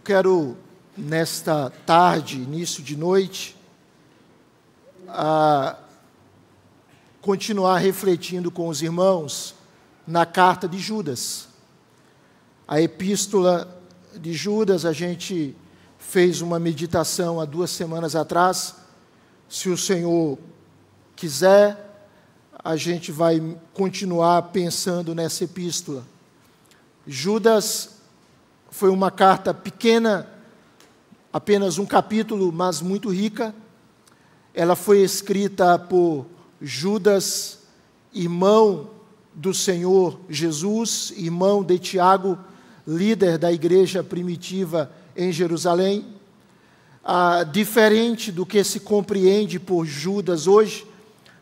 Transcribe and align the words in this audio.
Eu 0.00 0.02
quero, 0.02 0.56
nesta 0.96 1.68
tarde, 1.84 2.38
início 2.38 2.82
de 2.82 2.96
noite, 2.96 3.54
continuar 7.20 7.76
refletindo 7.76 8.50
com 8.50 8.68
os 8.68 8.80
irmãos 8.80 9.54
na 10.06 10.24
carta 10.24 10.66
de 10.66 10.78
Judas. 10.78 11.48
A 12.66 12.80
epístola 12.80 13.78
de 14.16 14.32
Judas, 14.32 14.86
a 14.86 14.92
gente 14.94 15.54
fez 15.98 16.40
uma 16.40 16.58
meditação 16.58 17.38
há 17.38 17.44
duas 17.44 17.70
semanas 17.70 18.16
atrás. 18.16 18.76
Se 19.50 19.68
o 19.68 19.76
Senhor 19.76 20.38
quiser, 21.14 22.08
a 22.58 22.74
gente 22.74 23.12
vai 23.12 23.54
continuar 23.74 24.44
pensando 24.44 25.14
nessa 25.14 25.44
epístola. 25.44 26.06
Judas 27.06 27.99
foi 28.70 28.88
uma 28.88 29.10
carta 29.10 29.52
pequena, 29.52 30.26
apenas 31.32 31.78
um 31.78 31.84
capítulo, 31.84 32.52
mas 32.52 32.80
muito 32.80 33.08
rica. 33.10 33.54
Ela 34.54 34.76
foi 34.76 35.02
escrita 35.02 35.78
por 35.78 36.26
Judas, 36.60 37.58
irmão 38.12 38.90
do 39.34 39.52
Senhor 39.52 40.18
Jesus, 40.28 41.12
irmão 41.16 41.62
de 41.62 41.78
Tiago, 41.78 42.38
líder 42.86 43.38
da 43.38 43.52
igreja 43.52 44.02
primitiva 44.02 44.90
em 45.16 45.32
Jerusalém. 45.32 46.06
Ah, 47.04 47.44
diferente 47.44 48.30
do 48.30 48.44
que 48.44 48.62
se 48.62 48.80
compreende 48.80 49.58
por 49.58 49.86
Judas 49.86 50.46
hoje, 50.46 50.86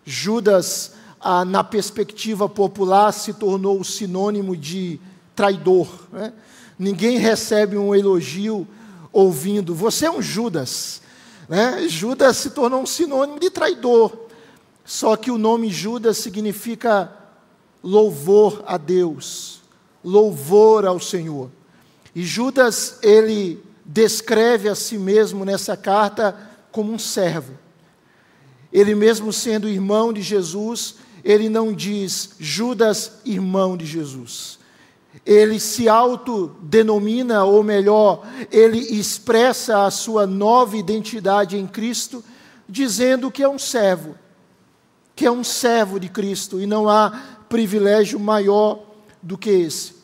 Judas, 0.05 0.95
ah, 1.21 1.45
na 1.45 1.65
perspectiva 1.65 2.49
popular, 2.49 3.13
se 3.13 3.35
tornou 3.35 3.83
sinônimo 3.83 4.57
de 4.57 5.01
traidor. 5.35 5.89
Né? 6.13 6.33
Ninguém 6.79 7.19
recebe 7.19 7.77
um 7.77 7.95
elogio 7.95 8.67
ouvindo, 9.13 9.75
você 9.75 10.07
é 10.07 10.11
um 10.11 10.23
Judas. 10.23 11.03
Né? 11.49 11.89
Judas 11.89 12.37
se 12.37 12.51
tornou 12.51 12.83
um 12.83 12.87
sinônimo 12.87 13.41
de 13.41 13.51
traidor. 13.51 14.17
Só 14.85 15.17
que 15.17 15.31
o 15.31 15.39
nome 15.39 15.71
Judas 15.71 16.19
significa 16.19 17.13
louvor 17.83 18.63
a 18.67 18.79
Deus, 18.79 19.61
louvor 20.05 20.87
ao 20.87 21.01
Senhor. 21.01 21.51
E 22.15 22.23
Judas, 22.23 22.99
ele 23.03 23.63
descreve 23.85 24.69
a 24.69 24.75
si 24.75 24.97
mesmo 24.97 25.45
nessa 25.45 25.77
carta 25.77 26.37
como 26.71 26.93
um 26.93 26.99
servo. 26.99 27.55
Ele 28.73 28.95
mesmo 28.95 29.33
sendo 29.33 29.69
irmão 29.69 30.13
de 30.13 30.23
Jesus, 30.23 30.97
ele 31.25 31.49
não 31.49 31.73
diz 31.73 32.31
Judas, 32.39 33.13
irmão 33.25 33.77
de 33.77 33.85
Jesus 33.85 34.58
ele 35.25 35.59
se 35.61 35.89
autodenomina, 35.89 37.45
ou 37.45 37.63
melhor, 37.63 38.27
ele 38.51 38.79
expressa 38.79 39.85
a 39.85 39.91
sua 39.91 40.27
nova 40.27 40.77
identidade 40.77 41.57
em 41.57 41.67
Cristo, 41.67 42.25
dizendo 42.69 43.31
que 43.31 43.43
é 43.43 43.49
um 43.49 43.59
servo, 43.59 44.15
que 45.15 45.27
é 45.27 45.31
um 45.31 45.45
servo 45.45 45.99
de 45.99 46.09
Cristo, 46.09 46.61
e 46.61 46.67
não 46.67 46.89
há 46.89 47.11
privilégio 47.49 48.21
maior 48.21 48.83
do 49.23 49.37
que 49.37 49.51
esse. 49.51 49.97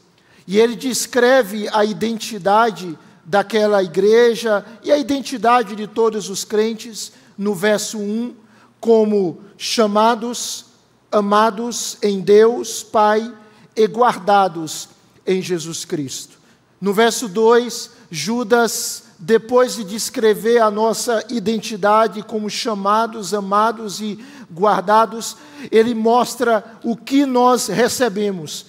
E 0.46 0.58
ele 0.58 0.76
descreve 0.76 1.68
a 1.72 1.84
identidade 1.84 2.98
daquela 3.24 3.82
igreja 3.82 4.64
e 4.82 4.92
a 4.92 4.98
identidade 4.98 5.74
de 5.74 5.86
todos 5.86 6.28
os 6.28 6.44
crentes 6.44 7.12
no 7.36 7.54
verso 7.54 7.98
1, 7.98 8.34
como 8.78 9.40
chamados, 9.56 10.66
amados 11.10 11.96
em 12.02 12.20
Deus, 12.20 12.82
Pai, 12.82 13.32
e 13.74 13.86
guardados 13.86 14.93
em 15.26 15.40
Jesus 15.42 15.84
Cristo. 15.84 16.38
No 16.80 16.92
verso 16.92 17.28
2, 17.28 17.90
Judas, 18.10 19.04
depois 19.18 19.76
de 19.76 19.84
descrever 19.84 20.58
a 20.58 20.70
nossa 20.70 21.24
identidade 21.30 22.22
como 22.22 22.50
chamados, 22.50 23.32
amados 23.32 24.00
e 24.00 24.18
guardados, 24.52 25.36
ele 25.70 25.94
mostra 25.94 26.64
o 26.82 26.96
que 26.96 27.24
nós 27.24 27.68
recebemos. 27.68 28.66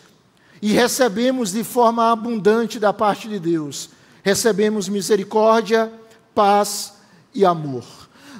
E 0.61 0.71
recebemos 0.71 1.51
de 1.51 1.63
forma 1.63 2.11
abundante 2.11 2.79
da 2.79 2.93
parte 2.93 3.27
de 3.27 3.37
Deus. 3.37 3.89
Recebemos 4.23 4.87
misericórdia, 4.87 5.91
paz 6.33 6.93
e 7.33 7.45
amor. 7.45 7.83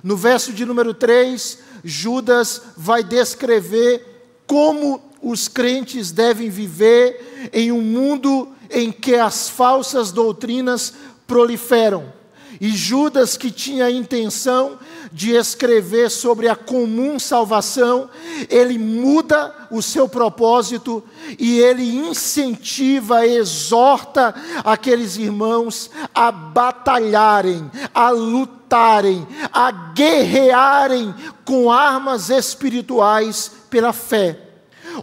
No 0.02 0.16
verso 0.16 0.54
de 0.54 0.66
número 0.66 0.94
3, 0.94 1.60
Judas 1.84 2.62
vai 2.78 3.04
descrever 3.04 4.16
como 4.48 5.05
os 5.26 5.48
crentes 5.48 6.12
devem 6.12 6.52
viver 6.52 7.50
em 7.52 7.72
um 7.72 7.82
mundo 7.82 8.50
em 8.70 8.92
que 8.92 9.16
as 9.16 9.50
falsas 9.50 10.12
doutrinas 10.12 10.94
proliferam. 11.26 12.14
E 12.62 12.70
Judas, 12.70 13.36
que 13.36 13.50
tinha 13.50 13.86
a 13.86 13.92
intenção 13.92 14.78
de 15.12 15.32
escrever 15.32 16.12
sobre 16.12 16.48
a 16.48 16.56
comum 16.56 17.18
salvação, 17.18 18.08
ele 18.48 18.78
muda 18.78 19.52
o 19.72 19.82
seu 19.82 20.08
propósito 20.08 21.04
e 21.40 21.58
ele 21.60 21.98
incentiva, 21.98 23.26
exorta 23.26 24.36
aqueles 24.64 25.18
irmãos 25.18 25.90
a 26.14 26.32
batalharem, 26.32 27.70
a 27.96 28.12
lutarem, 28.12 29.28
a 29.52 29.72
guerrearem 29.72 31.16
com 31.44 31.72
armas 31.72 32.30
espirituais 32.30 33.52
pela 33.72 33.92
fé 33.92 34.45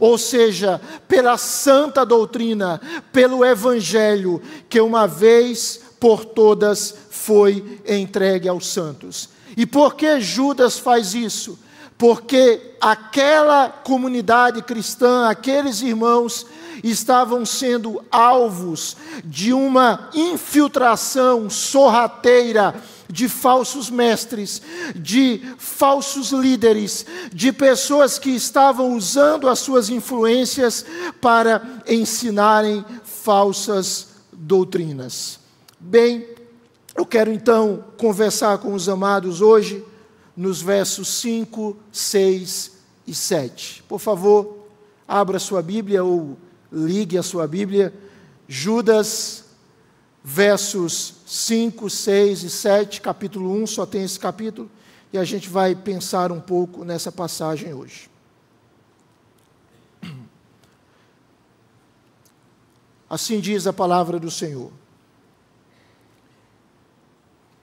ou 0.00 0.16
seja, 0.18 0.80
pela 1.08 1.36
santa 1.36 2.04
doutrina, 2.04 2.80
pelo 3.12 3.44
evangelho 3.44 4.40
que 4.68 4.80
uma 4.80 5.06
vez 5.06 5.80
por 6.00 6.24
todas 6.24 6.94
foi 7.10 7.80
entregue 7.86 8.48
aos 8.48 8.66
santos. 8.66 9.28
E 9.56 9.64
por 9.66 9.94
que 9.94 10.20
Judas 10.20 10.78
faz 10.78 11.14
isso? 11.14 11.58
Porque 11.96 12.74
aquela 12.80 13.68
comunidade 13.68 14.62
cristã, 14.62 15.28
aqueles 15.28 15.82
irmãos, 15.82 16.46
estavam 16.82 17.46
sendo 17.46 18.02
alvos 18.10 18.96
de 19.24 19.52
uma 19.52 20.08
infiltração 20.12 21.48
sorrateira 21.48 22.74
de 23.12 23.28
falsos 23.28 23.90
mestres, 23.90 24.62
de 24.96 25.42
falsos 25.58 26.32
líderes, 26.32 27.04
de 27.30 27.52
pessoas 27.52 28.18
que 28.18 28.30
estavam 28.30 28.96
usando 28.96 29.50
as 29.50 29.58
suas 29.58 29.90
influências 29.90 30.86
para 31.20 31.82
ensinarem 31.86 32.82
falsas 33.04 34.08
doutrinas. 34.32 35.38
Bem, 35.78 36.26
eu 36.96 37.04
quero 37.04 37.30
então 37.30 37.84
conversar 37.98 38.56
com 38.56 38.72
os 38.72 38.88
amados 38.88 39.42
hoje 39.42 39.84
nos 40.34 40.62
versos 40.62 41.08
5, 41.08 41.76
6 41.92 42.72
e 43.06 43.14
7. 43.14 43.82
Por 43.86 43.98
favor, 43.98 44.56
abra 45.06 45.38
sua 45.38 45.60
Bíblia 45.60 46.02
ou 46.02 46.38
ligue 46.72 47.18
a 47.18 47.22
sua 47.22 47.46
Bíblia. 47.46 47.92
Judas 48.48 49.41
versos 50.22 51.14
5, 51.26 51.90
6 51.90 52.42
e 52.44 52.50
7, 52.50 53.00
capítulo 53.00 53.52
1, 53.62 53.66
só 53.66 53.84
tem 53.84 54.04
esse 54.04 54.18
capítulo, 54.18 54.70
e 55.12 55.18
a 55.18 55.24
gente 55.24 55.48
vai 55.48 55.74
pensar 55.74 56.30
um 56.30 56.40
pouco 56.40 56.84
nessa 56.84 57.10
passagem 57.10 57.74
hoje. 57.74 58.08
Assim 63.10 63.40
diz 63.40 63.66
a 63.66 63.72
palavra 63.72 64.18
do 64.18 64.30
Senhor. 64.30 64.72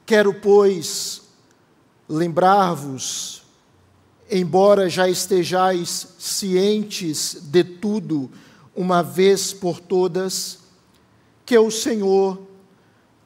Quero, 0.06 0.34
pois, 0.34 1.24
lembrar-vos, 2.08 3.44
embora 4.30 4.90
já 4.90 5.08
estejais 5.08 6.08
cientes 6.20 7.38
de 7.42 7.64
tudo, 7.64 8.30
uma 8.76 9.02
vez 9.02 9.54
por 9.54 9.80
todas, 9.80 10.60
que 11.46 11.58
o 11.58 11.72
Senhor, 11.72 12.49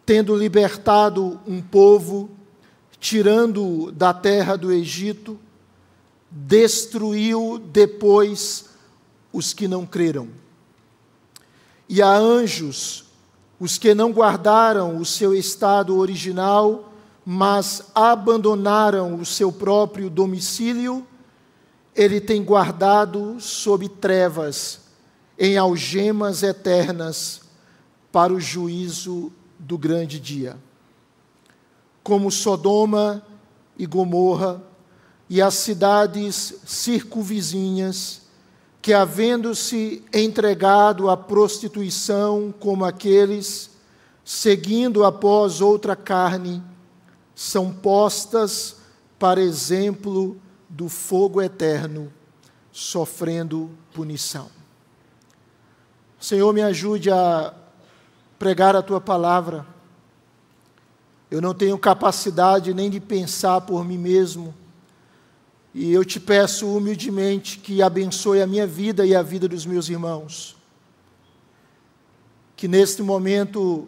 tendo 0.06 0.36
libertado 0.36 1.40
um 1.48 1.62
povo, 1.62 2.30
tirando 3.00 3.92
da 3.92 4.14
terra 4.14 4.58
do 4.58 4.72
Egito, 4.72 5.40
destruiu 6.30 7.62
depois 7.72 8.66
os 9.32 9.54
que 9.54 9.68
não 9.68 9.86
creram. 9.86 10.30
E 11.88 12.02
a 12.02 12.16
anjos, 12.16 13.06
os 13.60 13.78
que 13.78 13.94
não 13.94 14.12
guardaram 14.12 14.98
o 14.98 15.06
seu 15.06 15.34
estado 15.34 15.98
original, 15.98 16.92
mas 17.26 17.84
abandonaram 17.96 19.16
o 19.16 19.26
seu 19.26 19.52
próprio 19.52 20.10
domicílio, 20.10 21.06
ele 21.96 22.20
tem 22.20 22.44
guardado 22.44 23.40
sob 23.40 23.88
trevas, 23.88 24.82
em 25.38 25.58
algemas 25.58 26.44
eternas, 26.44 27.42
para 28.12 28.34
o 28.34 28.40
juízo 28.40 29.32
do 29.64 29.78
grande 29.78 30.20
dia. 30.20 30.58
Como 32.04 32.30
Sodoma 32.30 33.26
e 33.78 33.86
Gomorra 33.86 34.62
e 35.30 35.42
as 35.42 35.54
cidades 35.56 36.56
circunvizinhas, 36.66 38.24
que 38.82 38.94
havendo-se 38.94 40.04
entregado 40.14 41.10
à 41.10 41.16
prostituição 41.16 42.54
como 42.60 42.84
aqueles, 42.84 43.72
seguindo 44.26 45.06
após 45.06 45.62
outra 45.62 45.96
carne, 45.96 46.62
são 47.34 47.72
postas 47.72 48.76
para 49.18 49.42
exemplo 49.42 50.38
do 50.68 50.90
fogo 50.90 51.42
eterno, 51.42 52.12
sofrendo 52.72 53.72
punição. 53.94 54.50
Senhor, 56.20 56.54
me 56.54 56.62
ajude 56.62 57.10
a 57.10 57.54
pregar 58.44 58.76
a 58.76 58.82
tua 58.82 59.00
palavra. 59.00 59.66
Eu 61.32 61.42
não 61.42 61.54
tenho 61.54 61.78
capacidade 61.80 62.74
nem 62.74 62.90
de 62.90 63.00
pensar 63.00 63.62
por 63.62 63.86
mim 63.86 63.98
mesmo. 63.98 64.54
E 65.74 65.94
eu 65.94 66.04
te 66.04 66.20
peço 66.20 66.68
humildemente 66.68 67.58
que 67.58 67.82
abençoe 67.82 68.42
a 68.42 68.46
minha 68.46 68.68
vida 68.68 69.06
e 69.06 69.16
a 69.16 69.22
vida 69.22 69.48
dos 69.48 69.66
meus 69.66 69.88
irmãos. 69.88 70.58
Que 72.58 72.68
neste 72.68 73.02
momento 73.02 73.88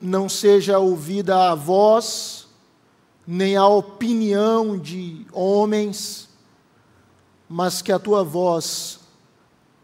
não 0.00 0.28
seja 0.28 0.78
ouvida 0.78 1.50
a 1.50 1.54
voz, 1.56 2.46
nem 3.26 3.56
a 3.56 3.66
opinião 3.66 4.78
de 4.78 5.26
homens, 5.32 6.28
mas 7.48 7.82
que 7.82 7.90
a 7.90 7.98
tua 7.98 8.22
voz 8.22 9.00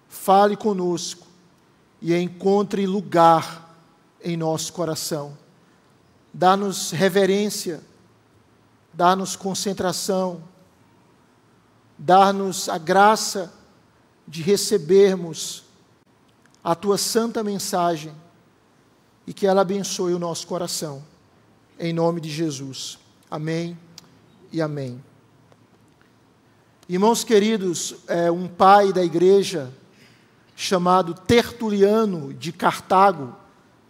fale 0.09 0.57
conosco 0.57 1.27
e 2.01 2.15
encontre 2.15 2.87
lugar 2.87 3.67
em 4.23 4.37
nosso 4.37 4.73
coração. 4.73 5.37
Dá-nos 6.33 6.91
reverência, 6.91 7.81
dá-nos 8.93 9.37
concentração, 9.37 10.43
dá-nos 11.97 12.69
a 12.69 12.79
graça 12.79 13.53
de 14.27 14.43
recebermos 14.43 15.65
a 16.63 16.75
tua 16.75 16.99
santa 16.99 17.43
mensagem 17.43 18.13
e 19.27 19.33
que 19.33 19.47
ela 19.47 19.63
abençoe 19.63 20.15
o 20.15 20.19
nosso 20.19 20.47
coração. 20.47 21.03
Em 21.79 21.93
nome 21.93 22.21
de 22.21 22.31
Jesus. 22.31 22.99
Amém 23.31 23.79
e 24.53 24.61
amém. 24.61 25.03
Irmãos 26.89 27.23
queridos, 27.23 27.95
é, 28.07 28.31
um 28.31 28.49
pai 28.49 28.93
da 28.93 29.05
igreja 29.05 29.73
chamado 30.57 31.15
Tertuliano 31.15 32.33
de 32.33 32.51
Cartago 32.51 33.37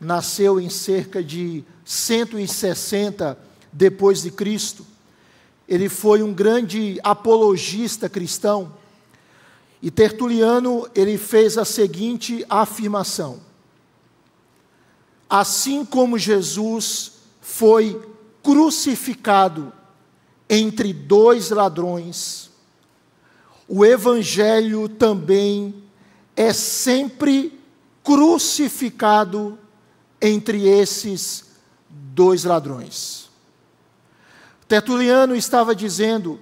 nasceu 0.00 0.60
em 0.60 0.68
cerca 0.68 1.22
de 1.22 1.64
160 1.84 3.38
depois 3.72 4.22
de 4.22 4.30
Cristo. 4.30 4.86
Ele 5.68 5.88
foi 5.88 6.22
um 6.22 6.32
grande 6.32 6.98
apologista 7.02 8.08
cristão. 8.08 8.72
E 9.82 9.90
Tertuliano, 9.90 10.88
ele 10.94 11.18
fez 11.18 11.58
a 11.58 11.64
seguinte 11.64 12.44
afirmação: 12.48 13.40
Assim 15.28 15.84
como 15.84 16.18
Jesus 16.18 17.12
foi 17.40 18.00
crucificado 18.42 19.72
entre 20.48 20.92
dois 20.92 21.50
ladrões, 21.50 22.50
o 23.68 23.84
Evangelho 23.84 24.88
também 24.88 25.74
é 26.34 26.52
sempre 26.52 27.58
crucificado 28.02 29.58
entre 30.20 30.68
esses 30.68 31.44
dois 31.88 32.44
ladrões. 32.44 33.28
Tertuliano 34.66 35.34
estava 35.34 35.74
dizendo 35.74 36.38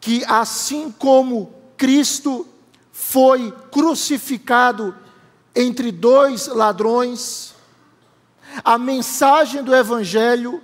que 0.00 0.24
assim 0.26 0.90
como 0.90 1.52
Cristo 1.76 2.46
foi 2.90 3.52
crucificado 3.70 4.94
entre 5.54 5.90
dois 5.90 6.46
ladrões, 6.46 7.54
a 8.64 8.78
mensagem 8.78 9.62
do 9.62 9.74
Evangelho, 9.74 10.62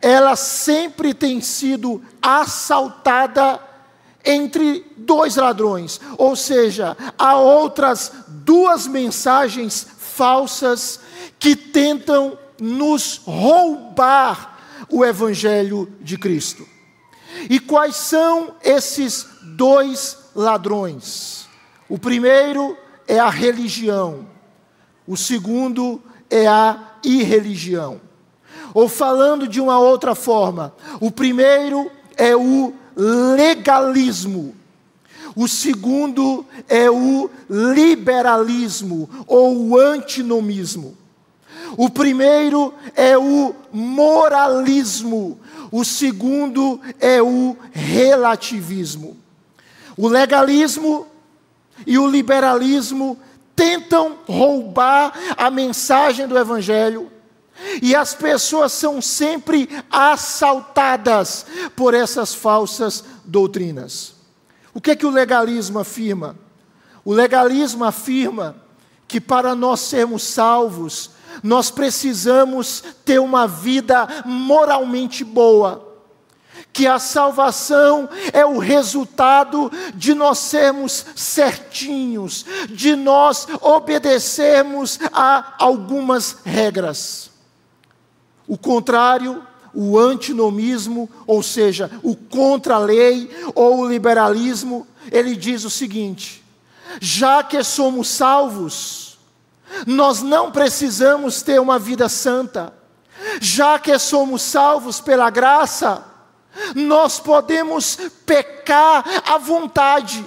ela 0.00 0.36
sempre 0.36 1.14
tem 1.14 1.40
sido 1.40 2.02
assaltada 2.20 3.60
entre 4.24 4.84
dois 4.96 5.36
ladrões, 5.36 6.00
ou 6.18 6.34
seja, 6.34 6.96
há 7.16 7.36
outras 7.36 8.12
duas 8.28 8.86
mensagens 8.86 9.86
falsas 9.96 11.00
que 11.38 11.54
tentam 11.54 12.38
nos 12.60 13.20
roubar 13.24 14.58
o 14.90 15.04
Evangelho 15.04 15.92
de 16.00 16.16
Cristo. 16.16 16.66
E 17.50 17.60
quais 17.60 17.96
são 17.96 18.54
esses 18.62 19.26
dois 19.42 20.18
ladrões? 20.34 21.46
O 21.88 21.98
primeiro 21.98 22.76
é 23.06 23.18
a 23.18 23.30
religião, 23.30 24.26
o 25.06 25.16
segundo 25.16 26.00
é 26.28 26.46
a 26.46 26.96
irreligião. 27.04 28.00
Ou 28.74 28.88
falando 28.88 29.46
de 29.46 29.60
uma 29.60 29.78
outra 29.78 30.14
forma, 30.14 30.74
o 31.00 31.10
primeiro 31.10 31.90
é 32.16 32.34
o 32.34 32.74
legalismo. 32.96 34.54
O 35.34 35.46
segundo 35.46 36.46
é 36.68 36.90
o 36.90 37.30
liberalismo 37.48 39.08
ou 39.26 39.68
o 39.68 39.78
antinomismo. 39.78 40.96
O 41.76 41.88
primeiro 41.88 42.72
é 42.94 43.16
o 43.16 43.54
moralismo, 43.72 45.40
o 45.70 45.84
segundo 45.84 46.80
é 47.00 47.22
o 47.22 47.56
relativismo. 47.72 49.16
O 49.96 50.08
legalismo 50.08 51.06
e 51.86 51.98
o 51.98 52.06
liberalismo 52.06 53.18
tentam 53.54 54.18
roubar 54.26 55.12
a 55.36 55.50
mensagem 55.50 56.26
do 56.26 56.38
Evangelho, 56.38 57.10
e 57.80 57.96
as 57.96 58.14
pessoas 58.14 58.72
são 58.72 59.00
sempre 59.00 59.68
assaltadas 59.90 61.46
por 61.74 61.94
essas 61.94 62.34
falsas 62.34 63.02
doutrinas. 63.24 64.14
O 64.74 64.80
que 64.80 64.90
é 64.90 64.96
que 64.96 65.06
o 65.06 65.10
legalismo 65.10 65.78
afirma? 65.78 66.36
O 67.02 67.14
legalismo 67.14 67.82
afirma 67.82 68.56
que 69.08 69.20
para 69.20 69.54
nós 69.54 69.80
sermos 69.80 70.22
salvos, 70.22 71.12
nós 71.42 71.70
precisamos 71.70 72.82
ter 73.04 73.18
uma 73.18 73.46
vida 73.46 74.06
moralmente 74.24 75.24
boa 75.24 75.86
que 76.76 76.86
a 76.86 76.98
salvação 76.98 78.06
é 78.34 78.44
o 78.44 78.58
resultado 78.58 79.72
de 79.94 80.12
nós 80.12 80.38
sermos 80.38 81.06
certinhos, 81.16 82.44
de 82.68 82.94
nós 82.94 83.48
obedecermos 83.62 84.98
a 85.10 85.54
algumas 85.58 86.36
regras. 86.44 87.30
O 88.46 88.58
contrário, 88.58 89.42
o 89.72 89.98
antinomismo, 89.98 91.08
ou 91.26 91.42
seja, 91.42 91.90
o 92.02 92.14
contra-lei 92.14 93.30
ou 93.54 93.80
o 93.80 93.88
liberalismo, 93.88 94.86
ele 95.10 95.34
diz 95.34 95.64
o 95.64 95.70
seguinte: 95.70 96.44
já 97.00 97.42
que 97.42 97.64
somos 97.64 98.08
salvos, 98.08 99.05
nós 99.86 100.22
não 100.22 100.50
precisamos 100.50 101.42
ter 101.42 101.60
uma 101.60 101.78
vida 101.78 102.08
santa, 102.08 102.72
já 103.40 103.78
que 103.78 103.98
somos 103.98 104.42
salvos 104.42 105.00
pela 105.00 105.30
graça, 105.30 106.04
nós 106.74 107.18
podemos 107.18 107.98
pecar 108.24 109.04
à 109.26 109.38
vontade. 109.38 110.24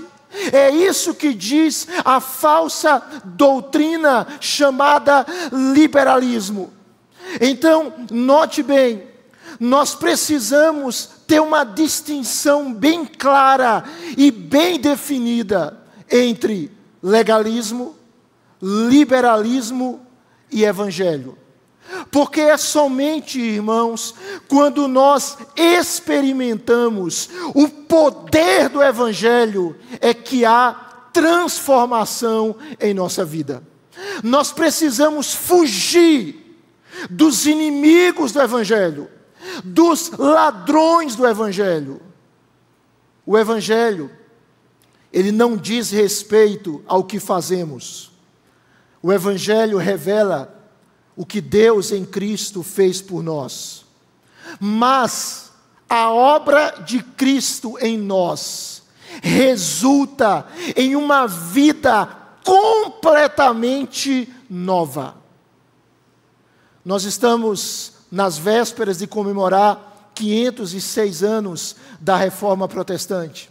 É 0.52 0.70
isso 0.70 1.14
que 1.14 1.34
diz 1.34 1.88
a 2.06 2.20
falsa 2.20 3.02
doutrina 3.24 4.28
chamada 4.40 5.26
liberalismo. 5.52 6.72
Então, 7.42 7.94
note 8.12 8.62
bem, 8.62 9.08
nós 9.60 9.96
precisamos 9.96 11.10
ter 11.28 11.40
uma 11.40 11.64
distinção 11.64 12.74
bem 12.74 13.06
clara 13.06 13.84
e 14.18 14.32
bem 14.32 14.80
definida 14.80 15.78
entre 16.10 16.72
legalismo, 17.02 17.96
liberalismo 18.62 20.06
e 20.52 20.64
evangelho. 20.64 21.38
Porque 22.12 22.42
é 22.42 22.58
somente, 22.58 23.40
irmãos, 23.40 24.14
quando 24.48 24.88
nós 24.88 25.38
experimentamos 25.56 27.30
o 27.56 27.68
poder 27.68 28.70
do 28.70 28.82
Evangelho, 28.82 29.76
é 30.00 30.14
que 30.14 30.46
há 30.46 30.74
transformação 31.12 32.56
em 32.80 32.94
nossa 32.94 33.26
vida. 33.26 33.64
Nós 34.24 34.52
precisamos 34.52 35.34
fugir 35.34 36.60
dos 37.10 37.46
inimigos 37.46 38.32
do 38.32 38.42
Evangelho, 38.42 39.10
dos 39.64 40.12
ladrões 40.12 41.16
do 41.16 41.26
Evangelho. 41.26 42.02
O 43.26 43.38
Evangelho, 43.38 44.12
ele 45.12 45.32
não 45.32 45.58
diz 45.58 45.90
respeito 45.90 46.84
ao 46.88 47.04
que 47.04 47.20
fazemos. 47.20 48.09
O 49.02 49.14
Evangelho 49.14 49.78
revela 49.78 50.54
o 51.16 51.26
que 51.26 51.42
Deus 51.42 51.92
em 51.92 52.06
Cristo 52.06 52.64
fez 52.64 53.02
por 53.02 53.24
nós. 53.24 53.86
Mas 54.60 55.52
a 55.90 56.12
obra 56.12 56.82
de 56.86 57.02
Cristo 57.02 57.78
em 57.80 57.98
nós 57.98 58.84
resulta 59.22 60.46
em 60.76 60.96
uma 60.96 61.28
vida 61.28 62.08
completamente 62.44 64.32
nova. 64.50 65.16
Nós 66.84 67.04
estamos 67.04 67.94
nas 68.12 68.38
vésperas 68.38 68.98
de 68.98 69.08
comemorar 69.08 70.12
506 70.16 71.24
anos 71.24 71.76
da 72.00 72.18
Reforma 72.18 72.68
Protestante. 72.68 73.50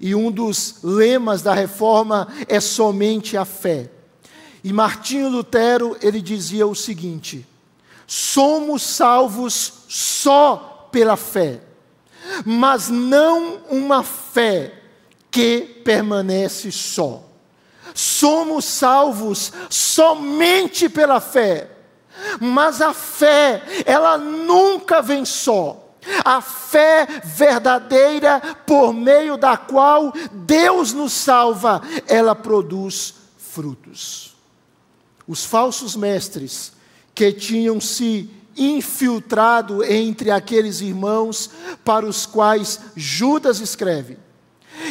E 0.00 0.14
um 0.14 0.30
dos 0.30 0.76
lemas 0.82 1.42
da 1.42 1.52
reforma 1.52 2.28
é 2.48 2.58
somente 2.58 3.36
a 3.36 3.44
fé. 3.44 3.90
E 4.62 4.72
Martinho 4.72 5.28
Lutero, 5.28 5.96
ele 6.02 6.20
dizia 6.20 6.66
o 6.66 6.74
seguinte: 6.74 7.46
somos 8.06 8.82
salvos 8.82 9.84
só 9.88 10.88
pela 10.92 11.16
fé, 11.16 11.60
mas 12.44 12.88
não 12.88 13.60
uma 13.70 14.02
fé 14.02 14.74
que 15.30 15.60
permanece 15.84 16.70
só. 16.70 17.22
Somos 17.94 18.64
salvos 18.64 19.52
somente 19.68 20.88
pela 20.88 21.20
fé, 21.20 21.70
mas 22.40 22.80
a 22.80 22.92
fé, 22.92 23.62
ela 23.86 24.18
nunca 24.18 25.00
vem 25.00 25.24
só. 25.24 25.86
A 26.24 26.40
fé 26.40 27.06
verdadeira 27.24 28.40
por 28.66 28.92
meio 28.92 29.36
da 29.36 29.56
qual 29.56 30.12
Deus 30.32 30.92
nos 30.92 31.12
salva, 31.12 31.82
ela 32.06 32.34
produz 32.34 33.14
frutos. 33.36 34.29
Os 35.30 35.44
falsos 35.44 35.94
mestres 35.94 36.72
que 37.14 37.30
tinham 37.30 37.80
se 37.80 38.28
infiltrado 38.56 39.84
entre 39.84 40.28
aqueles 40.28 40.80
irmãos 40.80 41.50
para 41.84 42.04
os 42.04 42.26
quais 42.26 42.80
Judas 42.96 43.60
escreve, 43.60 44.18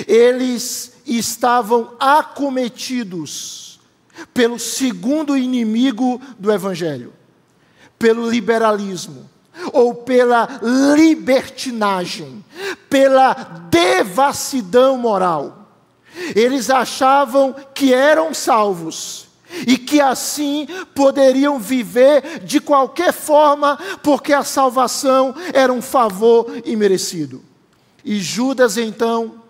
eles 0.08 0.94
estavam 1.06 1.94
acometidos 2.00 3.82
pelo 4.34 4.58
segundo 4.58 5.36
inimigo 5.36 6.22
do 6.40 6.50
Evangelho, 6.54 7.12
pelo 7.98 8.30
liberalismo, 8.30 9.30
ou 9.74 9.94
pela 9.94 10.62
libertinagem, 10.96 12.46
pela 12.90 13.34
devassidão 13.70 14.98
moral. 14.98 15.70
Eles 16.34 16.70
achavam 16.70 17.54
que 17.76 17.94
eram 17.94 18.34
salvos 18.34 19.28
e 19.66 19.78
que 19.78 20.00
assim 20.00 20.68
poderiam 20.94 21.60
viver 21.60 22.40
de 22.44 22.60
qualquer 22.60 23.12
forma, 23.12 23.78
porque 24.04 24.34
a 24.34 24.44
salvação 24.44 25.34
era 25.54 25.72
um 25.72 25.82
favor 25.82 26.62
imerecido. 26.66 27.44
E 28.04 28.20
Judas 28.20 28.78
então 28.78 29.42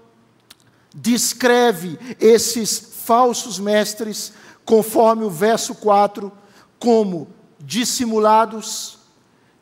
descreve 0.94 1.98
esses 2.20 2.89
falsos 3.06 3.60
mestres, 3.60 4.34
conforme 4.65 5.24
o 5.24 5.29
verso 5.29 5.75
4, 5.75 6.32
como 6.79 7.27
dissimulados, 7.60 8.98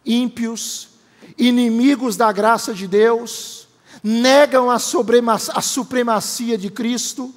ímpios, 0.06 0.90
inimigos 1.38 2.16
da 2.16 2.32
graça 2.32 2.74
de 2.74 2.88
Deus, 2.88 3.68
negam 4.04 4.70
a, 4.70 4.76
a 4.76 5.62
supremacia 5.62 6.58
de 6.58 6.70
Cristo 6.70 7.34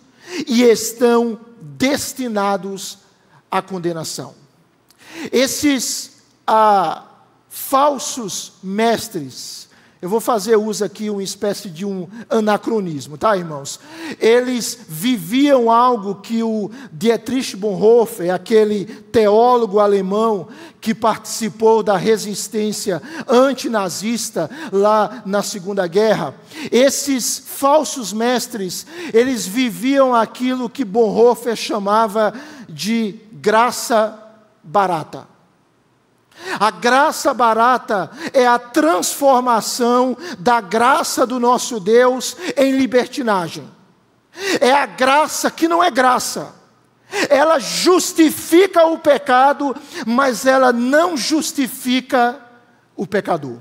e 0.47 0.63
estão 0.63 1.39
destinados 1.81 2.99
à 3.51 3.63
condenação. 3.63 4.35
Esses 5.33 6.19
ah, 6.47 7.07
falsos 7.49 8.53
mestres, 8.63 9.70
eu 10.03 10.09
vou 10.09 10.21
fazer 10.21 10.57
uso 10.57 10.83
aqui 10.83 11.11
uma 11.11 11.23
espécie 11.23 11.69
de 11.69 11.85
um 11.85 12.09
anacronismo, 12.31 13.19
tá, 13.19 13.37
irmãos? 13.37 13.79
Eles 14.19 14.79
viviam 14.89 15.71
algo 15.71 16.15
que 16.15 16.43
o 16.43 16.71
Dietrich 16.91 17.55
Bonhoeffer, 17.55 18.33
aquele 18.33 18.87
teólogo 18.87 19.79
alemão 19.79 20.49
que 20.81 20.95
participou 20.95 21.83
da 21.83 21.99
resistência 21.99 23.03
antinazista 23.29 24.51
lá 24.73 25.23
na 25.27 25.43
Segunda 25.43 25.87
Guerra, 25.87 26.35
esses 26.73 27.39
falsos 27.39 28.11
mestres, 28.11 28.87
eles 29.13 29.47
viviam 29.47 30.15
aquilo 30.15 30.71
que 30.71 30.83
Bonhoeffer 30.83 31.55
chamava 31.55 32.33
de 32.67 33.21
graça 33.33 34.19
barata. 34.65 35.30
A 36.59 36.71
graça 36.71 37.35
barata 37.35 38.11
é 38.33 38.47
a 38.47 38.59
transformação 38.59 40.17
da 40.39 40.61
graça 40.61 41.27
do 41.27 41.39
nosso 41.39 41.79
Deus 41.79 42.37
em 42.57 42.73
libertinagem. 42.77 43.71
É 44.61 44.73
a 44.73 44.87
graça 44.87 45.51
que 45.51 45.69
não 45.69 45.83
é 45.83 45.91
graça. 45.91 46.55
Ela 47.29 47.59
justifica 47.59 48.87
o 48.87 48.99
pecado, 48.99 49.77
mas 50.07 50.47
ela 50.47 50.73
não 50.73 51.17
justifica 51.17 52.41
o 52.97 53.07
pecador. 53.07 53.59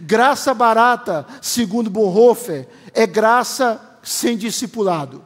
Graça 0.00 0.54
barata, 0.54 1.26
segundo 1.40 1.90
Bonhoeffer, 1.90 2.68
é 2.92 3.06
graça 3.06 3.80
sem 4.02 4.36
discipulado. 4.36 5.24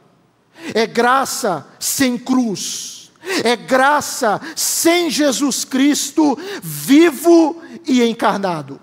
É 0.73 0.85
graça 0.87 1.67
sem 1.79 2.17
cruz 2.17 3.00
é 3.43 3.55
graça 3.55 4.39
sem 4.55 5.09
Jesus 5.09 5.63
Cristo 5.63 6.37
vivo 6.61 7.61
e 7.85 8.03
encarnado. 8.03 8.79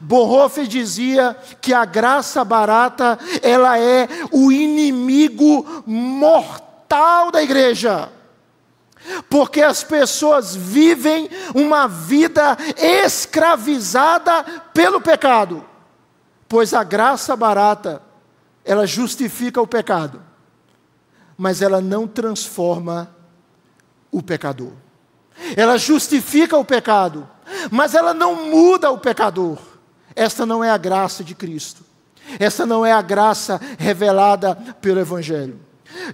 Bonhoeffer 0.00 0.66
dizia 0.66 1.36
que 1.60 1.72
a 1.72 1.84
graça 1.84 2.44
barata, 2.44 3.18
ela 3.42 3.78
é 3.78 4.08
o 4.32 4.50
inimigo 4.50 5.82
mortal 5.86 7.30
da 7.30 7.42
igreja. 7.42 8.10
Porque 9.28 9.60
as 9.60 9.84
pessoas 9.84 10.56
vivem 10.56 11.28
uma 11.54 11.86
vida 11.86 12.56
escravizada 12.78 14.42
pelo 14.72 15.00
pecado. 15.00 15.64
Pois 16.48 16.72
a 16.72 16.82
graça 16.82 17.36
barata, 17.36 18.00
ela 18.64 18.86
justifica 18.86 19.60
o 19.60 19.66
pecado, 19.66 20.22
mas 21.36 21.60
ela 21.60 21.80
não 21.82 22.06
transforma 22.06 23.13
o 24.14 24.22
pecador. 24.22 24.70
Ela 25.56 25.76
justifica 25.76 26.56
o 26.56 26.64
pecado, 26.64 27.28
mas 27.68 27.94
ela 27.94 28.14
não 28.14 28.48
muda 28.48 28.92
o 28.92 28.98
pecador. 28.98 29.58
Esta 30.14 30.46
não 30.46 30.62
é 30.62 30.70
a 30.70 30.78
graça 30.78 31.24
de 31.24 31.34
Cristo. 31.34 31.84
Esta 32.38 32.64
não 32.64 32.86
é 32.86 32.92
a 32.92 33.02
graça 33.02 33.60
revelada 33.76 34.54
pelo 34.80 35.00
Evangelho. 35.00 35.58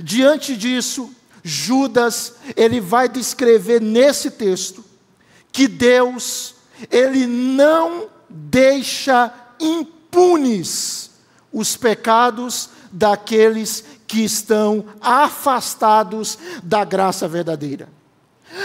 Diante 0.01 0.57
disso, 0.57 1.15
Judas, 1.43 2.37
ele 2.57 2.81
vai 2.81 3.07
descrever 3.07 3.83
nesse 3.83 4.31
texto 4.31 4.83
que 5.53 5.69
Deus, 5.69 6.55
ele 6.91 7.27
não 7.27 8.09
deixa 8.29 9.31
impunes 9.61 11.11
os 11.53 11.77
pecados 11.77 12.71
daqueles 12.91 13.85
que 14.11 14.25
estão 14.25 14.85
afastados 15.01 16.37
da 16.65 16.85
graça 16.85 17.29
verdadeira. 17.29 17.89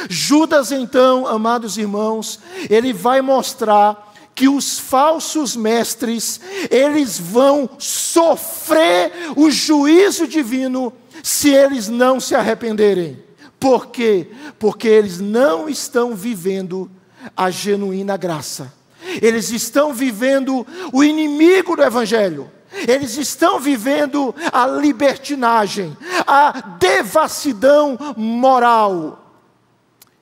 Judas, 0.10 0.72
então, 0.72 1.28
amados 1.28 1.78
irmãos, 1.78 2.40
ele 2.68 2.92
vai 2.92 3.22
mostrar 3.22 4.12
que 4.34 4.50
os 4.50 4.80
falsos 4.80 5.56
mestres, 5.56 6.42
eles 6.72 7.20
vão 7.20 7.70
sofrer 7.78 9.12
o 9.36 9.52
juízo 9.52 10.28
divino 10.28 10.92
se 11.22 11.52
eles 11.52 11.90
não 11.90 12.20
se 12.20 12.34
arrependerem. 12.34 13.24
Por 13.60 13.88
quê? 13.88 14.32
Porque 14.58 14.88
eles 14.88 15.20
não 15.20 15.70
estão 15.70 16.16
vivendo 16.16 16.90
a 17.38 17.52
genuína 17.52 18.18
graça. 18.18 18.74
Eles 19.22 19.52
estão 19.52 19.94
vivendo 19.94 20.66
o 20.92 21.04
inimigo 21.04 21.76
do 21.76 21.84
evangelho. 21.84 22.50
Eles 22.88 23.18
estão 23.18 23.60
vivendo 23.60 24.34
a 24.52 24.68
libertinagem, 24.68 25.96
a 26.26 26.52
devassidão 26.80 27.98
moral. 28.18 29.22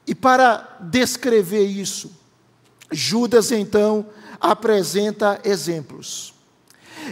E 0.05 0.13
para 0.13 0.77
descrever 0.81 1.65
isso, 1.65 2.11
Judas 2.91 3.51
então 3.51 4.05
apresenta 4.39 5.39
exemplos. 5.43 6.33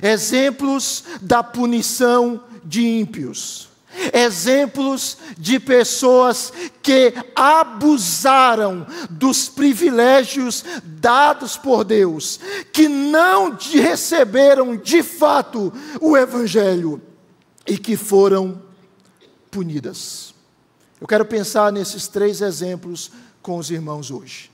Exemplos 0.01 1.03
da 1.21 1.41
punição 1.41 2.43
de 2.63 2.85
ímpios 2.85 3.70
exemplos 4.13 5.17
de 5.37 5.59
pessoas 5.59 6.51
que 6.81 7.13
abusaram 7.35 8.85
dos 9.09 9.49
privilégios 9.49 10.63
dados 10.83 11.57
por 11.57 11.83
Deus, 11.83 12.39
que 12.71 12.87
não 12.87 13.57
receberam 13.57 14.75
de 14.75 15.03
fato 15.03 15.73
o 15.99 16.17
Evangelho 16.17 17.01
e 17.67 17.77
que 17.77 17.95
foram 17.95 18.61
punidas. 19.49 20.33
Eu 20.99 21.07
quero 21.07 21.25
pensar 21.25 21.71
nesses 21.71 22.07
três 22.07 22.41
exemplos 22.41 23.11
com 23.41 23.57
os 23.57 23.71
irmãos 23.71 24.11
hoje. 24.11 24.51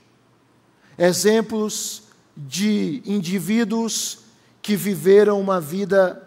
Exemplos 0.98 2.04
de 2.36 3.02
indivíduos 3.06 4.20
que 4.62 4.76
viveram 4.76 5.40
uma 5.40 5.60
vida 5.60 6.22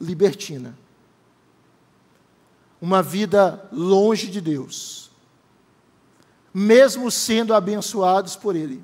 libertina 0.00 0.83
uma 2.80 3.02
vida 3.02 3.68
longe 3.72 4.28
de 4.28 4.40
Deus, 4.40 5.10
mesmo 6.52 7.10
sendo 7.10 7.54
abençoados 7.54 8.36
por 8.36 8.54
Ele, 8.54 8.82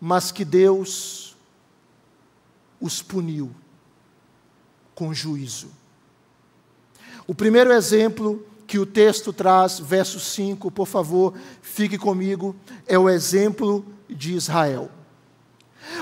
mas 0.00 0.32
que 0.32 0.44
Deus 0.44 1.36
os 2.80 3.02
puniu 3.02 3.54
com 4.94 5.12
juízo. 5.12 5.68
O 7.26 7.34
primeiro 7.34 7.72
exemplo 7.72 8.46
que 8.66 8.78
o 8.78 8.86
texto 8.86 9.32
traz, 9.32 9.78
verso 9.78 10.18
5, 10.18 10.70
por 10.70 10.86
favor, 10.86 11.34
fique 11.62 11.96
comigo, 11.96 12.54
é 12.86 12.98
o 12.98 13.08
exemplo 13.08 13.84
de 14.08 14.34
Israel. 14.34 14.90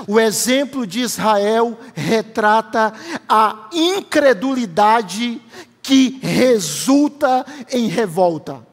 O 0.06 0.18
exemplo 0.18 0.86
de 0.86 1.00
Israel 1.00 1.78
retrata 1.94 2.94
a 3.28 3.68
incredulidade 3.72 5.40
que 5.84 6.18
resulta 6.22 7.44
em 7.70 7.88
revolta, 7.88 8.66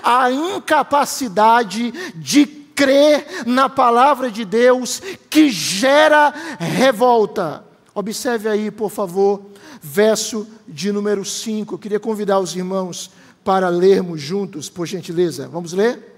a 0.00 0.30
incapacidade 0.30 1.90
de 2.14 2.46
crer 2.46 3.44
na 3.44 3.68
palavra 3.68 4.30
de 4.30 4.44
Deus 4.44 5.02
que 5.28 5.50
gera 5.50 6.32
revolta. 6.60 7.64
Observe 7.92 8.48
aí, 8.48 8.70
por 8.70 8.92
favor, 8.92 9.42
verso 9.82 10.46
de 10.68 10.92
número 10.92 11.24
5. 11.24 11.74
Eu 11.74 11.78
queria 11.78 11.98
convidar 11.98 12.38
os 12.38 12.54
irmãos 12.54 13.10
para 13.42 13.68
lermos 13.68 14.20
juntos, 14.20 14.70
por 14.70 14.86
gentileza. 14.86 15.48
Vamos 15.48 15.72
ler? 15.72 16.16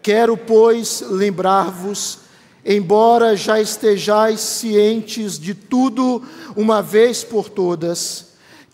Quero, 0.00 0.36
pois, 0.36 1.02
lembrar-vos, 1.10 2.20
embora 2.64 3.36
já 3.36 3.60
estejais 3.60 4.38
cientes 4.38 5.40
de 5.40 5.54
tudo 5.54 6.22
uma 6.54 6.80
vez 6.80 7.24
por 7.24 7.48
todas, 7.48 8.27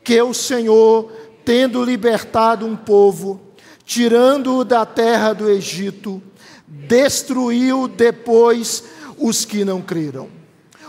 que 0.04 0.20
o 0.20 0.34
Senhor, 0.34 1.10
tendo 1.44 1.82
libertado 1.82 2.66
um 2.66 2.76
povo, 2.76 3.40
tirando-o 3.84 4.64
da 4.64 4.84
terra 4.84 5.32
do 5.32 5.48
Egito, 5.48 6.22
destruiu 6.68 7.88
depois 7.88 8.84
os 9.18 9.44
que 9.44 9.64
não 9.64 9.80
creram. 9.80 10.28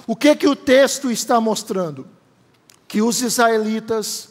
O 0.05 0.15
que 0.15 0.36
que 0.36 0.48
o 0.48 0.55
texto 0.55 1.10
está 1.10 1.39
mostrando? 1.39 2.05
Que 2.88 3.01
os 3.01 3.22
israelitas 3.22 4.29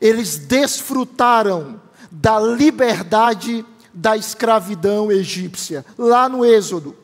eles 0.00 0.36
desfrutaram 0.36 1.80
da 2.10 2.38
liberdade 2.38 3.64
da 3.92 4.16
escravidão 4.16 5.10
egípcia, 5.10 5.84
lá 5.96 6.28
no 6.28 6.44
Êxodo, 6.44 6.94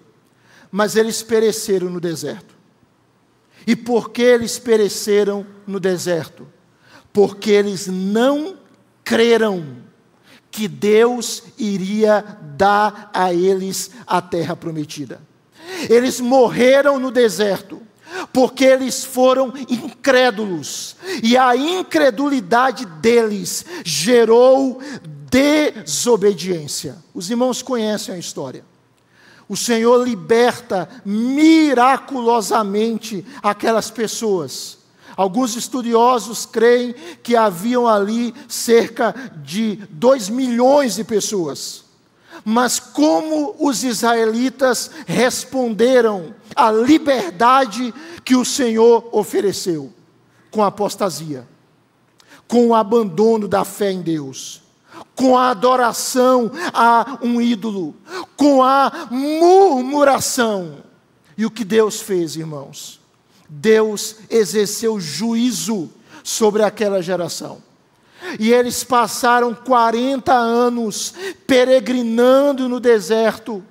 mas 0.70 0.94
eles 0.94 1.22
pereceram 1.22 1.88
no 1.88 2.00
deserto. 2.00 2.54
E 3.66 3.74
por 3.74 4.10
que 4.10 4.22
eles 4.22 4.58
pereceram 4.58 5.46
no 5.66 5.80
deserto? 5.80 6.46
Porque 7.12 7.50
eles 7.50 7.86
não 7.86 8.56
creram 9.04 9.82
que 10.50 10.68
Deus 10.68 11.44
iria 11.58 12.38
dar 12.56 13.10
a 13.12 13.32
eles 13.32 13.90
a 14.06 14.20
terra 14.20 14.54
prometida. 14.54 15.20
Eles 15.88 16.20
morreram 16.20 16.98
no 16.98 17.10
deserto 17.10 17.80
porque 18.32 18.64
eles 18.64 19.04
foram 19.04 19.52
incrédulos, 19.68 20.96
e 21.22 21.36
a 21.36 21.54
incredulidade 21.56 22.84
deles 22.84 23.64
gerou 23.84 24.80
desobediência. 25.30 26.96
Os 27.14 27.30
irmãos 27.30 27.62
conhecem 27.62 28.12
a 28.14 28.18
história. 28.18 28.64
O 29.48 29.56
Senhor 29.56 30.06
liberta 30.06 30.88
miraculosamente 31.04 33.26
aquelas 33.42 33.90
pessoas. 33.90 34.78
Alguns 35.16 35.56
estudiosos 35.56 36.46
creem 36.46 36.94
que 37.22 37.36
haviam 37.36 37.86
ali 37.86 38.34
cerca 38.48 39.14
de 39.42 39.76
2 39.90 40.28
milhões 40.28 40.94
de 40.94 41.04
pessoas. 41.04 41.84
Mas 42.44 42.80
como 42.80 43.54
os 43.58 43.84
israelitas 43.84 44.90
responderam 45.06 46.34
à 46.56 46.70
liberdade 46.70 47.92
que 48.24 48.34
o 48.34 48.44
Senhor 48.44 49.08
ofereceu? 49.12 49.92
Com 50.50 50.62
apostasia, 50.62 51.46
com 52.48 52.68
o 52.68 52.74
abandono 52.74 53.46
da 53.46 53.64
fé 53.64 53.92
em 53.92 54.02
Deus, 54.02 54.62
com 55.14 55.36
a 55.36 55.50
adoração 55.50 56.50
a 56.72 57.18
um 57.22 57.40
ídolo, 57.40 57.94
com 58.36 58.62
a 58.62 59.08
murmuração. 59.10 60.78
E 61.36 61.46
o 61.46 61.50
que 61.50 61.64
Deus 61.64 62.00
fez, 62.00 62.36
irmãos? 62.36 63.01
Deus 63.54 64.16
exerceu 64.30 64.98
juízo 64.98 65.90
sobre 66.24 66.62
aquela 66.62 67.02
geração. 67.02 67.62
E 68.40 68.50
eles 68.50 68.82
passaram 68.82 69.54
40 69.54 70.32
anos 70.32 71.12
peregrinando 71.46 72.66
no 72.66 72.80
deserto. 72.80 73.62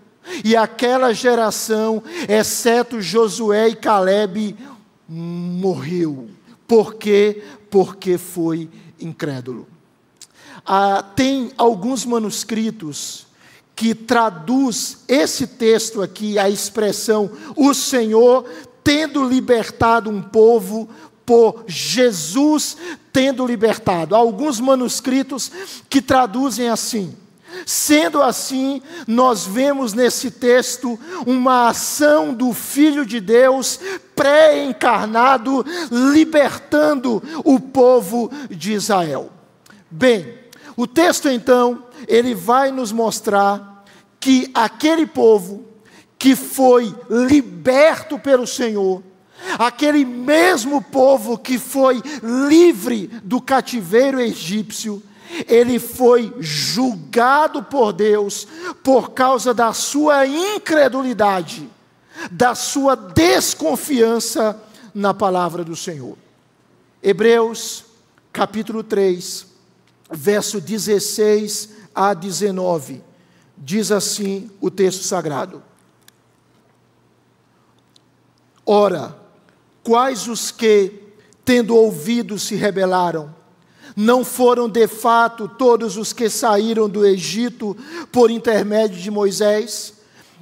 E 0.45 0.55
aquela 0.55 1.13
geração, 1.13 2.03
exceto 2.29 3.01
Josué 3.01 3.69
e 3.69 3.75
Caleb, 3.75 4.55
morreu. 5.09 6.29
Por 6.67 6.93
quê? 6.93 7.43
Porque 7.71 8.19
foi 8.19 8.69
incrédulo. 8.99 9.67
Ah, 10.63 11.03
tem 11.15 11.51
alguns 11.57 12.05
manuscritos 12.05 13.25
que 13.75 13.95
traduz 13.95 14.99
esse 15.07 15.47
texto 15.47 16.03
aqui, 16.03 16.37
a 16.37 16.47
expressão 16.47 17.31
o 17.55 17.73
Senhor 17.73 18.45
tendo 18.83 19.23
libertado 19.23 20.09
um 20.09 20.21
povo 20.21 20.89
por 21.25 21.63
Jesus 21.67 22.77
tendo 23.13 23.45
libertado. 23.45 24.15
Há 24.15 24.17
alguns 24.17 24.59
manuscritos 24.59 25.51
que 25.89 26.01
traduzem 26.01 26.69
assim. 26.69 27.15
Sendo 27.65 28.21
assim, 28.21 28.81
nós 29.05 29.45
vemos 29.45 29.93
nesse 29.93 30.31
texto 30.31 30.97
uma 31.25 31.67
ação 31.67 32.33
do 32.33 32.53
Filho 32.53 33.05
de 33.05 33.19
Deus 33.19 33.79
pré-encarnado, 34.15 35.65
libertando 35.91 37.21
o 37.43 37.59
povo 37.59 38.31
de 38.49 38.71
Israel. 38.71 39.29
Bem, 39.89 40.33
o 40.77 40.87
texto 40.87 41.27
então, 41.27 41.83
ele 42.07 42.33
vai 42.33 42.71
nos 42.71 42.91
mostrar 42.91 43.83
que 44.19 44.49
aquele 44.53 45.05
povo 45.05 45.65
que 46.21 46.35
foi 46.35 46.95
liberto 47.09 48.19
pelo 48.19 48.45
Senhor, 48.45 49.01
aquele 49.57 50.05
mesmo 50.05 50.79
povo 50.79 51.35
que 51.35 51.57
foi 51.57 51.99
livre 52.47 53.07
do 53.23 53.41
cativeiro 53.41 54.19
egípcio, 54.19 55.01
ele 55.47 55.79
foi 55.79 56.31
julgado 56.39 57.63
por 57.63 57.91
Deus 57.91 58.47
por 58.83 59.13
causa 59.13 59.51
da 59.51 59.73
sua 59.73 60.27
incredulidade, 60.27 61.67
da 62.29 62.53
sua 62.53 62.95
desconfiança 62.95 64.61
na 64.93 65.15
palavra 65.15 65.63
do 65.63 65.75
Senhor. 65.75 66.15
Hebreus, 67.01 67.83
capítulo 68.31 68.83
3, 68.83 69.47
verso 70.11 70.61
16 70.61 71.69
a 71.95 72.13
19, 72.13 73.01
diz 73.57 73.91
assim 73.91 74.51
o 74.61 74.69
texto 74.69 75.01
sagrado: 75.01 75.70
Ora, 78.65 79.21
Quais 79.83 80.27
os 80.27 80.51
que, 80.51 80.91
tendo 81.43 81.75
ouvido, 81.75 82.37
se 82.37 82.55
rebelaram? 82.55 83.33
Não 83.95 84.23
foram 84.23 84.69
de 84.69 84.87
fato 84.87 85.47
todos 85.47 85.97
os 85.97 86.13
que 86.13 86.29
saíram 86.29 86.87
do 86.87 87.05
Egito 87.05 87.75
por 88.11 88.29
intermédio 88.29 89.01
de 89.01 89.09
Moisés? 89.09 89.93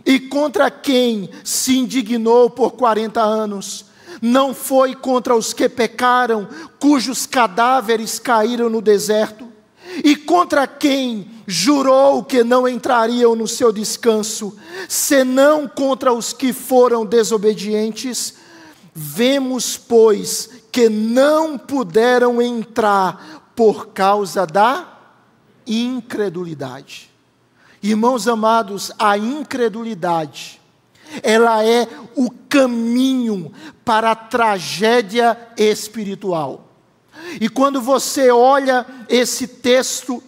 E 0.05 0.19
contra 0.19 0.69
quem 0.69 1.29
se 1.43 1.77
indignou 1.77 2.49
por 2.49 2.71
quarenta 2.71 3.21
anos? 3.21 3.85
Não 4.21 4.53
foi 4.53 4.93
contra 4.93 5.35
os 5.35 5.53
que 5.53 5.69
pecaram, 5.69 6.47
cujos 6.79 7.25
cadáveres 7.25 8.19
caíram 8.19 8.69
no 8.69 8.81
deserto? 8.81 9.47
E 10.03 10.15
contra 10.15 10.67
quem 10.67 11.31
jurou 11.49 12.23
que 12.23 12.43
não 12.43 12.67
entrariam 12.67 13.35
no 13.35 13.47
seu 13.47 13.71
descanso, 13.71 14.55
senão 14.87 15.67
contra 15.67 16.13
os 16.13 16.31
que 16.31 16.53
foram 16.53 17.03
desobedientes? 17.03 18.35
Vemos, 18.93 19.75
pois, 19.75 20.47
que 20.71 20.87
não 20.87 21.57
puderam 21.57 22.39
entrar 22.39 23.51
por 23.55 23.87
causa 23.87 24.45
da 24.45 24.95
incredulidade. 25.65 27.09
Irmãos 27.81 28.27
amados, 28.27 28.91
a 28.99 29.17
incredulidade, 29.17 30.61
ela 31.23 31.65
é 31.65 31.87
o 32.15 32.29
caminho 32.47 33.51
para 33.83 34.11
a 34.11 34.15
tragédia 34.15 35.35
espiritual. 35.57 36.67
E 37.41 37.49
quando 37.49 37.81
você 37.81 38.29
olha 38.29 38.85
esse 39.09 39.47
texto 39.47 40.21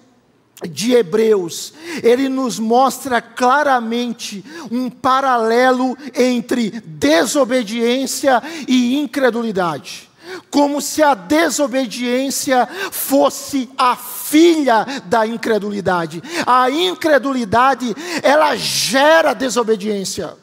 de 0.67 0.93
Hebreus, 0.93 1.73
ele 2.03 2.29
nos 2.29 2.59
mostra 2.59 3.21
claramente 3.21 4.43
um 4.69 4.89
paralelo 4.89 5.97
entre 6.15 6.71
desobediência 6.71 8.41
e 8.67 8.97
incredulidade. 8.97 10.09
como 10.49 10.79
se 10.79 11.03
a 11.03 11.13
desobediência 11.13 12.65
fosse 12.89 13.69
a 13.77 13.97
filha 13.97 14.85
da 15.05 15.27
incredulidade. 15.27 16.23
A 16.45 16.69
incredulidade, 16.69 17.93
ela 18.23 18.55
gera 18.55 19.33
desobediência. 19.33 20.35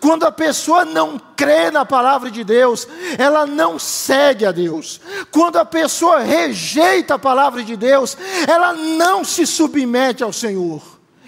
Quando 0.00 0.24
a 0.24 0.32
pessoa 0.32 0.84
não 0.84 1.18
crê 1.36 1.70
na 1.70 1.84
palavra 1.84 2.30
de 2.30 2.44
Deus, 2.44 2.86
ela 3.18 3.46
não 3.46 3.78
segue 3.78 4.44
a 4.44 4.52
Deus. 4.52 5.00
Quando 5.30 5.56
a 5.56 5.64
pessoa 5.64 6.20
rejeita 6.20 7.14
a 7.14 7.18
palavra 7.18 7.62
de 7.62 7.76
Deus, 7.76 8.16
ela 8.48 8.72
não 8.72 9.24
se 9.24 9.46
submete 9.46 10.22
ao 10.22 10.32
Senhor. 10.32 10.82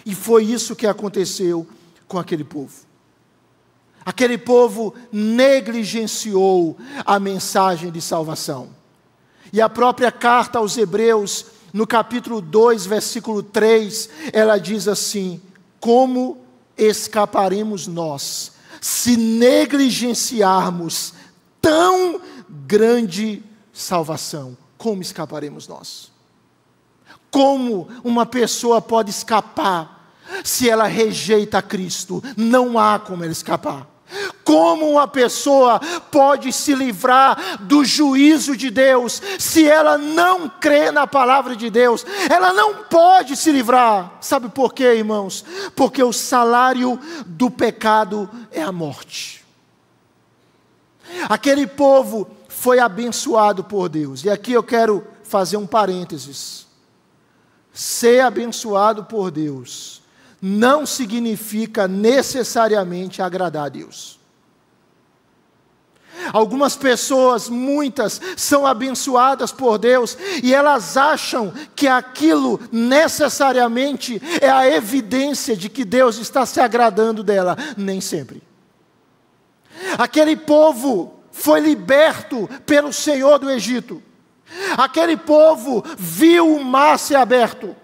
E 0.05 0.15
foi 0.15 0.45
isso 0.45 0.77
que 0.77 0.87
aconteceu 0.87 1.67
com 2.07 2.19
aquele 2.19 2.45
povo. 2.45 2.73
Aquele 4.05 4.37
povo 4.37 4.95
negligenciou 5.12 6.77
a 7.07 7.21
mensagem 7.21 7.91
de 7.91 8.01
salvação. 8.01 8.71
E 9.53 9.61
a 9.61 9.69
própria 9.69 10.11
carta 10.11 10.59
aos 10.59 10.77
Hebreus, 10.77 11.47
no 11.73 11.87
capítulo 11.87 12.41
2, 12.41 12.85
versículo 12.87 13.43
3, 13.43 14.11
ela 14.33 14.59
diz 14.59 14.88
assim: 14.88 15.41
Como 15.79 16.42
escaparemos 16.77 17.87
nós 17.87 18.53
se 18.81 19.17
negligenciarmos 19.17 21.15
tão 21.61 22.21
grande 22.67 23.43
salvação? 23.73 24.57
Como 24.77 25.03
escaparemos 25.03 25.69
nós? 25.69 26.11
Como 27.31 27.89
uma 28.03 28.27
pessoa 28.27 28.81
pode 28.81 29.11
escapar 29.11 30.17
se 30.45 30.69
ela 30.69 30.87
rejeita 30.87 31.63
Cristo? 31.63 32.23
Não 32.37 32.79
há 32.79 32.99
como 32.99 33.23
ela 33.23 33.33
escapar. 33.33 33.92
Como 34.44 34.90
uma 34.90 35.07
pessoa 35.07 35.81
pode 36.11 36.53
se 36.53 36.75
livrar 36.75 37.59
do 37.61 37.85
juízo 37.85 38.57
de 38.57 38.70
Deus 38.70 39.22
se 39.38 39.66
ela 39.66 39.96
não 39.96 40.48
crê 40.48 40.90
na 40.90 41.07
palavra 41.07 41.57
de 41.57 41.70
Deus? 41.70 42.05
Ela 42.31 42.53
não 42.53 42.85
pode 42.85 43.37
se 43.37 43.51
livrar. 43.53 44.18
Sabe 44.20 44.48
por 44.48 44.75
quê, 44.75 44.94
irmãos? 44.94 45.44
Porque 45.75 46.03
o 46.03 46.12
salário 46.12 46.98
do 47.25 47.51
pecado 47.51 48.29
é 48.51 48.62
a 48.62 48.72
morte. 48.72 49.44
Aquele 51.29 51.66
povo 51.66 52.29
foi 52.48 52.79
abençoado 52.79 53.64
por 53.64 53.88
Deus. 53.88 54.25
E 54.25 54.31
aqui 54.31 54.53
eu 54.53 54.62
quero 54.62 55.07
fazer 55.22 55.57
um 55.57 55.66
parênteses. 55.66 56.66
Ser 57.72 58.20
abençoado 58.20 59.05
por 59.05 59.31
Deus 59.31 60.02
não 60.43 60.85
significa 60.85 61.87
necessariamente 61.87 63.23
agradar 63.23 63.67
a 63.67 63.69
Deus. 63.69 64.21
Algumas 66.33 66.77
pessoas, 66.77 67.49
muitas, 67.49 68.21
são 68.37 68.67
abençoadas 68.67 69.53
por 69.53 69.79
Deus 69.79 70.17
e 70.43 70.53
elas 70.53 70.97
acham 70.97 71.53
que 71.75 71.87
aquilo 71.87 72.61
necessariamente 72.71 74.21
é 74.41 74.51
a 74.51 74.69
evidência 74.69 75.57
de 75.57 75.69
que 75.69 75.85
Deus 75.85 76.19
está 76.19 76.45
se 76.45 76.61
agradando 76.61 77.23
dela. 77.23 77.57
Nem 77.77 78.01
sempre. 78.01 78.43
Aquele 79.97 80.37
povo 80.37 81.15
foi 81.31 81.61
liberto 81.61 82.49
pelo 82.67 82.93
Senhor 82.93 83.39
do 83.39 83.51
Egito. 83.51 84.03
Aquele 84.77 85.17
povo 85.17 85.83
viu 85.97 86.57
o 86.57 86.65
mar 86.65 86.99
ser 86.99 87.17
aberto. 87.17 87.75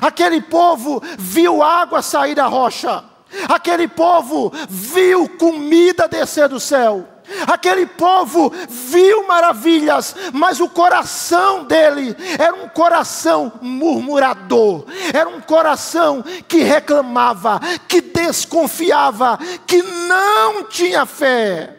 Aquele 0.00 0.40
povo 0.40 1.02
viu 1.18 1.62
água 1.62 2.02
sair 2.02 2.34
da 2.34 2.46
rocha. 2.46 3.04
Aquele 3.48 3.88
povo 3.88 4.52
viu 4.68 5.28
comida 5.28 6.06
descer 6.08 6.48
do 6.48 6.60
céu. 6.60 7.08
Aquele 7.46 7.86
povo 7.86 8.52
viu 8.68 9.26
maravilhas, 9.26 10.14
mas 10.32 10.60
o 10.60 10.68
coração 10.68 11.64
dele 11.64 12.14
era 12.38 12.54
um 12.54 12.68
coração 12.68 13.52
murmurador, 13.62 14.84
era 15.12 15.28
um 15.28 15.40
coração 15.40 16.22
que 16.46 16.58
reclamava, 16.58 17.58
que 17.88 18.02
desconfiava, 18.02 19.38
que 19.66 19.82
não 19.82 20.64
tinha 20.64 21.06
fé. 21.06 21.78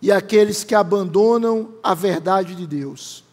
E 0.00 0.12
aqueles 0.12 0.62
que 0.62 0.74
abandonam 0.74 1.74
a 1.82 1.92
verdade 1.92 2.54
de 2.54 2.66
Deus 2.66 3.24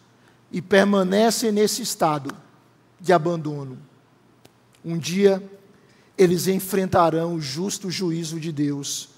e 0.52 0.60
permanecem 0.60 1.52
nesse 1.52 1.82
estado, 1.82 2.34
de 3.00 3.12
abandono. 3.12 3.78
Um 4.84 4.98
dia 4.98 5.42
eles 6.16 6.46
enfrentarão 6.46 7.34
o 7.34 7.40
justo 7.40 7.90
juízo 7.90 8.38
de 8.38 8.52
Deus. 8.52 9.08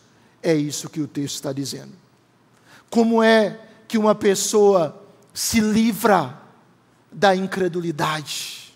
É 0.42 0.54
isso 0.54 0.88
que 0.88 1.00
o 1.00 1.08
texto 1.08 1.34
está 1.34 1.52
dizendo. 1.52 1.92
Como 2.88 3.22
é 3.22 3.58
que 3.88 3.98
uma 3.98 4.14
pessoa 4.14 5.02
se 5.34 5.60
livra 5.60 6.40
da 7.10 7.34
incredulidade? 7.34 8.72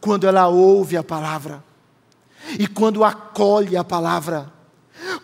Quando 0.00 0.26
ela 0.26 0.48
ouve 0.48 0.96
a 0.96 1.02
palavra 1.02 1.64
e 2.58 2.66
quando 2.66 3.04
acolhe 3.04 3.76
a 3.76 3.84
palavra 3.84 4.52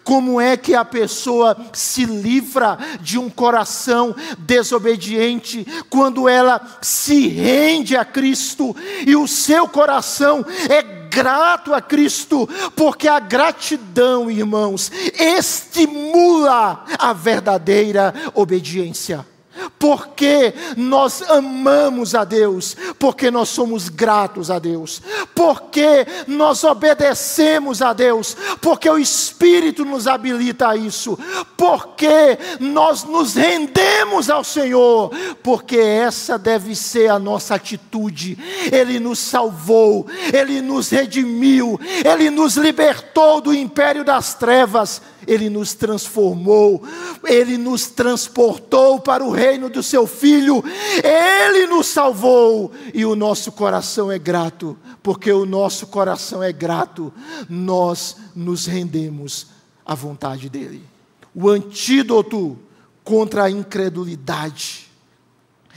como 0.05 0.41
é 0.41 0.57
que 0.57 0.75
a 0.75 0.85
pessoa 0.85 1.57
se 1.73 2.05
livra 2.05 2.79
de 3.01 3.19
um 3.19 3.29
coração 3.29 4.15
desobediente 4.39 5.67
quando 5.89 6.29
ela 6.29 6.61
se 6.81 7.29
rende 7.29 7.97
a 7.97 8.05
Cristo 8.05 8.75
e 9.07 9.17
o 9.17 9.27
seu 9.27 9.69
coração 9.69 10.45
é 10.69 10.83
grato 11.09 11.75
a 11.75 11.81
Cristo, 11.81 12.49
porque 12.77 13.09
a 13.09 13.19
gratidão, 13.19 14.31
irmãos, 14.31 14.93
estimula 15.19 16.85
a 16.99 17.13
verdadeira 17.13 18.15
obediência. 18.35 19.27
Porque 19.79 20.53
nós 20.77 21.23
amamos 21.23 22.15
a 22.15 22.25
Deus, 22.25 22.77
porque 22.99 23.31
nós 23.31 23.49
somos 23.49 23.89
gratos 23.89 24.51
a 24.51 24.59
Deus, 24.59 25.01
porque 25.35 26.07
nós 26.27 26.65
obedecemos 26.65 27.81
a 27.81 27.93
Deus, 27.93 28.37
porque 28.61 28.91
o 28.91 28.99
Espírito 28.99 29.85
nos 29.85 30.07
habilita 30.07 30.69
a 30.71 30.77
isso, 30.77 31.19
porque 31.57 32.39
nós 32.59 33.05
nos 33.05 33.35
rendemos 33.35 34.29
ao 34.29 34.43
Senhor, 34.43 35.11
porque 35.43 35.77
essa 35.77 36.37
deve 36.39 36.75
ser 36.75 37.11
a 37.11 37.19
nossa 37.19 37.55
atitude. 37.55 38.37
Ele 38.73 38.99
nos 38.99 39.19
salvou, 39.19 40.07
Ele 40.33 40.61
nos 40.61 40.91
redimiu, 40.91 41.79
Ele 42.05 42.31
nos 42.31 42.57
libertou 42.57 43.41
do 43.41 43.55
império 43.55 44.05
das 44.05 44.35
trevas 44.35 45.01
ele 45.29 45.51
nos 45.51 45.75
transformou, 45.75 46.83
Ele 47.23 47.59
nos 47.59 47.87
transportou 47.89 48.99
para 48.99 49.23
o 49.23 49.31
reino 49.31 49.69
do 49.69 49.83
Seu 49.83 50.07
Filho, 50.07 50.65
Ele 51.05 51.67
nos 51.67 51.87
salvou 51.87 52.73
e 52.95 53.05
o 53.05 53.15
nosso 53.15 53.53
coração 53.53 54.11
é 54.11 54.19
grato, 54.19 54.77
porque 55.03 55.31
o 55.31 55.45
nosso 55.45 55.87
coração 55.89 56.43
é 56.43 56.51
grato, 56.51 57.13
nós 57.49 58.17
nos 58.35 58.65
rendemos 58.65 59.49
à 59.85 59.95
vontade 59.95 60.49
dEle. 60.49 60.83
O 61.35 61.51
antídoto 61.51 62.59
contra 63.05 63.45
a 63.45 63.51
incredulidade 63.51 64.88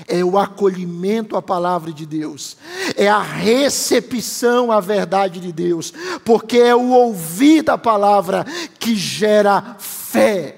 é 0.07 0.23
o 0.23 0.37
acolhimento 0.37 1.35
à 1.35 1.41
palavra 1.41 1.91
de 1.91 2.05
Deus, 2.05 2.57
é 2.95 3.07
a 3.07 3.21
recepção 3.21 4.71
à 4.71 4.79
verdade 4.79 5.39
de 5.39 5.51
Deus, 5.51 5.93
porque 6.25 6.57
é 6.57 6.75
o 6.75 6.89
ouvir 6.89 7.63
da 7.63 7.77
palavra 7.77 8.45
que 8.79 8.95
gera 8.95 9.75
fé. 9.79 10.57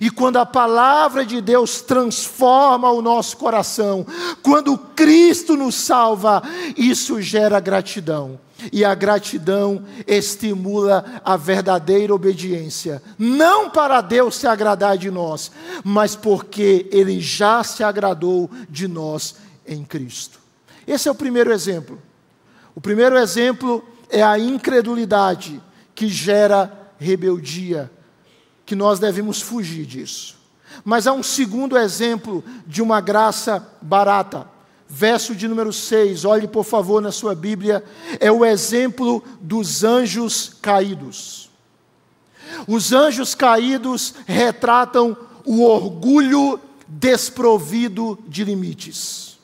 E 0.00 0.10
quando 0.10 0.36
a 0.36 0.46
palavra 0.46 1.24
de 1.24 1.40
Deus 1.40 1.80
transforma 1.80 2.90
o 2.90 3.00
nosso 3.00 3.36
coração, 3.36 4.06
quando 4.42 4.76
Cristo 4.76 5.56
nos 5.56 5.74
salva, 5.74 6.42
isso 6.76 7.20
gera 7.22 7.60
gratidão. 7.60 8.38
E 8.72 8.84
a 8.84 8.94
gratidão 8.94 9.84
estimula 10.06 11.20
a 11.24 11.36
verdadeira 11.36 12.14
obediência, 12.14 13.02
não 13.18 13.68
para 13.68 14.00
Deus 14.00 14.36
se 14.36 14.46
agradar 14.46 14.96
de 14.96 15.10
nós, 15.10 15.52
mas 15.84 16.16
porque 16.16 16.88
Ele 16.90 17.20
já 17.20 17.62
se 17.62 17.84
agradou 17.84 18.50
de 18.68 18.88
nós 18.88 19.36
em 19.66 19.84
Cristo. 19.84 20.40
Esse 20.86 21.08
é 21.08 21.10
o 21.10 21.14
primeiro 21.14 21.52
exemplo. 21.52 22.00
O 22.74 22.80
primeiro 22.80 23.18
exemplo 23.18 23.84
é 24.08 24.22
a 24.22 24.38
incredulidade 24.38 25.62
que 25.94 26.08
gera 26.08 26.72
rebeldia, 26.98 27.90
que 28.64 28.74
nós 28.74 28.98
devemos 28.98 29.40
fugir 29.40 29.84
disso. 29.84 30.36
Mas 30.84 31.06
há 31.06 31.12
um 31.12 31.22
segundo 31.22 31.76
exemplo 31.76 32.44
de 32.66 32.82
uma 32.82 33.00
graça 33.00 33.66
barata 33.80 34.55
verso 34.88 35.34
de 35.34 35.48
número 35.48 35.72
6, 35.72 36.24
olhe 36.24 36.46
por 36.46 36.64
favor 36.64 37.02
na 37.02 37.12
sua 37.12 37.34
Bíblia, 37.34 37.84
é 38.20 38.30
o 38.30 38.44
exemplo 38.44 39.22
dos 39.40 39.84
anjos 39.84 40.52
caídos. 40.62 41.50
Os 42.66 42.92
anjos 42.92 43.34
caídos 43.34 44.14
retratam 44.26 45.16
o 45.44 45.62
orgulho 45.62 46.60
desprovido 46.86 48.18
de 48.26 48.44
limites. 48.44 49.36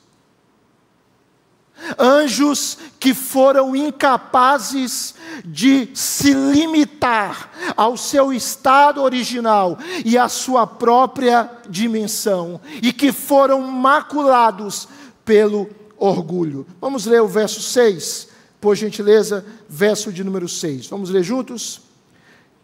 Anjos 1.99 2.77
que 2.97 3.13
foram 3.13 3.75
incapazes 3.75 5.15
de 5.43 5.89
se 5.93 6.33
limitar 6.33 7.51
ao 7.75 7.97
seu 7.97 8.31
estado 8.31 9.01
original 9.01 9.77
e 10.05 10.17
à 10.17 10.29
sua 10.29 10.65
própria 10.65 11.49
dimensão, 11.69 12.61
e 12.81 12.93
que 12.93 13.11
foram 13.11 13.61
maculados 13.61 14.87
pelo 15.25 15.69
orgulho. 15.97 16.65
Vamos 16.81 17.05
ler 17.05 17.21
o 17.21 17.27
verso 17.27 17.61
6, 17.61 18.27
por 18.59 18.75
gentileza, 18.75 19.45
verso 19.67 20.11
de 20.11 20.23
número 20.23 20.47
6. 20.47 20.87
Vamos 20.87 21.09
ler 21.09 21.23
juntos? 21.23 21.81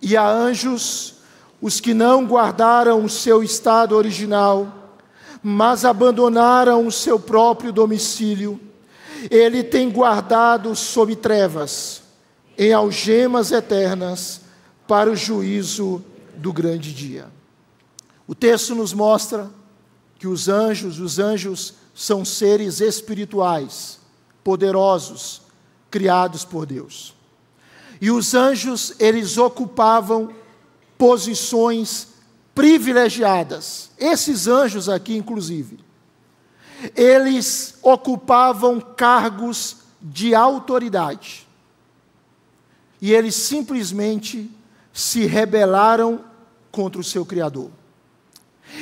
E 0.02 0.16
a 0.16 0.30
anjos, 0.30 1.16
os 1.62 1.80
que 1.80 1.94
não 1.94 2.26
guardaram 2.26 3.04
o 3.04 3.10
seu 3.10 3.44
estado 3.44 3.96
original, 3.96 4.92
mas 5.42 5.86
abandonaram 5.86 6.86
o 6.86 6.92
seu 6.92 7.20
próprio 7.20 7.72
domicílio, 7.72 8.60
ele 9.30 9.64
tem 9.64 9.90
guardado 9.90 10.76
sob 10.76 11.16
trevas, 11.16 12.02
em 12.58 12.74
algemas 12.74 13.52
eternas, 13.52 14.42
para 14.88 15.10
o 15.10 15.16
juízo 15.16 16.04
do 16.36 16.52
grande 16.52 16.94
dia. 16.94 17.28
O 18.28 18.34
texto 18.34 18.74
nos 18.76 18.94
mostra 18.94 19.50
que 20.18 20.28
os 20.28 20.48
anjos, 20.50 21.00
os 21.00 21.20
anjos 21.20 21.76
são 22.00 22.24
seres 22.24 22.80
espirituais, 22.80 24.00
poderosos, 24.42 25.42
criados 25.92 26.46
por 26.46 26.66
Deus. 26.66 27.14
E 28.00 28.10
os 28.10 28.34
anjos, 28.34 28.94
eles 29.00 29.38
ocupavam 29.38 30.34
posições 30.98 32.08
privilegiadas. 32.56 33.90
Esses 33.98 34.48
anjos 34.48 34.88
aqui, 34.88 35.18
inclusive, 35.18 35.78
eles 36.96 37.78
ocupavam 37.82 38.80
cargos 38.80 39.80
de 40.02 40.34
autoridade. 40.34 41.46
E 43.02 43.12
eles 43.12 43.36
simplesmente 43.36 44.50
se 44.94 45.26
rebelaram 45.26 46.24
contra 46.72 47.02
o 47.02 47.04
seu 47.04 47.26
Criador. 47.26 47.70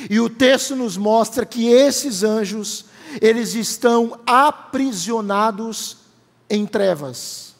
E 0.08 0.20
o 0.20 0.30
texto 0.30 0.76
nos 0.76 0.96
mostra 0.96 1.44
que 1.44 1.66
esses 1.66 2.22
anjos, 2.22 2.84
eles 3.20 3.54
estão 3.54 4.18
aprisionados 4.26 5.98
em 6.48 6.66
trevas. 6.66 7.54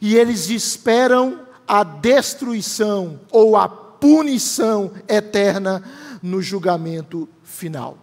E 0.00 0.16
eles 0.16 0.50
esperam 0.50 1.40
a 1.66 1.82
destruição 1.82 3.20
ou 3.30 3.56
a 3.56 3.68
punição 3.68 4.92
eterna 5.08 5.82
no 6.22 6.42
julgamento 6.42 7.28
final. 7.44 7.98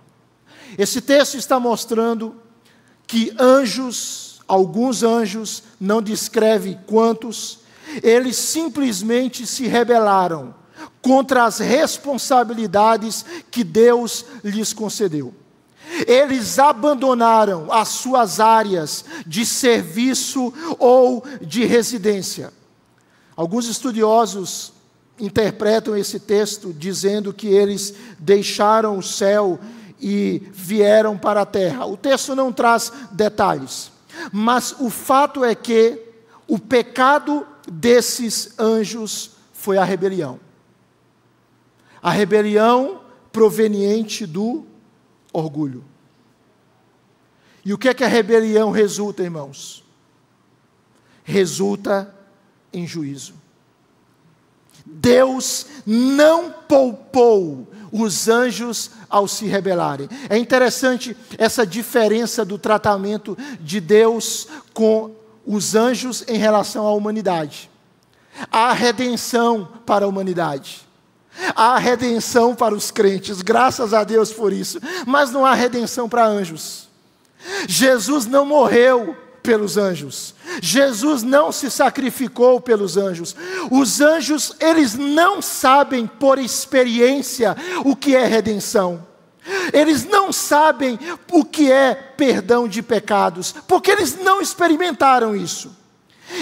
Esse 0.78 1.02
texto 1.02 1.36
está 1.36 1.60
mostrando 1.60 2.36
que 3.06 3.34
anjos, 3.40 4.42
alguns 4.48 5.04
anjos, 5.04 5.64
não 5.80 6.02
descreve 6.02 6.78
quantos, 6.86 7.60
eles 8.04 8.36
simplesmente 8.36 9.48
se 9.48 9.68
rebelaram 9.68 10.54
contra 11.02 11.46
as 11.46 11.60
responsabilidades 11.60 13.26
que 13.50 13.64
Deus 13.64 14.26
lhes 14.44 14.74
concedeu. 14.74 15.34
Eles 16.06 16.60
abandonaram 16.60 17.72
as 17.72 17.90
suas 17.90 18.40
áreas 18.40 19.06
de 19.26 19.46
serviço 19.46 20.54
ou 20.78 21.24
de 21.42 21.66
residência. 21.66 22.52
Alguns 23.36 23.68
estudiosos 23.68 24.74
interpretam 25.20 25.96
esse 25.96 26.20
texto 26.20 26.74
dizendo 26.74 27.34
que 27.34 27.48
eles 27.48 27.94
deixaram 28.20 28.98
o 28.98 29.04
céu 29.04 29.60
e 30.00 30.44
vieram 30.52 31.18
para 31.18 31.42
a 31.42 31.46
terra. 31.46 31.86
O 31.86 31.98
texto 31.98 32.36
não 32.36 32.52
traz 32.52 32.92
detalhes, 33.12 33.92
mas 34.32 34.76
o 34.80 34.90
fato 34.90 35.44
é 35.44 35.56
que 35.56 36.04
o 36.48 36.60
pecado 36.60 37.46
desses 37.72 38.54
anjos 38.60 39.32
foi 39.52 39.78
a 39.78 39.84
rebelião. 39.84 40.40
A 42.02 42.12
rebelião 42.12 43.02
proveniente 43.32 44.26
do 44.26 44.66
orgulho. 45.38 45.84
E 47.64 47.74
o 47.74 47.78
que 47.78 47.90
é 47.90 47.94
que 47.94 48.04
a 48.04 48.08
rebelião 48.08 48.72
resulta, 48.72 49.24
irmãos? 49.24 49.84
Resulta 51.24 52.14
em 52.72 52.88
juízo. 52.88 53.34
Deus 54.86 55.66
não 55.86 56.50
poupou 56.50 57.68
os 57.92 58.30
anjos 58.30 58.92
ao 59.10 59.28
se 59.28 59.46
rebelarem. 59.46 60.08
É 60.30 60.38
interessante 60.38 61.16
essa 61.38 61.66
diferença 61.66 62.46
do 62.46 62.58
tratamento 62.58 63.38
de 63.60 63.82
Deus 63.82 64.48
com 64.74 65.12
os 65.46 65.76
anjos 65.76 66.24
em 66.28 66.38
relação 66.38 66.88
à 66.88 66.94
humanidade. 66.94 67.70
Há 68.52 68.72
redenção 68.72 69.68
para 69.86 70.06
a 70.06 70.08
humanidade. 70.08 70.87
Há 71.56 71.78
redenção 71.78 72.56
para 72.56 72.74
os 72.74 72.92
crentes, 72.92 73.42
graças 73.42 73.94
a 73.94 74.04
Deus 74.04 74.32
por 74.32 74.52
isso. 74.52 74.80
Mas 75.06 75.32
não 75.32 75.46
há 75.46 75.54
redenção 75.54 76.10
para 76.10 76.26
anjos. 76.26 76.88
Jesus 77.68 78.26
não 78.26 78.46
morreu 78.46 79.16
pelos 79.44 79.78
anjos. 79.78 80.36
Jesus 80.62 81.24
não 81.24 81.52
se 81.52 81.72
sacrificou 81.72 82.60
pelos 82.60 82.98
anjos. 82.98 83.36
Os 83.72 84.02
anjos, 84.02 84.54
eles 84.60 84.96
não 84.96 85.42
sabem 85.42 86.06
por 86.06 86.38
experiência 86.38 87.56
o 87.86 87.96
que 87.96 88.16
é 88.16 88.26
redenção. 88.26 89.06
Eles 89.72 90.06
não 90.06 90.34
sabem 90.34 91.00
o 91.32 91.46
que 91.46 91.72
é 91.72 91.96
perdão 91.96 92.68
de 92.68 92.82
pecados, 92.82 93.56
porque 93.66 93.92
eles 93.92 94.18
não 94.18 94.42
experimentaram 94.42 95.34
isso. 95.34 95.74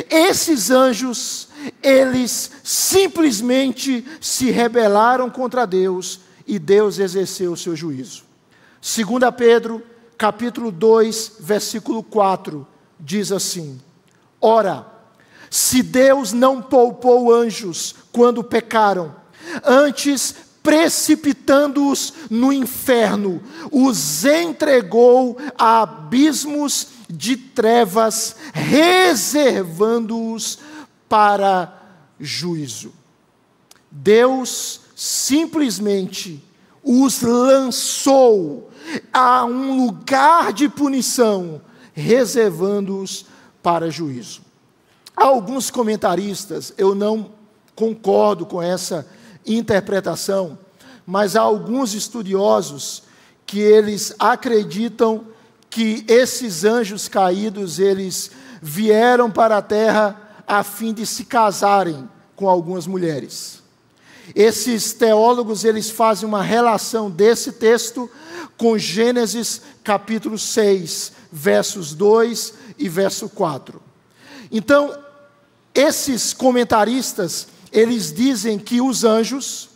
Esses 0.09 0.71
anjos, 0.71 1.47
eles 1.81 2.51
simplesmente 2.63 4.05
se 4.19 4.51
rebelaram 4.51 5.29
contra 5.29 5.65
Deus 5.65 6.21
e 6.47 6.59
Deus 6.59 6.99
exerceu 6.99 7.53
o 7.53 7.57
seu 7.57 7.75
juízo. 7.75 8.23
2 8.81 9.05
Pedro, 9.35 9.83
capítulo 10.17 10.71
2, 10.71 11.33
versículo 11.39 12.03
4 12.03 12.67
diz 12.99 13.31
assim: 13.31 13.79
Ora, 14.39 14.85
se 15.49 15.81
Deus 15.81 16.33
não 16.33 16.61
poupou 16.61 17.33
anjos 17.33 17.95
quando 18.11 18.43
pecaram, 18.43 19.15
antes 19.63 20.35
precipitando-os 20.61 22.13
no 22.29 22.51
inferno, 22.51 23.41
os 23.71 24.25
entregou 24.25 25.37
a 25.57 25.83
abismos 25.83 26.87
de 27.09 27.37
trevas, 27.37 28.35
reservando-os 28.53 30.59
para 31.07 31.73
juízo. 32.19 32.91
Deus 33.91 34.81
simplesmente 34.95 36.43
os 36.83 37.21
lançou 37.21 38.71
a 39.11 39.45
um 39.45 39.85
lugar 39.85 40.53
de 40.53 40.69
punição 40.69 41.61
reservando-os 41.95 43.25
para 43.63 43.89
juízo. 43.89 44.41
Há 45.15 45.25
alguns 45.25 45.71
comentaristas, 45.71 46.73
eu 46.77 46.93
não 46.93 47.31
concordo 47.73 48.45
com 48.45 48.61
essa 48.61 49.07
interpretação, 49.45 50.59
mas 51.05 51.35
há 51.35 51.41
alguns 51.41 51.93
estudiosos 51.93 53.03
que 53.45 53.59
eles 53.59 54.13
acreditam 54.19 55.25
que 55.69 56.05
esses 56.07 56.63
anjos 56.63 57.07
caídos, 57.07 57.79
eles 57.79 58.31
vieram 58.61 59.29
para 59.29 59.57
a 59.57 59.61
terra 59.61 60.41
a 60.47 60.63
fim 60.63 60.93
de 60.93 61.05
se 61.05 61.25
casarem 61.25 62.07
com 62.35 62.49
algumas 62.49 62.87
mulheres. 62.87 63.63
Esses 64.33 64.93
teólogos, 64.93 65.63
eles 65.63 65.89
fazem 65.89 66.27
uma 66.27 66.41
relação 66.41 67.11
desse 67.11 67.51
texto 67.51 68.09
com 68.57 68.77
Gênesis 68.77 69.61
capítulo 69.83 70.37
6, 70.37 71.11
versos 71.31 71.93
2 71.93 72.53
e 72.79 72.89
verso 72.89 73.29
4. 73.29 73.81
Então, 74.51 74.97
esses 75.73 76.33
comentaristas, 76.33 77.47
eles 77.71 78.13
dizem 78.13 78.57
que 78.57 78.81
os 78.81 79.03
anjos, 79.03 79.69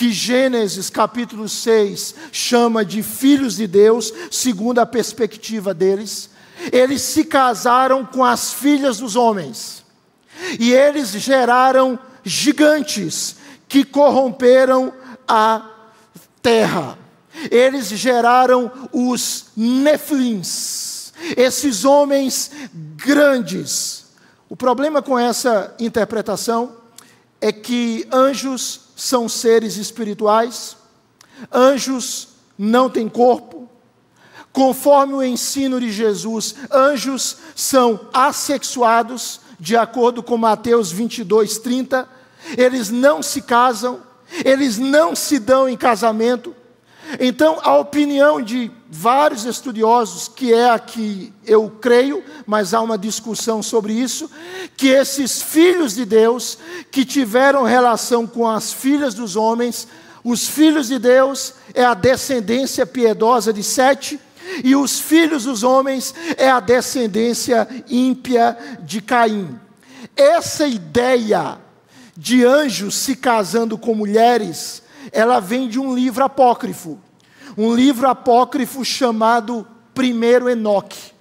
que 0.00 0.10
Gênesis 0.10 0.88
capítulo 0.88 1.46
6 1.46 2.14
chama 2.32 2.82
de 2.82 3.02
filhos 3.02 3.56
de 3.56 3.66
Deus, 3.66 4.10
segundo 4.30 4.78
a 4.78 4.86
perspectiva 4.86 5.74
deles, 5.74 6.30
eles 6.72 7.02
se 7.02 7.22
casaram 7.22 8.06
com 8.06 8.24
as 8.24 8.50
filhas 8.50 8.96
dos 8.96 9.14
homens. 9.14 9.84
E 10.58 10.72
eles 10.72 11.10
geraram 11.10 11.98
gigantes 12.24 13.36
que 13.68 13.84
corromperam 13.84 14.90
a 15.28 15.68
terra. 16.40 16.98
Eles 17.50 17.88
geraram 17.88 18.72
os 18.90 19.48
neflins 19.54 21.12
esses 21.36 21.84
homens 21.84 22.50
grandes. 22.72 24.06
O 24.48 24.56
problema 24.56 25.02
com 25.02 25.18
essa 25.18 25.74
interpretação 25.78 26.74
é 27.38 27.52
que 27.52 28.08
anjos 28.10 28.88
são 29.00 29.30
seres 29.30 29.78
espirituais, 29.78 30.76
anjos 31.50 32.28
não 32.58 32.90
têm 32.90 33.08
corpo. 33.08 33.66
Conforme 34.52 35.14
o 35.14 35.22
ensino 35.22 35.80
de 35.80 35.90
Jesus, 35.90 36.54
anjos 36.70 37.38
são 37.56 38.08
assexuados, 38.12 39.40
de 39.58 39.74
acordo 39.74 40.22
com 40.22 40.36
Mateus 40.36 40.92
22, 40.92 41.56
30. 41.60 42.06
Eles 42.58 42.90
não 42.90 43.22
se 43.22 43.40
casam, 43.40 44.02
eles 44.44 44.76
não 44.76 45.16
se 45.16 45.38
dão 45.38 45.66
em 45.66 45.78
casamento. 45.78 46.54
Então, 47.18 47.58
a 47.62 47.76
opinião 47.76 48.40
de 48.40 48.70
vários 48.90 49.44
estudiosos, 49.44 50.28
que 50.28 50.52
é 50.52 50.70
a 50.70 50.78
que 50.78 51.32
eu 51.46 51.70
creio, 51.80 52.22
mas 52.46 52.74
há 52.74 52.80
uma 52.80 52.98
discussão 52.98 53.62
sobre 53.62 53.92
isso, 53.92 54.30
que 54.76 54.88
esses 54.88 55.42
filhos 55.42 55.94
de 55.94 56.04
Deus 56.04 56.58
que 56.90 57.04
tiveram 57.04 57.64
relação 57.64 58.26
com 58.26 58.48
as 58.48 58.72
filhas 58.72 59.14
dos 59.14 59.36
homens, 59.36 59.88
os 60.22 60.46
filhos 60.46 60.88
de 60.88 60.98
Deus 60.98 61.54
é 61.72 61.84
a 61.84 61.94
descendência 61.94 62.84
piedosa 62.84 63.52
de 63.52 63.62
Sete, 63.62 64.18
e 64.64 64.74
os 64.74 64.98
filhos 64.98 65.44
dos 65.44 65.62
homens 65.62 66.14
é 66.36 66.50
a 66.50 66.60
descendência 66.60 67.68
ímpia 67.88 68.56
de 68.82 69.00
Caim. 69.00 69.58
Essa 70.16 70.66
ideia 70.66 71.58
de 72.16 72.44
anjos 72.44 72.96
se 72.96 73.14
casando 73.16 73.78
com 73.78 73.94
mulheres, 73.94 74.82
ela 75.12 75.40
vem 75.40 75.68
de 75.68 75.78
um 75.78 75.94
livro 75.94 76.24
apócrifo, 76.24 76.98
um 77.56 77.74
livro 77.74 78.08
apócrifo 78.08 78.84
chamado 78.84 79.66
Primeiro 79.94 80.48
Enoque. 80.48 81.12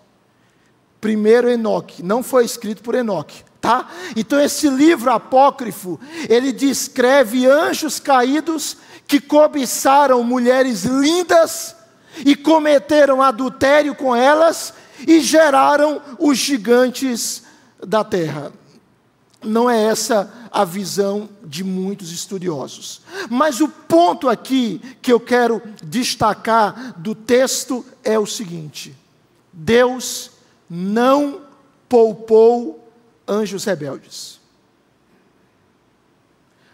Primeiro 1.01 1.49
Enoque, 1.49 2.03
não 2.03 2.21
foi 2.21 2.43
escrito 2.43 2.81
por 2.83 2.93
Enoque, 2.93 3.43
tá? 3.61 3.87
Então 4.15 4.39
esse 4.39 4.69
livro 4.69 5.11
apócrifo, 5.11 5.99
ele 6.27 6.51
descreve 6.51 7.45
anjos 7.45 7.99
caídos 7.99 8.77
que 9.07 9.19
cobiçaram 9.19 10.23
mulheres 10.23 10.83
lindas 10.83 11.75
e 12.25 12.35
cometeram 12.35 13.21
adultério 13.21 13.95
com 13.95 14.15
elas 14.15 14.73
e 15.07 15.21
geraram 15.21 16.01
os 16.19 16.37
gigantes 16.37 17.43
da 17.85 18.03
terra. 18.03 18.51
Não 19.41 19.69
é 19.69 19.83
essa 19.83 20.49
a 20.51 20.65
visão 20.65 21.29
de 21.43 21.63
muitos 21.63 22.11
estudiosos. 22.11 23.01
Mas 23.29 23.61
o 23.61 23.69
ponto 23.69 24.27
aqui 24.27 24.79
que 25.01 25.11
eu 25.11 25.19
quero 25.19 25.61
destacar 25.83 26.99
do 26.99 27.15
texto 27.15 27.85
é 28.03 28.19
o 28.19 28.25
seguinte: 28.25 28.95
Deus 29.53 30.31
não 30.69 31.41
poupou 31.87 32.91
anjos 33.27 33.63
rebeldes. 33.63 34.39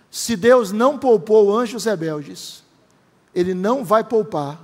Se 0.10 0.36
Deus 0.36 0.71
não 0.71 0.97
poupou 0.97 1.56
anjos 1.56 1.86
rebeldes, 1.86 2.63
Ele 3.34 3.54
não 3.54 3.84
vai 3.84 4.04
poupar 4.04 4.62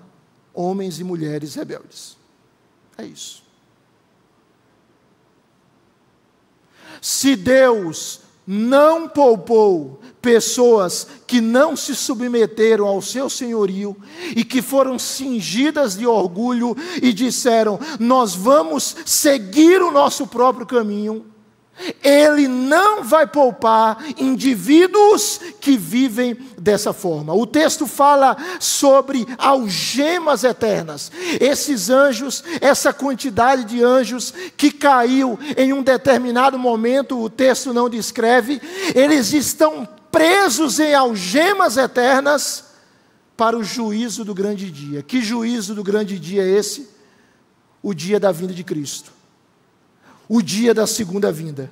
homens 0.54 1.00
e 1.00 1.04
mulheres 1.04 1.56
rebeldes. 1.56 2.18
É 2.98 3.06
isso. 3.06 3.41
Se 7.02 7.36
Deus 7.36 8.22
não 8.46 9.10
poupou 9.10 10.00
pessoas 10.22 11.08
que 11.26 11.42
não 11.42 11.76
se 11.76 11.96
submeteram 11.96 12.86
ao 12.86 13.02
seu 13.02 13.30
senhorio 13.30 13.98
e 14.36 14.44
que 14.44 14.62
foram 14.62 15.00
cingidas 15.00 15.96
de 15.96 16.06
orgulho 16.06 16.78
e 17.02 17.12
disseram: 17.12 17.80
Nós 18.00 18.36
vamos 18.36 18.96
seguir 19.06 19.82
o 19.82 19.92
nosso 19.92 20.28
próprio 20.28 20.66
caminho, 20.66 21.26
ele 22.04 22.48
não 22.48 23.04
vai 23.04 23.26
poupar 23.28 24.04
indivíduos 24.18 25.40
que 25.60 25.78
vivem 25.78 26.38
dessa 26.58 26.94
forma. 26.94 27.34
O 27.34 27.46
texto 27.46 27.88
fala 27.88 28.38
sobre 28.60 29.28
algemas 29.38 30.44
eternas. 30.44 31.12
Esses 31.40 31.90
anjos, 31.90 32.44
essa 32.60 32.94
quantidade 32.94 33.66
de 33.66 33.84
anjos 33.84 34.34
que 34.56 34.72
caiu 34.72 35.40
em 35.58 35.74
um 35.74 35.82
determinado 35.84 36.58
momento, 36.58 37.20
o 37.20 37.30
texto 37.30 37.74
não 37.74 37.90
descreve, 37.90 38.62
eles 38.94 39.34
estão 39.34 39.88
presos 40.12 40.80
em 40.80 40.94
algemas 40.94 41.78
eternas 41.78 42.66
para 43.36 43.58
o 43.58 43.64
juízo 43.64 44.24
do 44.24 44.34
grande 44.34 44.70
dia. 44.70 45.02
Que 45.02 45.22
juízo 45.22 45.74
do 45.74 45.84
grande 45.84 46.20
dia 46.20 46.44
é 46.44 46.50
esse? 46.50 46.90
O 47.82 47.94
dia 47.94 48.20
da 48.20 48.32
vinda 48.32 48.54
de 48.54 48.64
Cristo 48.64 49.21
o 50.34 50.42
dia 50.42 50.74
da 50.74 50.88
segunda 50.88 51.30
vinda, 51.30 51.70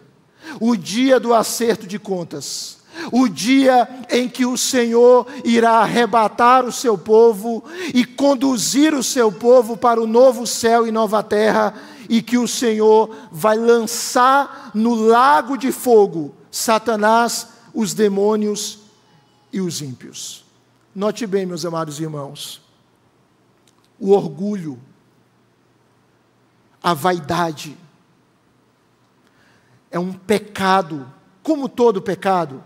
o 0.59 0.75
dia 0.75 1.17
do 1.17 1.33
acerto 1.33 1.87
de 1.87 1.97
contas, 1.97 2.79
o 3.09 3.29
dia 3.29 3.87
em 4.09 4.27
que 4.27 4.45
o 4.45 4.57
Senhor 4.57 5.25
irá 5.45 5.77
arrebatar 5.77 6.65
o 6.65 6.71
seu 6.71 6.97
povo 6.97 7.63
e 7.93 8.03
conduzir 8.03 8.93
o 8.93 9.01
seu 9.01 9.31
povo 9.31 9.77
para 9.77 10.01
o 10.01 10.05
novo 10.05 10.45
céu 10.45 10.85
e 10.85 10.91
nova 10.91 11.23
terra, 11.23 11.73
e 12.09 12.21
que 12.21 12.37
o 12.37 12.49
Senhor 12.49 13.15
vai 13.31 13.57
lançar 13.57 14.71
no 14.73 14.93
lago 14.93 15.57
de 15.57 15.71
fogo 15.71 16.35
Satanás, 16.51 17.47
os 17.73 17.93
demônios 17.93 18.79
e 19.53 19.61
os 19.61 19.81
ímpios. 19.81 20.43
Note 20.93 21.25
bem, 21.25 21.45
meus 21.45 21.63
amados 21.63 21.97
irmãos, 22.01 22.61
o 23.97 24.11
orgulho, 24.11 24.77
a 26.83 26.93
vaidade, 26.93 27.77
é 29.91 29.97
um 29.97 30.13
pecado, 30.13 31.11
como 31.41 31.67
todo 31.67 32.01
pecado, 32.01 32.63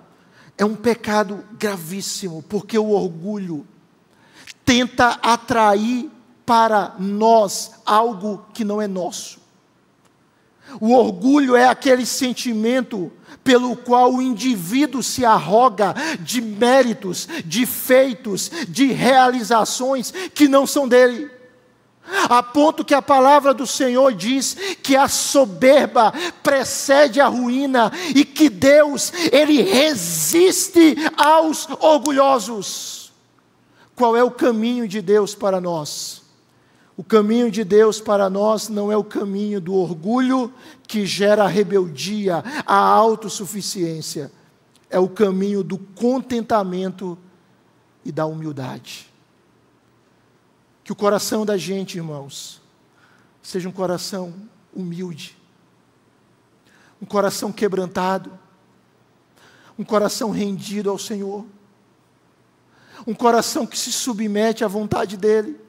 é 0.57 0.65
um 0.65 0.75
pecado 0.75 1.43
gravíssimo, 1.53 2.43
porque 2.43 2.77
o 2.77 2.89
orgulho 2.89 3.65
tenta 4.65 5.19
atrair 5.21 6.09
para 6.45 6.95
nós 6.99 7.71
algo 7.86 8.45
que 8.53 8.63
não 8.63 8.81
é 8.81 8.88
nosso. 8.88 9.41
O 10.79 10.93
orgulho 10.93 11.55
é 11.55 11.67
aquele 11.67 12.05
sentimento 12.05 13.12
pelo 13.43 13.75
qual 13.75 14.13
o 14.13 14.21
indivíduo 14.21 15.03
se 15.03 15.25
arroga 15.25 15.93
de 16.19 16.41
méritos, 16.41 17.27
de 17.45 17.65
feitos, 17.65 18.49
de 18.67 18.88
realizações 18.88 20.12
que 20.33 20.47
não 20.47 20.65
são 20.65 20.88
dele 20.88 21.29
a 22.06 22.44
ponto 22.44 22.84
que 22.84 22.94
a 22.94 23.02
palavra 23.02 23.54
do 23.54 23.66
Senhor 23.66 24.13
diz 24.13 24.56
que 24.82 24.96
a 24.96 25.08
soberba 25.08 26.13
precede 26.42 27.22
a 27.22 27.28
ruína 27.28 27.92
e 28.16 28.26
que 28.26 28.50
Deus, 28.50 29.12
ele 29.32 29.62
resiste 29.62 30.96
aos 31.18 31.68
orgulhosos. 31.80 33.12
Qual 33.96 34.18
é 34.18 34.24
o 34.24 34.32
caminho 34.32 34.88
de 34.88 35.02
Deus 35.02 35.36
para 35.36 35.62
nós? 35.62 36.24
O 36.96 37.04
caminho 37.04 37.50
de 37.50 37.63
Deus 37.63 38.00
para 38.00 38.30
nós 38.30 38.70
não 38.70 38.92
é 38.92 38.98
o 38.98 39.04
caminho 39.04 39.60
do 39.60 39.74
orgulho 39.74 40.54
que 40.88 41.06
gera 41.06 41.44
a 41.44 41.48
rebeldia, 41.48 42.44
a 42.66 42.76
autossuficiência. 42.76 44.32
É 44.89 45.00
o 45.00 45.10
caminho 45.10 45.63
do 45.63 45.78
contentamento 45.78 47.18
e 48.06 48.12
da 48.12 48.26
humildade. 48.26 49.12
Que 50.84 50.91
o 50.91 50.96
coração 50.96 51.46
da 51.46 51.58
gente, 51.58 51.98
irmãos, 51.98 52.62
seja 53.41 53.69
um 53.69 53.72
coração 53.72 54.34
humilde, 54.74 55.38
um 57.02 57.06
coração 57.06 57.52
quebrantado, 57.52 58.38
um 59.78 59.84
coração 59.84 60.32
rendido 60.32 60.89
ao 60.89 60.98
Senhor, 60.98 61.46
um 63.06 63.13
coração 63.13 63.65
que 63.65 63.78
se 63.78 63.91
submete 63.91 64.63
à 64.63 64.67
vontade 64.67 65.17
dEle, 65.17 65.60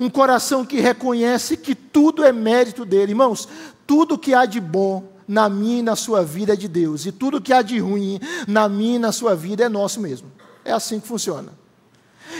um 0.00 0.10
coração 0.10 0.64
que 0.64 0.80
reconhece 0.80 1.56
que 1.56 1.74
tudo 1.74 2.24
é 2.24 2.32
mérito 2.32 2.84
dEle. 2.84 3.12
Irmãos, 3.12 3.48
tudo 3.86 4.18
que 4.18 4.34
há 4.34 4.44
de 4.44 4.60
bom 4.60 5.10
na 5.26 5.48
minha 5.48 5.78
e 5.78 5.82
na 5.82 5.96
sua 5.96 6.22
vida 6.24 6.52
é 6.52 6.56
de 6.56 6.68
Deus, 6.68 7.06
e 7.06 7.12
tudo 7.12 7.40
que 7.40 7.52
há 7.52 7.62
de 7.62 7.78
ruim 7.78 8.20
na 8.46 8.68
minha 8.68 8.96
e 8.96 8.98
na 8.98 9.12
sua 9.12 9.34
vida 9.34 9.64
é 9.64 9.68
nosso 9.68 10.00
mesmo. 10.00 10.30
É 10.64 10.72
assim 10.72 11.00
que 11.00 11.06
funciona. 11.06 11.61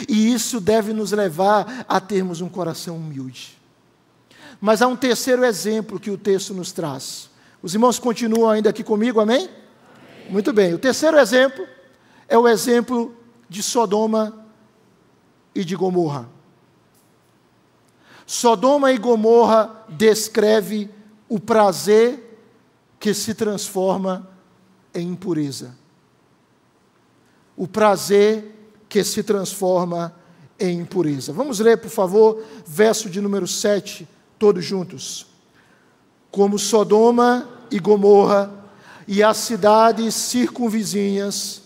E 0.08 0.32
isso 0.32 0.60
deve 0.60 0.92
nos 0.92 1.12
levar 1.12 1.84
a 1.88 2.00
termos 2.00 2.40
um 2.40 2.48
coração 2.48 2.96
humilde. 2.96 3.58
Mas 4.60 4.80
há 4.80 4.86
um 4.86 4.96
terceiro 4.96 5.44
exemplo 5.44 5.98
que 5.98 6.10
o 6.10 6.18
texto 6.18 6.54
nos 6.54 6.72
traz. 6.72 7.30
Os 7.62 7.74
irmãos 7.74 7.98
continuam 7.98 8.50
ainda 8.50 8.70
aqui 8.70 8.82
comigo, 8.84 9.20
amém? 9.20 9.44
amém? 9.44 9.50
Muito 10.30 10.52
bem. 10.52 10.74
O 10.74 10.78
terceiro 10.78 11.18
exemplo 11.18 11.66
é 12.28 12.38
o 12.38 12.48
exemplo 12.48 13.14
de 13.48 13.62
Sodoma 13.62 14.46
e 15.54 15.64
de 15.64 15.76
Gomorra. 15.76 16.28
Sodoma 18.26 18.92
e 18.92 18.98
Gomorra 18.98 19.85
descreve 19.88 20.88
o 21.28 21.38
prazer 21.38 22.38
que 22.98 23.12
se 23.12 23.35
transforma 23.35 24.28
em 24.94 25.08
impureza. 25.08 25.74
O 27.56 27.66
prazer 27.66 28.62
que 28.92 29.02
se 29.02 29.22
transforma 29.22 30.14
em 30.60 30.80
impureza. 30.80 31.32
Vamos 31.32 31.60
ler, 31.60 31.78
por 31.78 31.88
favor, 31.88 32.44
verso 32.66 33.08
de 33.08 33.22
número 33.22 33.48
7, 33.48 34.06
todos 34.38 34.62
juntos. 34.62 35.26
Como 36.30 36.58
Sodoma 36.58 37.48
e 37.70 37.78
Gomorra 37.78 38.52
e 39.08 39.22
as 39.22 39.38
cidades 39.38 40.14
circunvizinhas, 40.14 41.62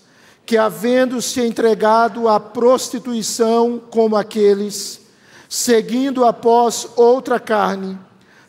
que 0.46 0.56
havendo 0.56 1.20
se 1.20 1.40
entregado 1.40 2.28
à 2.28 2.38
prostituição 2.38 3.82
como 3.90 4.14
aqueles, 4.14 5.00
seguindo 5.48 6.24
após 6.24 6.86
outra 6.94 7.40
carne, 7.40 7.98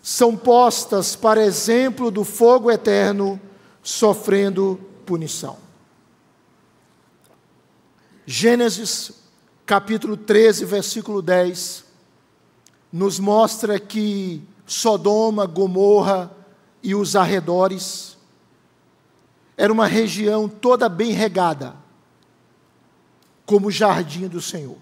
são 0.03 0.37
postas 0.37 1.15
para 1.15 1.43
exemplo 1.43 2.11
do 2.11 2.23
fogo 2.23 2.69
eterno, 2.69 3.41
sofrendo 3.81 4.79
punição. 5.03 5.66
Gênesis 8.29 9.13
capítulo 9.65 10.17
13, 10.17 10.65
versículo 10.65 11.21
10, 11.21 11.85
nos 12.91 13.19
mostra 13.19 13.79
que 13.79 14.43
Sodoma, 14.65 15.45
Gomorra 15.45 16.29
e 16.83 16.93
os 16.93 17.15
arredores 17.15 18.17
era 19.55 19.71
uma 19.71 19.87
região 19.87 20.49
toda 20.49 20.89
bem 20.89 21.13
regada, 21.13 21.73
como 23.45 23.67
o 23.67 23.71
jardim 23.71 24.27
do 24.27 24.41
Senhor. 24.41 24.77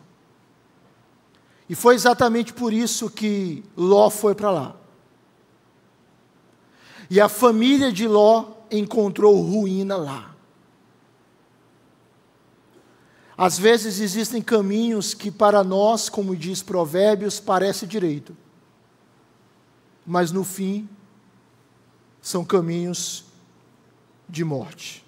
E 1.70 1.76
foi 1.76 1.94
exatamente 1.94 2.52
por 2.52 2.74
isso 2.74 3.12
que 3.12 3.64
Ló 3.78 4.10
foi 4.10 4.34
para 4.34 4.50
lá. 4.50 4.76
E 7.12 7.22
a 7.22 7.30
família 7.30 7.92
de 7.92 8.08
Ló 8.08 8.54
encontrou 8.72 9.40
ruína 9.40 9.98
lá. 9.98 10.35
Às 13.38 13.60
vezes 13.60 14.00
existem 14.00 14.42
caminhos 14.42 15.14
que 15.14 15.30
para 15.30 15.64
nós, 15.64 16.08
como 16.08 16.36
diz 16.36 16.64
Provérbios, 16.64 17.40
parece 17.40 17.86
direito. 17.86 18.36
Mas 20.06 20.32
no 20.32 20.44
fim 20.44 20.88
são 22.22 22.46
caminhos 22.46 23.26
de 24.30 24.44
morte. 24.46 25.06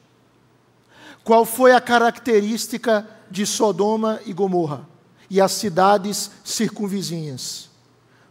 Qual 1.24 1.46
foi 1.46 1.72
a 1.72 1.82
característica 1.82 3.08
de 3.32 3.46
Sodoma 3.46 4.20
e 4.26 4.34
Gomorra 4.34 4.88
e 5.30 5.40
as 5.40 5.54
cidades 5.54 6.32
circunvizinhas? 6.44 7.70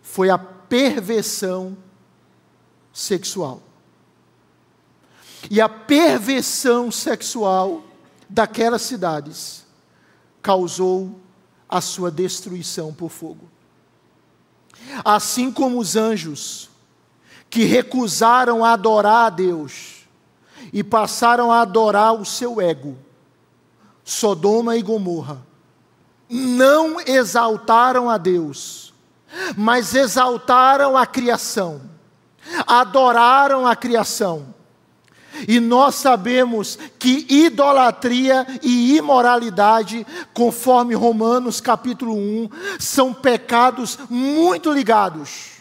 Foi 0.03 0.28
a 0.28 0.38
perversão 0.38 1.76
sexual. 2.92 3.62
E 5.51 5.61
a 5.61 5.68
perversão 5.68 6.90
sexual 6.90 7.82
daquelas 8.28 8.82
cidades 8.82 9.66
causou 10.47 11.18
a 11.68 11.80
sua 11.80 12.09
destruição 12.09 12.94
por 12.94 13.11
fogo. 13.11 13.49
Assim 15.05 15.51
como 15.51 15.80
os 15.80 15.97
anjos 15.97 16.70
que 17.51 17.64
recusaram 17.64 18.64
adorar 18.64 19.26
a 19.26 19.30
Deus 19.30 20.07
e 20.72 20.84
passaram 20.84 21.51
a 21.51 21.62
adorar 21.62 22.14
o 22.14 22.24
seu 22.24 22.61
ego, 22.61 22.97
Sodoma 24.05 24.76
e 24.76 24.82
Gomorra, 24.82 25.44
não 26.30 27.01
exaltaram 27.01 28.09
a 28.09 28.16
Deus, 28.16 28.94
mas 29.57 29.97
exaltaram 29.97 30.97
a 30.97 31.05
criação, 31.05 31.80
adoraram 32.68 33.66
a 33.66 33.74
criação 33.74 34.55
e 35.47 35.61
nós 35.61 35.97
sabemos 35.97 36.78
que 36.99 37.26
idolatria 37.28 38.47
e 38.62 38.97
imoralidade, 38.97 40.07
conforme 40.32 40.95
Romanos 40.95 41.61
capítulo 41.61 42.14
1, 42.14 42.49
são 42.78 43.12
pecados 43.12 43.99
muito 44.09 44.72
ligados. 44.72 45.57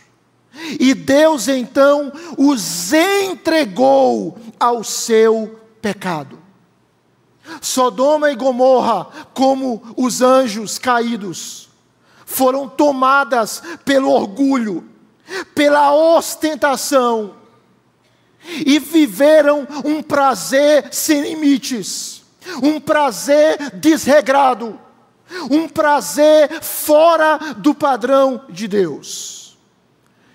E 0.80 0.94
Deus 0.94 1.48
então 1.48 2.12
os 2.38 2.94
entregou 2.94 4.38
ao 4.60 4.84
seu 4.84 5.60
pecado. 5.82 6.40
Sodoma 7.62 8.32
e 8.32 8.36
Gomorra, 8.36 9.08
como 9.34 9.82
os 9.96 10.22
anjos 10.22 10.80
caídos, 10.80 11.70
foram 12.26 12.68
tomadas 12.68 13.62
pelo 13.84 14.10
orgulho, 14.10 14.90
pela 15.54 15.94
ostentação, 15.94 17.36
e 18.66 18.80
viveram 18.80 19.68
um 19.84 20.02
prazer 20.02 20.90
sem 20.92 21.22
limites, 21.22 22.24
um 22.62 22.80
prazer 22.80 23.72
desregrado, 23.72 24.80
um 25.50 25.68
prazer 25.68 26.62
fora 26.62 27.38
do 27.58 27.74
padrão 27.74 28.46
de 28.50 28.68
Deus. 28.68 29.58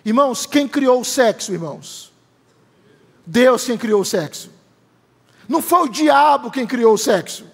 Irmãos, 0.04 0.46
quem 0.46 0.66
criou 0.66 1.00
o 1.00 1.04
sexo, 1.04 1.52
irmãos? 1.52 2.12
Deus 3.26 3.64
quem 3.64 3.76
criou 3.78 4.00
o 4.00 4.04
sexo. 4.04 4.50
Não 5.48 5.60
foi 5.60 5.80
o 5.82 5.88
diabo 5.88 6.50
quem 6.50 6.66
criou 6.66 6.94
o 6.94 6.98
sexo. 6.98 7.44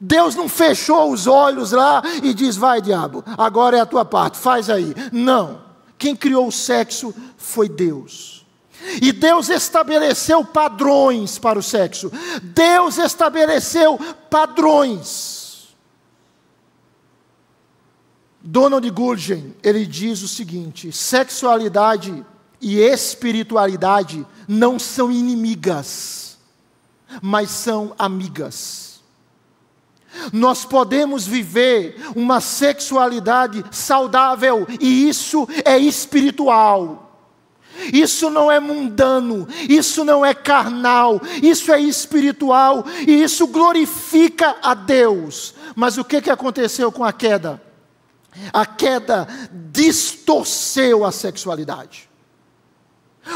Deus 0.00 0.34
não 0.34 0.48
fechou 0.48 1.12
os 1.12 1.26
olhos 1.26 1.72
lá 1.72 2.02
e 2.22 2.32
diz: 2.32 2.56
vai, 2.56 2.80
diabo, 2.80 3.24
agora 3.36 3.76
é 3.76 3.80
a 3.80 3.86
tua 3.86 4.04
parte, 4.04 4.38
faz 4.38 4.70
aí. 4.70 4.94
Não. 5.12 5.62
Quem 5.98 6.14
criou 6.14 6.46
o 6.46 6.52
sexo 6.52 7.12
foi 7.36 7.68
Deus. 7.68 8.46
E 9.02 9.12
Deus 9.12 9.48
estabeleceu 9.48 10.44
padrões 10.44 11.38
para 11.38 11.58
o 11.58 11.62
sexo. 11.62 12.10
Deus 12.42 12.98
estabeleceu 12.98 13.98
padrões. 14.30 15.38
Donald 18.40 18.88
Gurgen, 18.90 19.54
ele 19.62 19.84
diz 19.84 20.22
o 20.22 20.28
seguinte: 20.28 20.92
sexualidade 20.92 22.24
e 22.60 22.78
espiritualidade 22.78 24.26
não 24.46 24.78
são 24.78 25.10
inimigas, 25.10 26.38
mas 27.20 27.50
são 27.50 27.94
amigas. 27.98 28.88
Nós 30.32 30.64
podemos 30.64 31.26
viver 31.26 31.96
uma 32.16 32.40
sexualidade 32.40 33.64
saudável 33.70 34.66
e 34.80 35.08
isso 35.08 35.46
é 35.64 35.78
espiritual. 35.78 37.07
Isso 37.92 38.30
não 38.30 38.50
é 38.50 38.58
mundano, 38.58 39.46
isso 39.68 40.04
não 40.04 40.24
é 40.24 40.34
carnal, 40.34 41.20
isso 41.42 41.72
é 41.72 41.80
espiritual 41.80 42.84
e 43.06 43.22
isso 43.22 43.46
glorifica 43.46 44.56
a 44.62 44.74
Deus. 44.74 45.54
Mas 45.74 45.96
o 45.96 46.04
que, 46.04 46.20
que 46.20 46.30
aconteceu 46.30 46.90
com 46.90 47.04
a 47.04 47.12
queda? 47.12 47.62
A 48.52 48.64
queda 48.66 49.26
distorceu 49.52 51.04
a 51.04 51.12
sexualidade. 51.12 52.07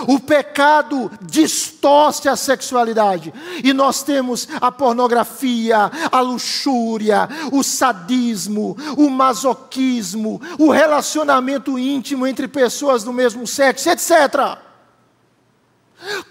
O 0.06 0.18
pecado 0.18 1.10
distorce 1.20 2.28
a 2.28 2.36
sexualidade. 2.36 3.32
E 3.62 3.72
nós 3.72 4.02
temos 4.02 4.48
a 4.60 4.72
pornografia, 4.72 5.90
a 6.10 6.20
luxúria, 6.20 7.28
o 7.52 7.62
sadismo, 7.62 8.76
o 8.96 9.08
masoquismo, 9.10 10.40
o 10.58 10.70
relacionamento 10.70 11.78
íntimo 11.78 12.26
entre 12.26 12.48
pessoas 12.48 13.04
do 13.04 13.12
mesmo 13.12 13.46
sexo, 13.46 13.90
etc. 13.90 14.58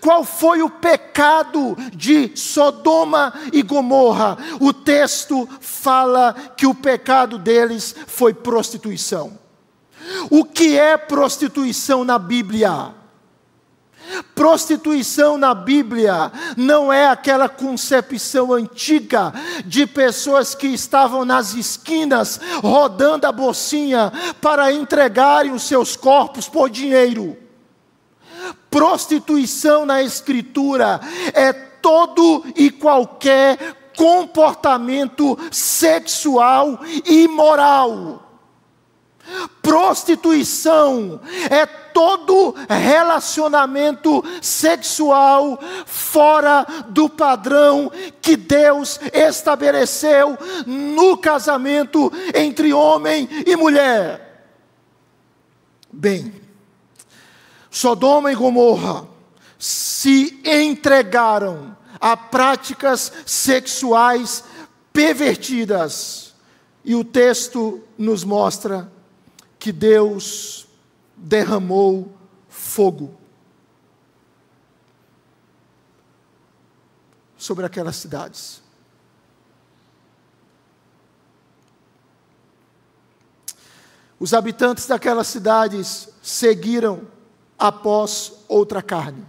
Qual 0.01 0.23
foi 0.23 0.61
o 0.61 0.69
pecado 0.69 1.77
de 1.93 2.35
Sodoma 2.35 3.33
e 3.53 3.61
Gomorra? 3.61 4.37
O 4.59 4.73
texto 4.73 5.47
fala 5.61 6.33
que 6.57 6.67
o 6.67 6.75
pecado 6.75 7.37
deles 7.37 7.95
foi 8.07 8.33
prostituição. 8.33 9.39
O 10.29 10.43
que 10.43 10.77
é 10.77 10.97
prostituição 10.97 12.03
na 12.03 12.19
Bíblia? 12.19 13.00
Prostituição 14.35 15.37
na 15.37 15.53
Bíblia 15.53 16.31
não 16.57 16.91
é 16.91 17.07
aquela 17.07 17.47
concepção 17.47 18.53
antiga 18.53 19.33
de 19.65 19.85
pessoas 19.85 20.55
que 20.55 20.67
estavam 20.67 21.23
nas 21.23 21.53
esquinas 21.53 22.39
rodando 22.61 23.27
a 23.27 23.31
bolsinha 23.31 24.11
para 24.41 24.71
entregarem 24.71 25.51
os 25.51 25.63
seus 25.63 25.95
corpos 25.95 26.47
por 26.47 26.69
dinheiro. 26.69 27.37
Prostituição 28.69 29.85
na 29.85 30.01
Escritura 30.01 30.99
é 31.33 31.53
todo 31.53 32.45
e 32.55 32.69
qualquer 32.69 33.91
comportamento 33.95 35.37
sexual 35.51 36.79
imoral. 37.05 38.30
Prostituição 39.61 41.19
é 41.49 41.65
todo 41.65 42.55
relacionamento 42.69 44.23
sexual 44.41 45.59
fora 45.85 46.65
do 46.89 47.09
padrão 47.09 47.91
que 48.21 48.35
Deus 48.35 48.99
estabeleceu 49.13 50.37
no 50.65 51.17
casamento 51.17 52.11
entre 52.33 52.73
homem 52.73 53.27
e 53.45 53.55
mulher. 53.55 54.47
Bem, 55.91 56.33
Sodoma 57.69 58.31
e 58.31 58.35
Gomorra 58.35 59.07
se 59.57 60.41
entregaram 60.43 61.77
a 61.99 62.17
práticas 62.17 63.11
sexuais 63.25 64.43
pervertidas. 64.91 66.33
E 66.83 66.95
o 66.95 67.03
texto 67.03 67.83
nos 67.95 68.23
mostra 68.23 68.91
que 69.61 69.71
Deus 69.71 70.65
derramou 71.15 72.11
fogo 72.49 73.15
sobre 77.37 77.63
aquelas 77.63 77.95
cidades. 77.95 78.63
Os 84.19 84.33
habitantes 84.33 84.87
daquelas 84.87 85.27
cidades 85.27 86.09
seguiram 86.23 87.07
após 87.57 88.33
outra 88.47 88.81
carne. 88.81 89.23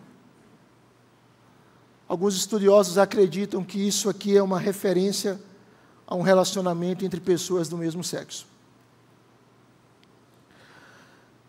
Alguns 2.08 2.36
estudiosos 2.36 2.96
acreditam 2.96 3.62
que 3.62 3.86
isso 3.86 4.08
aqui 4.08 4.34
é 4.34 4.42
uma 4.42 4.58
referência 4.58 5.38
a 6.06 6.14
um 6.14 6.22
relacionamento 6.22 7.04
entre 7.04 7.20
pessoas 7.20 7.68
do 7.68 7.76
mesmo 7.76 8.02
sexo. 8.02 8.51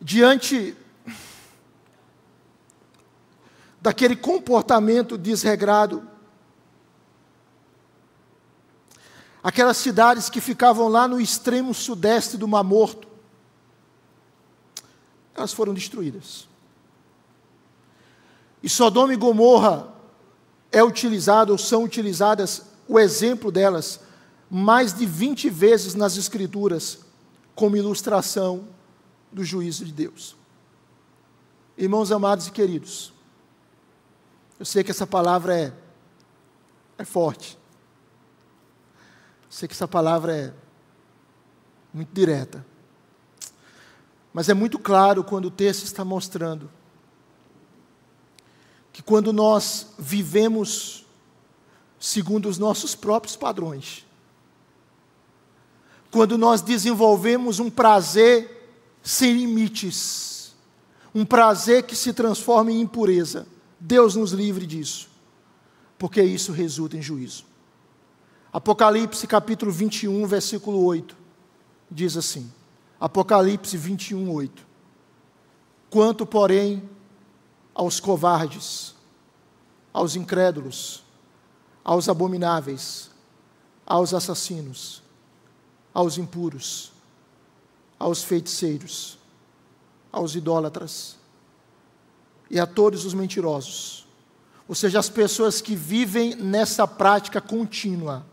Diante 0.06 0.76
daquele 3.80 4.18
comportamento 4.18 5.18
desregrado, 5.18 6.06
aquelas 9.42 9.78
cidades 9.78 10.30
que 10.30 10.42
ficavam 10.42 10.90
lá 10.90 11.08
no 11.08 11.22
extremo 11.22 11.74
sudeste 11.74 12.36
do 12.36 12.50
Mar 12.50 12.66
Morto, 12.66 13.08
elas 15.34 15.54
foram 15.54 15.74
destruídas. 15.74 16.50
E 18.62 18.68
Sodoma 18.68 19.14
e 19.14 19.18
Gomorra 19.18 19.88
é 20.70 20.84
utilizado, 20.84 21.54
ou 21.54 21.58
são 21.58 21.86
utilizadas, 21.86 22.64
o 22.90 23.00
exemplo 23.00 23.50
delas, 23.50 24.02
mais 24.52 24.94
de 24.94 25.06
20 25.06 25.50
vezes 25.50 25.96
nas 25.96 26.18
Escrituras, 26.18 27.00
como 27.56 27.78
ilustração 27.78 28.73
do 29.34 29.44
juízo 29.44 29.84
de 29.84 29.92
Deus. 29.92 30.36
Irmãos 31.76 32.12
amados 32.12 32.48
e 32.48 32.52
queridos, 32.52 33.12
eu 34.60 34.66
sei 34.66 34.84
que 34.84 34.92
essa 34.92 35.08
palavra 35.08 35.60
é, 35.60 35.74
é 37.00 37.04
forte. 37.04 37.58
Eu 39.44 39.52
sei 39.52 39.68
que 39.68 39.74
essa 39.74 39.88
palavra 39.88 40.36
é 40.36 40.54
muito 41.92 42.14
direta. 42.14 42.64
Mas 44.32 44.50
é 44.50 44.54
muito 44.54 44.80
claro 44.80 45.24
quando 45.24 45.46
o 45.46 45.52
texto 45.52 45.84
está 45.84 46.06
mostrando 46.06 46.70
que 48.92 49.02
quando 49.02 49.34
nós 49.34 49.88
vivemos 49.98 51.06
segundo 52.00 52.48
os 52.48 52.60
nossos 52.60 52.94
próprios 52.94 53.36
padrões, 53.36 54.06
quando 56.12 56.38
nós 56.38 56.62
desenvolvemos 56.62 57.60
um 57.60 57.72
prazer 57.72 58.63
sem 59.04 59.34
limites, 59.34 60.56
um 61.14 61.26
prazer 61.26 61.84
que 61.84 61.96
se 61.96 62.14
transforma 62.14 62.72
em 62.72 62.80
impureza, 62.80 63.46
Deus 63.78 64.16
nos 64.16 64.32
livre 64.32 64.66
disso, 64.66 65.10
porque 66.00 66.24
isso 66.24 66.54
resulta 66.54 66.96
em 66.96 67.02
juízo. 67.02 67.44
Apocalipse 68.52 69.28
capítulo 69.28 69.72
21, 69.72 70.26
versículo 70.26 70.84
8, 70.86 71.18
diz 71.92 72.16
assim: 72.16 72.50
Apocalipse 73.00 73.76
21, 73.76 74.32
8. 74.32 74.66
Quanto, 75.90 76.26
porém, 76.26 76.82
aos 77.76 78.00
covardes, 78.00 78.96
aos 79.92 80.16
incrédulos, 80.16 81.04
aos 81.84 82.08
abomináveis, 82.08 83.12
aos 83.86 84.14
assassinos, 84.14 85.04
aos 85.94 86.18
impuros, 86.18 86.93
aos 87.98 88.24
feiticeiros, 88.24 89.18
aos 90.12 90.36
idólatras 90.36 91.18
e 92.50 92.60
a 92.60 92.68
todos 92.68 93.06
os 93.06 93.14
mentirosos. 93.14 94.08
Ou 94.68 94.76
seja, 94.76 95.00
as 95.00 95.10
pessoas 95.10 95.62
que 95.62 95.76
vivem 95.76 96.36
nessa 96.36 96.88
prática 96.88 97.42
contínua, 97.42 98.26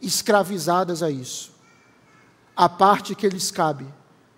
escravizadas 0.00 1.02
a 1.02 1.10
isso. 1.10 1.52
A 2.56 2.68
parte 2.68 3.14
que 3.14 3.28
lhes 3.28 3.50
cabe 3.50 3.86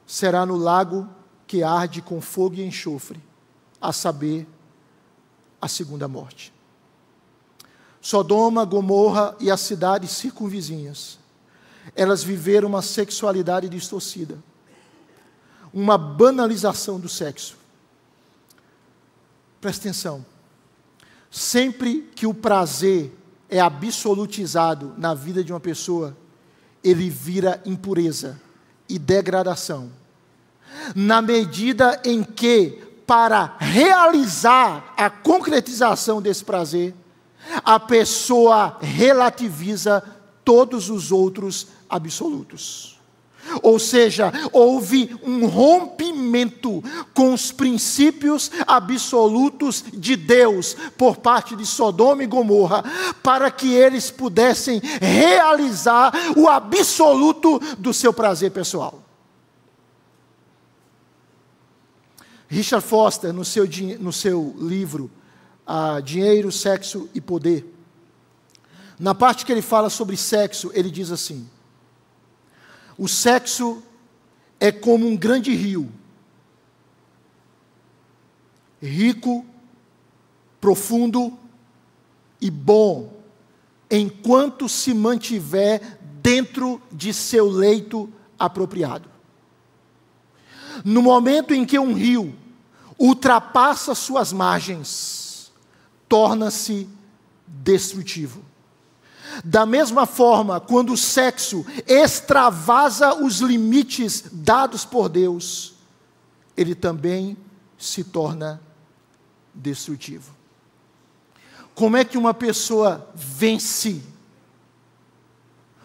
será 0.06 0.44
no 0.44 0.56
lago 0.56 1.08
que 1.46 1.62
arde 1.62 2.02
com 2.02 2.20
fogo 2.20 2.56
e 2.56 2.64
enxofre, 2.64 3.22
a 3.80 3.92
saber, 3.92 4.46
a 5.60 5.68
segunda 5.68 6.06
morte. 6.06 6.52
Sodoma, 8.00 8.64
Gomorra 8.64 9.36
e 9.40 9.50
as 9.50 9.60
cidades 9.60 10.10
circunvizinhas, 10.10 11.18
elas 11.96 12.22
viveram 12.22 12.68
uma 12.68 12.82
sexualidade 12.82 13.68
distorcida, 13.68 14.38
uma 15.72 15.98
banalização 15.98 16.98
do 16.98 17.08
sexo. 17.08 17.56
Presta 19.60 19.88
atenção. 19.88 20.24
Sempre 21.30 22.10
que 22.14 22.26
o 22.26 22.34
prazer 22.34 23.12
é 23.48 23.60
absolutizado 23.60 24.94
na 24.96 25.14
vida 25.14 25.42
de 25.42 25.52
uma 25.52 25.60
pessoa, 25.60 26.16
ele 26.82 27.10
vira 27.10 27.60
impureza 27.64 28.40
e 28.88 28.98
degradação. 28.98 29.90
Na 30.94 31.20
medida 31.20 32.00
em 32.04 32.22
que 32.22 32.82
para 33.06 33.56
realizar 33.58 34.92
a 34.96 35.08
concretização 35.08 36.20
desse 36.20 36.44
prazer, 36.44 36.94
a 37.64 37.80
pessoa 37.80 38.76
relativiza 38.80 40.02
todos 40.44 40.90
os 40.90 41.10
outros 41.10 41.68
absolutos. 41.88 42.97
Ou 43.62 43.78
seja, 43.78 44.32
houve 44.52 45.16
um 45.22 45.46
rompimento 45.46 46.82
com 47.14 47.32
os 47.32 47.50
princípios 47.50 48.50
absolutos 48.66 49.84
de 49.92 50.16
Deus 50.16 50.76
por 50.96 51.16
parte 51.16 51.56
de 51.56 51.64
Sodoma 51.64 52.22
e 52.22 52.26
Gomorra, 52.26 52.84
para 53.22 53.50
que 53.50 53.72
eles 53.72 54.10
pudessem 54.10 54.80
realizar 55.00 56.12
o 56.36 56.48
absoluto 56.48 57.58
do 57.78 57.94
seu 57.94 58.12
prazer 58.12 58.50
pessoal. 58.50 59.02
Richard 62.48 62.84
Foster, 62.84 63.32
no 63.32 63.44
seu, 63.44 63.68
no 63.98 64.12
seu 64.12 64.54
livro 64.58 65.10
ah, 65.66 66.00
Dinheiro, 66.00 66.50
Sexo 66.50 67.08
e 67.14 67.20
Poder, 67.20 67.74
na 68.98 69.14
parte 69.14 69.44
que 69.44 69.52
ele 69.52 69.62
fala 69.62 69.90
sobre 69.90 70.16
sexo, 70.16 70.70
ele 70.74 70.90
diz 70.90 71.12
assim: 71.12 71.48
o 72.98 73.06
sexo 73.06 73.82
é 74.58 74.72
como 74.72 75.06
um 75.06 75.16
grande 75.16 75.54
rio, 75.54 75.90
rico, 78.82 79.46
profundo 80.60 81.38
e 82.40 82.50
bom, 82.50 83.22
enquanto 83.88 84.68
se 84.68 84.92
mantiver 84.92 85.98
dentro 86.20 86.82
de 86.90 87.14
seu 87.14 87.48
leito 87.48 88.12
apropriado. 88.36 89.08
No 90.84 91.00
momento 91.00 91.54
em 91.54 91.64
que 91.64 91.78
um 91.78 91.94
rio 91.94 92.34
ultrapassa 92.98 93.94
suas 93.94 94.32
margens, 94.32 95.52
torna-se 96.08 96.88
destrutivo. 97.46 98.47
Da 99.44 99.64
mesma 99.64 100.06
forma, 100.06 100.60
quando 100.60 100.92
o 100.92 100.96
sexo 100.96 101.64
extravasa 101.86 103.14
os 103.14 103.40
limites 103.40 104.24
dados 104.32 104.84
por 104.84 105.08
Deus, 105.08 105.74
ele 106.56 106.74
também 106.74 107.36
se 107.78 108.02
torna 108.02 108.60
destrutivo. 109.54 110.32
Como 111.74 111.96
é 111.96 112.04
que 112.04 112.18
uma 112.18 112.34
pessoa 112.34 113.08
vence 113.14 114.02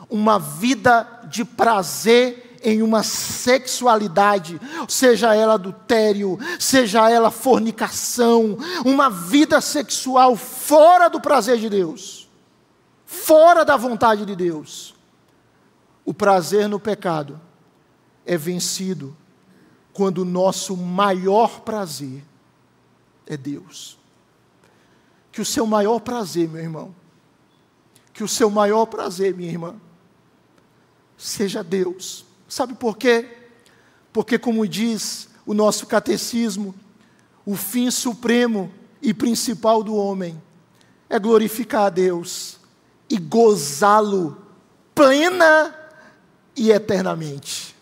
uma 0.10 0.40
vida 0.40 1.08
de 1.28 1.46
prazer 1.46 2.58
em 2.64 2.82
uma 2.82 3.04
sexualidade, 3.04 4.60
seja 4.88 5.36
ela 5.36 5.56
adultério, 5.56 6.40
seja 6.60 7.10
ela 7.10 7.30
fornicação, 7.30 8.58
uma 8.86 9.10
vida 9.10 9.60
sexual 9.60 10.36
fora 10.36 11.10
do 11.10 11.20
prazer 11.20 11.58
de 11.58 11.70
Deus, 11.70 12.23
fora 13.14 13.64
da 13.64 13.78
vontade 13.78 14.26
de 14.26 14.36
Deus. 14.36 14.96
O 16.04 16.14
prazer 16.14 16.68
no 16.68 16.80
pecado 16.80 17.40
é 18.26 18.36
vencido 18.36 19.16
quando 19.94 20.20
o 20.20 20.26
nosso 20.26 20.76
maior 20.76 21.62
prazer 21.62 22.24
é 23.28 23.38
Deus. 23.38 23.98
Que 25.32 25.40
o 25.40 25.46
seu 25.46 25.66
maior 25.66 26.00
prazer, 26.00 26.50
meu 26.50 26.62
irmão, 26.62 26.94
que 28.12 28.24
o 28.24 28.28
seu 28.28 28.50
maior 28.50 28.86
prazer, 28.88 29.36
minha 29.36 29.50
irmã, 29.50 29.76
seja 31.18 31.64
Deus. 31.64 32.26
Sabe 32.48 32.74
por 32.74 32.98
quê? 32.98 33.38
Porque, 34.12 34.38
como 34.38 34.68
diz 34.68 35.30
o 35.46 35.54
nosso 35.54 35.88
catecismo, 35.88 36.76
o 37.46 37.56
fim 37.56 37.90
supremo 37.90 38.72
e 39.02 39.14
principal 39.14 39.84
do 39.84 39.96
homem 39.96 40.42
é 41.10 41.18
glorificar 41.18 41.86
a 41.86 41.90
Deus 41.90 42.53
e 43.14 43.18
gozá-lo 43.20 44.36
plena 44.96 45.72
e 46.56 46.72
eternamente. 46.72 47.76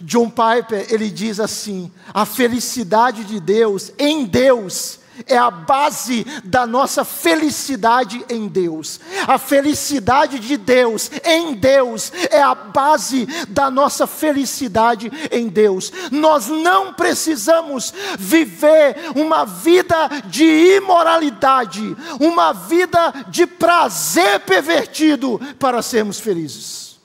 John 0.00 0.30
Piper, 0.30 0.86
ele 0.88 1.10
diz 1.10 1.40
assim: 1.40 1.90
a 2.14 2.24
felicidade 2.24 3.24
de 3.24 3.40
Deus, 3.40 3.92
em 3.98 4.24
Deus, 4.24 5.00
é 5.26 5.36
a 5.36 5.50
base 5.50 6.24
da 6.44 6.66
nossa 6.66 7.04
felicidade 7.04 8.24
em 8.28 8.48
Deus. 8.48 9.00
A 9.26 9.38
felicidade 9.38 10.38
de 10.38 10.56
Deus 10.56 11.10
em 11.24 11.54
Deus 11.54 12.12
é 12.30 12.40
a 12.40 12.54
base 12.54 13.26
da 13.48 13.70
nossa 13.70 14.06
felicidade 14.06 15.10
em 15.30 15.48
Deus. 15.48 15.92
Nós 16.10 16.48
não 16.48 16.92
precisamos 16.92 17.92
viver 18.18 18.96
uma 19.14 19.44
vida 19.44 20.08
de 20.26 20.76
imoralidade, 20.76 21.96
uma 22.20 22.52
vida 22.52 23.12
de 23.28 23.46
prazer 23.46 24.40
pervertido 24.40 25.40
para 25.58 25.82
sermos 25.82 26.20
felizes. 26.20 26.98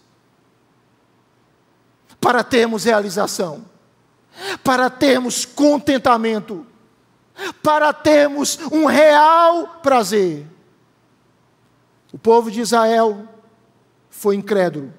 Para 2.19 2.43
termos 2.43 2.85
realização, 2.85 3.65
para 4.63 4.89
termos 4.89 5.43
contentamento 5.43 6.65
para 7.61 7.91
termos 7.91 8.59
um 8.71 8.85
real 8.85 9.79
prazer. 9.81 10.45
O 12.11 12.17
povo 12.17 12.51
de 12.51 12.61
Israel 12.61 13.27
foi 14.09 14.35
incrédulo. 14.35 14.93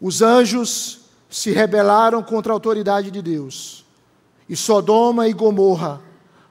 Os 0.00 0.22
anjos 0.22 1.00
se 1.28 1.50
rebelaram 1.50 2.22
contra 2.22 2.52
a 2.52 2.54
autoridade 2.54 3.10
de 3.10 3.20
Deus. 3.20 3.84
E 4.48 4.56
Sodoma 4.56 5.28
e 5.28 5.32
Gomorra 5.32 6.00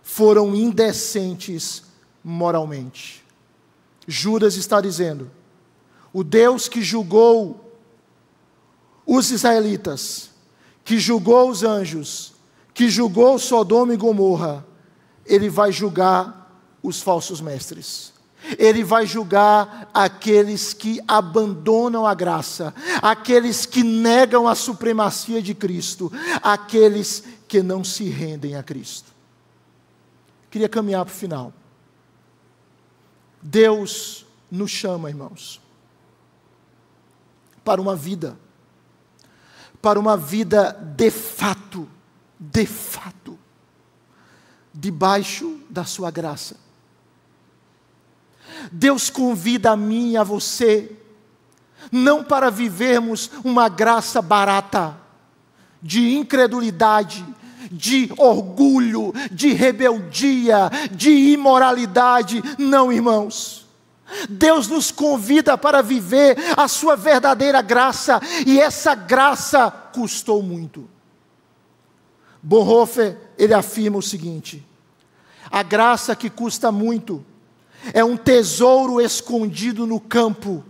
foram 0.03 0.53
indecentes 0.53 1.83
moralmente. 2.23 3.25
Judas 4.07 4.55
está 4.55 4.79
dizendo: 4.79 5.31
o 6.13 6.23
Deus 6.23 6.69
que 6.69 6.81
julgou 6.81 7.73
os 9.05 9.31
israelitas, 9.31 10.29
que 10.83 10.99
julgou 10.99 11.49
os 11.49 11.63
anjos, 11.63 12.34
que 12.75 12.89
julgou 12.89 13.39
Sodoma 13.39 13.93
e 13.93 13.97
Gomorra, 13.97 14.63
ele 15.25 15.49
vai 15.49 15.71
julgar 15.71 16.61
os 16.83 17.01
falsos 17.01 17.39
mestres. 17.39 18.13
Ele 18.59 18.83
vai 18.83 19.07
julgar 19.07 19.89
aqueles 19.93 20.73
que 20.73 21.01
abandonam 21.07 22.05
a 22.05 22.13
graça, 22.13 22.75
aqueles 23.01 23.65
que 23.65 23.81
negam 23.81 24.47
a 24.47 24.53
supremacia 24.53 25.41
de 25.41 25.55
Cristo, 25.55 26.11
aqueles 26.43 27.23
que 27.47 27.63
não 27.63 27.83
se 27.83 28.03
rendem 28.03 28.55
a 28.55 28.61
Cristo. 28.61 29.11
Queria 30.51 30.69
caminhar 30.69 31.05
para 31.05 31.13
o 31.13 31.15
final. 31.15 31.53
Deus 33.41 34.25
nos 34.51 34.69
chama, 34.69 35.09
irmãos, 35.09 35.61
para 37.63 37.81
uma 37.81 37.95
vida, 37.95 38.37
para 39.81 39.99
uma 39.99 40.17
vida 40.17 40.71
de 40.95 41.09
fato, 41.09 41.54
de 42.39 42.65
fato, 42.65 43.37
debaixo 44.73 45.59
da 45.69 45.83
sua 45.83 46.11
graça. 46.11 46.57
Deus 48.71 49.09
convida 49.09 49.71
a 49.71 49.77
mim 49.77 50.11
e 50.11 50.17
a 50.17 50.23
você, 50.23 50.91
não 51.91 52.23
para 52.23 52.49
vivermos 52.49 53.29
uma 53.43 53.69
graça 53.69 54.21
barata, 54.21 54.97
de 55.81 56.15
incredulidade, 56.15 57.25
de 57.71 58.11
orgulho, 58.17 59.13
de 59.31 59.53
rebeldia, 59.53 60.69
de 60.91 61.11
imoralidade. 61.11 62.41
Não, 62.57 62.91
irmãos. 62.91 63.65
Deus 64.29 64.67
nos 64.67 64.91
convida 64.91 65.57
para 65.57 65.81
viver 65.81 66.37
a 66.55 66.67
sua 66.67 66.95
verdadeira 66.95 67.61
graça, 67.61 68.19
e 68.45 68.59
essa 68.59 68.93
graça 68.93 69.71
custou 69.71 70.43
muito. 70.43 70.94
Bonhoeffer, 72.45 73.17
ele 73.39 73.55
afirma 73.55 73.97
o 73.97 74.03
seguinte: 74.03 74.63
a 75.49 75.63
graça 75.63 76.15
que 76.15 76.29
custa 76.29 76.71
muito 76.71 77.25
é 77.91 78.03
um 78.03 78.15
tesouro 78.15 79.01
escondido 79.01 79.87
no 79.87 79.99
campo, 79.99 80.63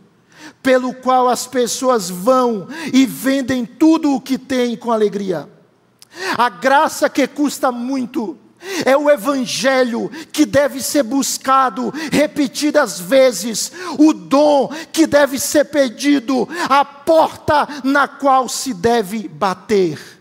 pelo 0.64 0.94
qual 0.94 1.28
as 1.28 1.46
pessoas 1.46 2.10
vão 2.10 2.70
e 2.94 3.06
vendem 3.06 3.66
tudo 3.66 4.14
o 4.14 4.22
que 4.22 4.38
têm 4.38 4.78
com 4.78 4.90
alegria. 4.90 5.50
A 6.38 6.48
graça 6.48 7.10
que 7.10 7.28
custa 7.28 7.74
muito 7.74 8.38
é 8.86 8.96
o 8.96 9.10
evangelho 9.10 10.10
que 10.32 10.46
deve 10.46 10.82
ser 10.82 11.04
buscado 11.04 11.94
repetidas 12.10 13.02
vezes, 13.02 13.70
o 14.00 14.14
dom 14.14 14.70
que 14.94 15.06
deve 15.06 15.38
ser 15.38 15.66
pedido, 15.66 16.48
a 16.70 16.86
porta 16.86 17.68
na 17.84 18.08
qual 18.08 18.48
se 18.48 18.74
deve 18.74 19.28
bater 19.28 20.15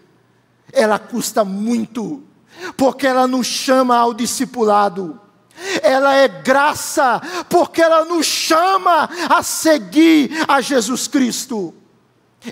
ela 0.75 0.99
custa 0.99 1.45
muito, 1.45 2.23
porque 2.77 3.07
ela 3.07 3.27
nos 3.27 3.47
chama 3.47 3.97
ao 3.97 4.13
discipulado. 4.13 5.21
Ela 5.83 6.17
é 6.17 6.29
graça, 6.29 7.21
porque 7.49 7.81
ela 7.81 8.05
nos 8.05 8.27
chama 8.27 9.09
a 9.29 9.43
seguir 9.43 10.31
a 10.49 10.61
Jesus 10.61 11.07
Cristo. 11.07 11.73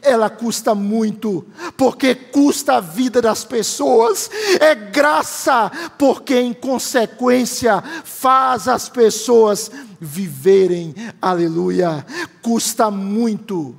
Ela 0.00 0.30
custa 0.30 0.74
muito, 0.74 1.44
porque 1.76 2.14
custa 2.14 2.76
a 2.76 2.80
vida 2.80 3.20
das 3.20 3.44
pessoas. 3.44 4.30
É 4.58 4.74
graça, 4.74 5.70
porque 5.98 6.38
em 6.38 6.54
consequência 6.54 7.82
faz 8.04 8.68
as 8.68 8.88
pessoas 8.88 9.70
viverem. 10.00 10.94
Aleluia. 11.20 12.06
Custa 12.40 12.90
muito, 12.90 13.76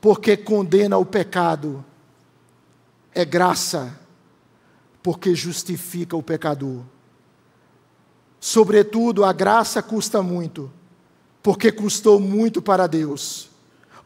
porque 0.00 0.36
condena 0.36 0.98
o 0.98 1.06
pecado 1.06 1.84
é 3.14 3.24
graça, 3.24 3.98
porque 5.02 5.34
justifica 5.34 6.16
o 6.16 6.22
pecador. 6.22 6.82
Sobretudo, 8.40 9.24
a 9.24 9.32
graça 9.32 9.82
custa 9.82 10.22
muito, 10.22 10.70
porque 11.42 11.70
custou 11.70 12.18
muito 12.18 12.60
para 12.60 12.86
Deus. 12.86 13.48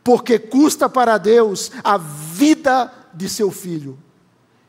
Porque 0.04 0.38
custa 0.38 0.88
para 0.88 1.18
Deus 1.18 1.70
a 1.82 1.98
vida 1.98 2.92
de 3.12 3.28
seu 3.28 3.50
filho. 3.50 3.98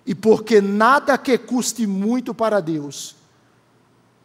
E 0.05 0.15
porque 0.15 0.59
nada 0.59 1.17
que 1.17 1.37
custe 1.37 1.85
muito 1.85 2.33
para 2.33 2.59
Deus 2.59 3.15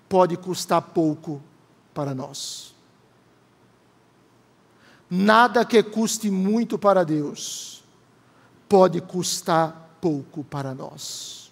pode 0.08 0.36
custar 0.36 0.80
pouco 0.80 1.42
para 1.92 2.14
nós. 2.14 2.74
Nada 5.10 5.64
que 5.64 5.82
custe 5.82 6.30
muito 6.30 6.78
para 6.78 7.04
Deus 7.04 7.84
pode 8.68 9.00
custar 9.00 9.83
pouco 10.04 10.44
para 10.44 10.74
nós. 10.74 11.50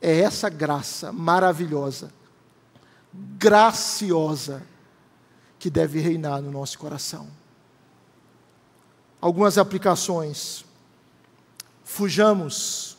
É 0.00 0.18
essa 0.18 0.48
graça 0.48 1.12
maravilhosa, 1.12 2.12
graciosa, 3.14 4.64
que 5.60 5.70
deve 5.70 6.00
reinar 6.00 6.42
no 6.42 6.50
nosso 6.50 6.76
coração. 6.80 7.28
Algumas 9.20 9.58
aplicações. 9.58 10.64
Fujamos 11.84 12.96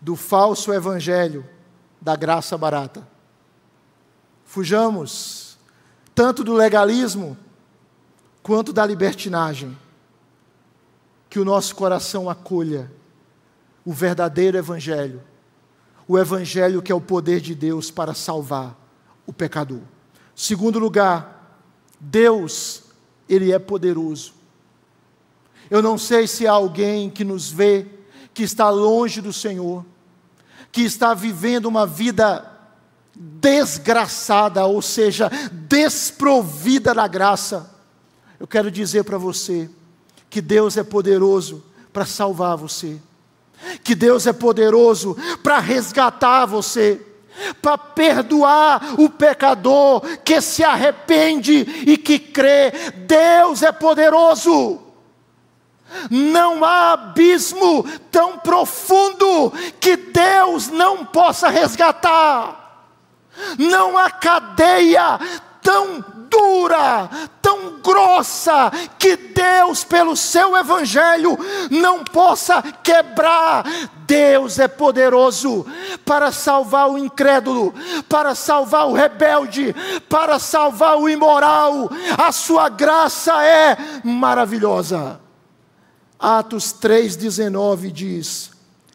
do 0.00 0.16
falso 0.16 0.72
evangelho 0.72 1.48
da 2.00 2.16
graça 2.16 2.58
barata. 2.58 3.06
Fujamos 4.44 5.56
tanto 6.16 6.42
do 6.42 6.52
legalismo 6.52 7.38
quanto 8.42 8.72
da 8.72 8.84
libertinagem 8.84 9.78
que 11.28 11.38
o 11.38 11.44
nosso 11.44 11.74
coração 11.74 12.28
acolha 12.28 12.90
o 13.84 13.92
verdadeiro 13.92 14.58
Evangelho, 14.58 15.22
o 16.06 16.18
Evangelho 16.18 16.82
que 16.82 16.92
é 16.92 16.94
o 16.94 17.00
poder 17.00 17.40
de 17.40 17.54
Deus 17.54 17.90
para 17.90 18.14
salvar 18.14 18.76
o 19.26 19.32
pecador. 19.32 19.80
Segundo 20.34 20.78
lugar, 20.78 21.60
Deus, 22.00 22.82
Ele 23.28 23.52
é 23.52 23.58
poderoso. 23.58 24.34
Eu 25.70 25.82
não 25.82 25.98
sei 25.98 26.26
se 26.26 26.46
há 26.46 26.52
alguém 26.52 27.10
que 27.10 27.24
nos 27.24 27.50
vê, 27.50 27.86
que 28.32 28.42
está 28.42 28.70
longe 28.70 29.20
do 29.20 29.32
Senhor, 29.32 29.84
que 30.72 30.82
está 30.82 31.12
vivendo 31.12 31.66
uma 31.66 31.86
vida 31.86 32.58
desgraçada, 33.14 34.64
ou 34.64 34.80
seja, 34.80 35.30
desprovida 35.52 36.94
da 36.94 37.06
graça. 37.08 37.70
Eu 38.38 38.46
quero 38.46 38.70
dizer 38.70 39.04
para 39.04 39.18
você, 39.18 39.68
que 40.30 40.40
Deus 40.40 40.76
é 40.76 40.82
poderoso 40.82 41.64
para 41.92 42.04
salvar 42.04 42.56
você, 42.56 43.00
que 43.82 43.94
Deus 43.94 44.26
é 44.26 44.32
poderoso 44.32 45.16
para 45.42 45.58
resgatar 45.58 46.46
você, 46.46 47.00
para 47.62 47.78
perdoar 47.78 48.94
o 48.98 49.08
pecador 49.08 50.02
que 50.24 50.40
se 50.40 50.64
arrepende 50.64 51.84
e 51.86 51.96
que 51.96 52.18
crê. 52.18 52.72
Deus 53.06 53.62
é 53.62 53.72
poderoso. 53.72 54.80
Não 56.10 56.64
há 56.64 56.92
abismo 56.92 57.84
tão 58.10 58.38
profundo 58.38 59.52
que 59.80 59.96
Deus 59.96 60.68
não 60.68 61.04
possa 61.04 61.48
resgatar. 61.48 62.86
Não 63.58 63.96
há 63.96 64.10
cadeia 64.10 65.18
tão 65.62 66.04
dura, 66.28 67.08
tão 67.48 67.80
grossa, 67.80 68.70
que 68.98 69.16
Deus, 69.16 69.82
pelo 69.82 70.14
seu 70.14 70.54
Evangelho, 70.54 71.38
não 71.70 72.04
possa 72.04 72.62
quebrar. 72.82 73.64
Deus 74.06 74.58
é 74.58 74.68
poderoso 74.68 75.64
para 76.04 76.30
salvar 76.30 76.90
o 76.90 76.98
incrédulo, 76.98 77.74
para 78.06 78.34
salvar 78.34 78.86
o 78.86 78.92
rebelde, 78.92 79.74
para 80.10 80.38
salvar 80.38 80.98
o 80.98 81.08
imoral. 81.08 81.90
A 82.18 82.30
sua 82.32 82.68
graça 82.68 83.42
é 83.42 83.78
maravilhosa. 84.04 85.18
Atos 86.18 86.74
3,19 86.74 87.90
diz: 87.90 88.50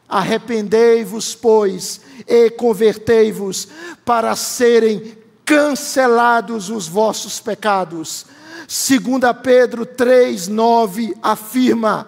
Arrependei-vos, 0.07 1.33
pois, 1.33 2.01
e 2.27 2.51
convertei-vos, 2.51 3.67
para 4.05 4.35
serem 4.35 5.17
cancelados 5.43 6.69
os 6.69 6.87
vossos 6.87 7.39
pecados. 7.39 8.27
Segunda 8.67 9.33
Pedro 9.33 9.85
3:9 9.85 11.15
afirma: 11.21 12.07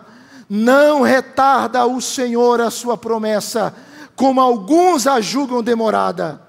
Não 0.50 1.02
retarda 1.02 1.86
o 1.86 2.02
Senhor 2.02 2.62
a 2.62 2.70
sua 2.70 2.98
promessa, 2.98 3.76
como 4.16 4.42
alguns 4.42 5.08
a 5.08 5.22
julgam 5.22 5.62
demorada. 5.62 6.42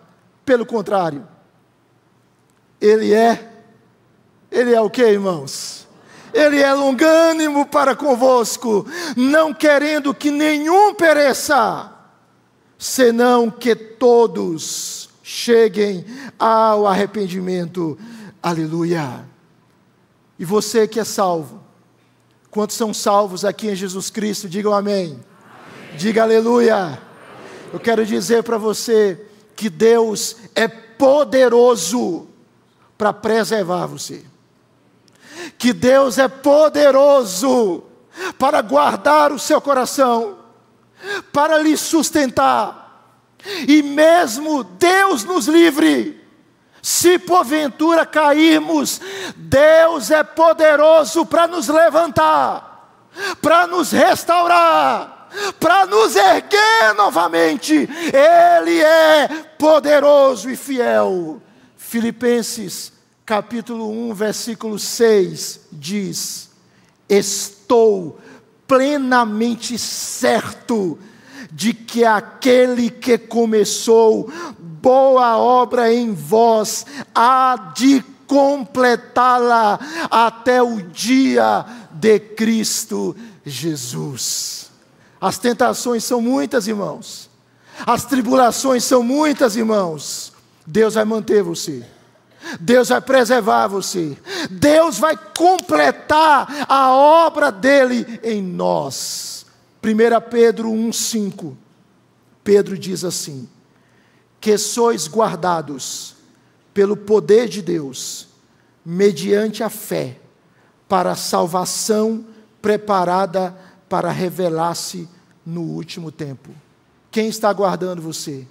Pelo 0.45 0.65
contrário, 0.65 1.27
ele 2.81 3.13
é 3.13 3.53
ele 4.51 4.73
é 4.73 4.81
o 4.81 4.89
que, 4.89 5.03
irmãos? 5.03 5.87
Ele 6.33 6.61
é 6.61 6.73
longânimo 6.73 7.67
para 7.67 7.97
convosco, 7.97 8.87
não 9.17 9.53
querendo 9.53 10.15
que 10.15 10.31
nenhum 10.31 10.95
pereça, 10.95 11.93
senão 12.79 13.51
que 13.51 13.75
todos 13.75 15.09
cheguem 15.23 16.05
ao 16.39 16.87
arrependimento. 16.87 17.99
Aleluia. 18.43 19.25
E 20.39 20.45
você 20.45 20.87
que 20.87 21.01
é 21.01 21.05
salvo, 21.05 21.63
quantos 22.51 22.77
são 22.77 22.93
salvos 22.93 23.45
aqui 23.45 23.69
em 23.69 23.75
Jesus 23.75 24.11
Cristo? 24.11 24.49
Digam 24.49 24.73
amém. 24.73 25.07
amém. 25.07 25.97
Diga 25.97 26.23
aleluia. 26.23 27.01
Eu 27.73 27.81
quero 27.81 28.05
dizer 28.05 28.43
para 28.43 28.59
você 28.59 29.27
que 29.55 29.69
Deus 29.69 30.37
é 30.55 30.69
poderoso 30.69 32.29
para 32.97 33.13
preservar 33.13 33.87
você. 33.87 34.25
Que 35.59 35.73
Deus 35.73 36.19
é 36.19 36.29
poderoso 36.29 37.85
para 38.39 38.63
guardar 38.63 39.33
o 39.33 39.39
seu 39.39 39.61
coração, 39.61 40.39
para 41.33 41.59
lhe 41.59 41.77
sustentar 41.77 42.87
e 43.67 43.83
mesmo 43.83 44.65
Deus 44.65 45.25
nos 45.25 45.47
livre, 45.47 46.16
se 46.87 47.19
porventura 47.19 48.07
cairmos, 48.07 49.01
Deus 49.35 50.13
é 50.13 50.23
poderoso 50.23 51.27
para 51.27 51.49
nos 51.49 51.67
levantar, 51.67 53.11
para 53.43 53.67
nos 53.67 53.91
restaurar, 53.91 55.29
para 55.59 55.85
nos 55.87 56.15
erguer 56.15 56.95
novamente. 56.97 57.75
Ele 57.75 58.81
é 58.81 59.27
poderoso 59.59 60.49
e 60.49 60.55
fiel. 60.55 61.43
Filipenses 61.77 62.93
capítulo 63.25 63.91
1, 63.91 64.15
versículo 64.15 64.79
6 64.79 65.63
diz: 65.73 66.51
Estou 67.09 68.21
plenamente 68.65 69.77
certo 69.77 70.97
de 71.51 71.75
que 71.75 72.05
aquele 72.05 72.91
que 72.91 73.19
começou 73.19 74.31
boa 74.87 75.37
obra 75.37 75.93
em 75.93 76.15
vós 76.15 76.87
há 77.13 77.73
de 77.75 78.05
completá-la 78.25 79.81
até 80.09 80.63
o 80.63 80.81
dia 80.81 81.67
de 81.91 82.21
Cristo 82.21 83.17
Jesus. 83.45 84.71
As 85.21 85.39
tentações 85.39 86.05
são 86.05 86.21
muitas, 86.21 86.69
irmãos. 86.69 87.29
As 87.85 88.05
tribulações 88.05 88.85
são 88.85 89.03
muitas, 89.03 89.57
irmãos. 89.57 90.33
Deus 90.65 90.95
vai 90.95 91.05
manter 91.05 91.43
você. 91.43 91.85
Deus 92.61 92.91
vai 92.91 93.01
preservar 93.01 93.67
você. 93.67 94.17
Deus 94.49 95.01
vai 95.01 95.19
completar 95.37 96.65
a 96.69 96.93
obra 96.93 97.51
dele 97.51 98.21
em 98.23 98.41
nós. 98.41 99.47
1 99.83 100.31
Pedro 100.31 100.71
1,5, 100.71 101.57
Pedro 102.45 102.79
diz 102.79 103.03
assim: 103.03 103.49
Que 104.47 104.57
sois 104.57 105.09
guardados 105.09 106.15
pelo 106.73 106.97
poder 106.97 107.49
de 107.49 107.61
Deus, 107.61 108.29
mediante 108.85 109.65
a 109.65 109.69
fé, 109.69 110.21
para 110.89 111.11
a 111.11 111.17
salvação 111.17 112.25
preparada 112.63 113.53
para 113.89 114.13
revelar-se 114.13 115.09
no 115.45 115.63
último 115.63 116.13
tempo. 116.13 116.51
Quem 117.11 117.27
está 117.27 117.53
guardando 117.53 118.01
você? 118.01 118.47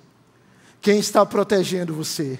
Quem 0.82 1.00
está 1.00 1.26
protegendo 1.26 1.94
você? 1.94 2.38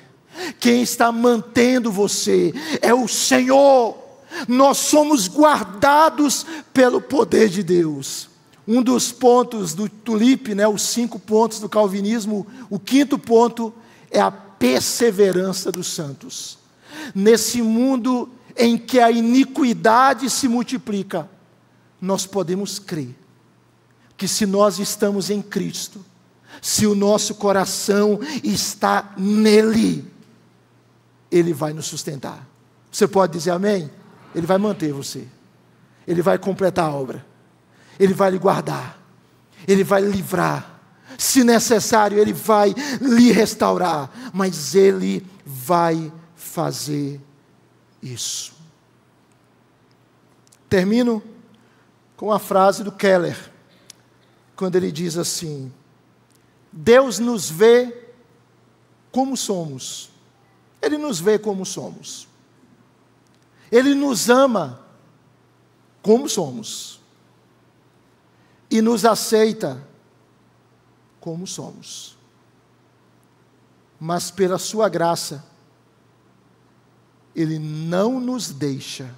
Quem 0.60 0.82
está 0.82 1.10
mantendo 1.10 1.90
você? 1.90 2.54
É 2.82 2.94
o 2.94 3.08
Senhor. 3.08 3.98
Nós 4.50 4.80
somos 4.80 5.30
guardados 5.30 6.46
pelo 6.74 7.00
poder 7.00 7.48
de 7.48 7.64
Deus. 7.64 8.35
Um 8.68 8.82
dos 8.82 9.12
pontos 9.12 9.74
do 9.74 9.88
Tulipe, 9.88 10.56
né, 10.56 10.68
os 10.68 10.82
cinco 10.82 11.20
pontos 11.20 11.60
do 11.60 11.70
calvinismo, 11.70 12.48
o 12.70 12.80
quinto 12.80 13.20
ponto 13.20 13.74
é 14.10 14.20
a 14.20 14.32
perseverança 14.32 15.72
dos 15.72 15.88
santos. 15.88 16.58
Nesse 17.14 17.62
mundo 17.62 18.30
em 18.58 18.78
que 18.78 19.00
a 19.00 19.12
iniquidade 19.12 20.30
se 20.30 20.48
multiplica, 20.48 21.30
nós 22.02 22.26
podemos 22.26 22.80
crer 22.80 23.16
que 24.18 24.28
se 24.28 24.46
nós 24.46 24.80
estamos 24.80 25.30
em 25.30 25.42
Cristo, 25.42 26.04
se 26.62 26.88
o 26.88 26.96
nosso 26.96 27.36
coração 27.36 28.20
está 28.44 29.14
nele, 29.18 30.10
ele 31.30 31.54
vai 31.54 31.74
nos 31.74 31.86
sustentar. 31.86 32.48
Você 32.92 33.08
pode 33.08 33.34
dizer 33.34 33.52
amém? 33.52 33.90
Ele 34.34 34.48
vai 34.48 34.58
manter 34.58 34.94
você. 34.94 35.28
Ele 36.08 36.22
vai 36.22 36.38
completar 36.38 36.90
a 36.90 36.94
obra. 36.94 37.26
Ele 38.00 38.14
vai 38.14 38.32
lhe 38.32 38.38
guardar, 38.38 39.00
Ele 39.68 39.84
vai 39.84 40.02
lhe 40.02 40.12
livrar. 40.12 40.74
Se 41.18 41.44
necessário, 41.44 42.20
Ele 42.20 42.34
vai 42.34 42.74
lhe 43.00 43.32
restaurar, 43.32 44.32
mas 44.34 44.76
Ele 44.76 45.26
vai 45.46 46.12
fazer 46.36 47.22
isso. 48.02 48.54
Termino 50.68 51.24
com 52.18 52.32
a 52.32 52.40
frase 52.40 52.84
do 52.84 52.92
Keller, 52.92 53.52
quando 54.56 54.76
ele 54.76 54.92
diz 54.92 55.18
assim: 55.18 55.72
Deus 56.72 57.20
nos 57.20 57.50
vê 57.50 58.12
como 59.12 59.38
somos, 59.38 60.10
Ele 60.82 60.98
nos 60.98 61.20
vê 61.20 61.40
como 61.40 61.66
somos, 61.66 62.28
Ele 63.72 63.94
nos 63.94 64.30
ama 64.30 64.82
como 66.02 66.28
somos 66.28 67.05
e 68.70 68.82
nos 68.82 69.06
aceita 69.06 69.86
como 71.20 71.46
somos. 71.48 72.18
Mas 74.00 74.30
pela 74.30 74.58
Sua 74.58 74.90
graça, 74.90 75.44
Ele 77.36 77.58
não 77.58 78.20
nos 78.20 78.50
deixa 78.50 79.14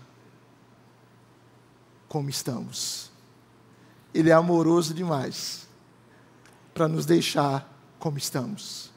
como 2.08 2.30
estamos. 2.30 3.12
Ele 4.14 4.30
é 4.30 4.34
amoroso 4.34 4.94
demais 4.94 5.68
para 6.74 6.88
nos 6.88 7.06
deixar 7.06 7.72
como 8.00 8.18
estamos. 8.18 8.92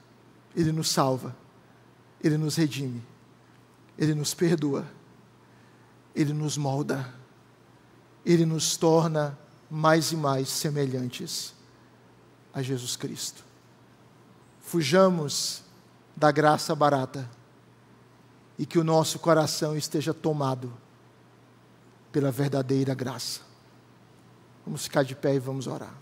Ele 0.54 0.72
nos 0.72 0.88
salva, 0.88 1.34
Ele 2.22 2.36
nos 2.36 2.56
redime, 2.56 3.02
Ele 3.98 4.14
nos 4.14 4.34
perdoa, 4.34 4.86
Ele 6.14 6.32
nos 6.32 6.56
molda, 6.56 7.12
Ele 8.24 8.44
nos 8.44 8.76
torna 8.76 9.38
mais 9.70 10.10
e 10.12 10.16
mais 10.16 10.48
semelhantes 10.48 11.54
a 12.52 12.60
Jesus 12.60 12.96
Cristo. 12.96 13.44
Fujamos 14.60 15.62
da 16.16 16.30
graça 16.30 16.74
barata 16.74 17.28
e 18.58 18.66
que 18.66 18.78
o 18.78 18.84
nosso 18.84 19.18
coração 19.18 19.76
esteja 19.76 20.12
tomado 20.12 20.72
pela 22.12 22.30
verdadeira 22.30 22.94
graça. 22.94 23.40
Vamos 24.66 24.82
ficar 24.82 25.02
de 25.02 25.14
pé 25.14 25.34
e 25.34 25.38
vamos 25.38 25.66
orar. 25.66 25.94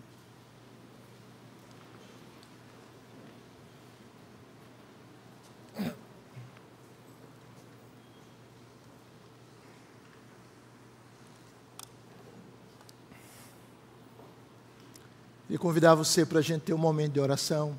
E 15.51 15.57
convidar 15.57 15.95
você 15.95 16.27
para 16.27 16.41
a 16.41 16.43
gente 16.43 16.63
ter 16.63 16.75
um 16.75 16.79
momento 16.79 17.15
de 17.15 17.21
oração. 17.21 17.79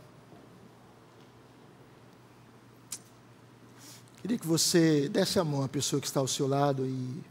Queria 4.22 4.38
que 4.38 4.48
você 4.48 5.08
desse 5.08 5.40
a 5.40 5.44
mão 5.44 5.64
à 5.64 5.68
pessoa 5.68 6.02
que 6.02 6.08
está 6.08 6.20
ao 6.20 6.28
seu 6.28 6.48
lado 6.48 6.86
e 6.86 7.24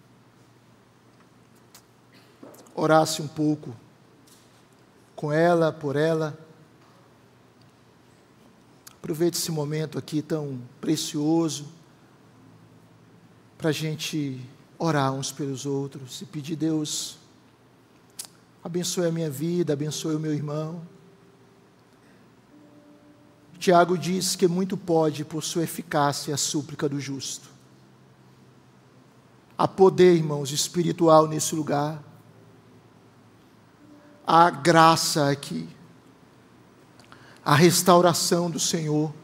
orasse 2.75 3.21
um 3.21 3.29
pouco 3.29 3.75
com 5.15 5.33
ela, 5.33 5.73
por 5.73 5.97
ela. 5.97 6.39
Aproveite 8.93 9.37
esse 9.37 9.51
momento 9.51 9.99
aqui 9.99 10.23
tão 10.23 10.61
precioso 10.81 11.67
para 13.57 13.71
a 13.71 13.73
gente 13.73 14.41
orar 14.79 15.13
uns 15.13 15.33
pelos 15.33 15.67
outros 15.67 16.23
e 16.23 16.25
pedir, 16.25 16.55
Deus, 16.55 17.18
abençoe 18.69 19.07
a 19.07 19.11
minha 19.11 19.31
vida, 19.31 19.73
abençoe 19.73 20.15
o 20.15 20.21
meu 20.21 20.35
irmão. 20.35 20.83
Tiago 23.59 23.97
diz 23.97 24.37
que 24.37 24.47
muito 24.47 24.77
pode, 24.77 25.25
por 25.25 25.43
sua 25.43 25.65
eficácia, 25.65 26.35
a 26.35 26.37
súplica 26.37 26.87
do 26.87 27.01
justo. 27.01 27.49
Há 29.57 29.67
poder, 29.67 30.15
irmãos, 30.15 30.53
espiritual 30.53 31.27
nesse 31.27 31.55
lugar. 31.55 32.03
Há 34.27 34.51
graça 34.51 35.31
aqui 35.31 35.67
a 37.43 37.55
restauração 37.55 38.51
do 38.51 38.61
Senhor 38.61 39.15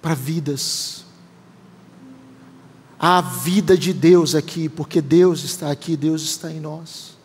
para 0.00 0.14
vidas. 0.14 1.04
Há 2.98 3.18
a 3.18 3.20
vida 3.20 3.76
de 3.76 3.92
Deus 3.92 4.34
aqui, 4.34 4.66
porque 4.66 5.02
Deus 5.02 5.44
está 5.44 5.70
aqui, 5.70 5.94
Deus 5.94 6.22
está 6.22 6.50
em 6.50 6.58
nós. 6.58 7.19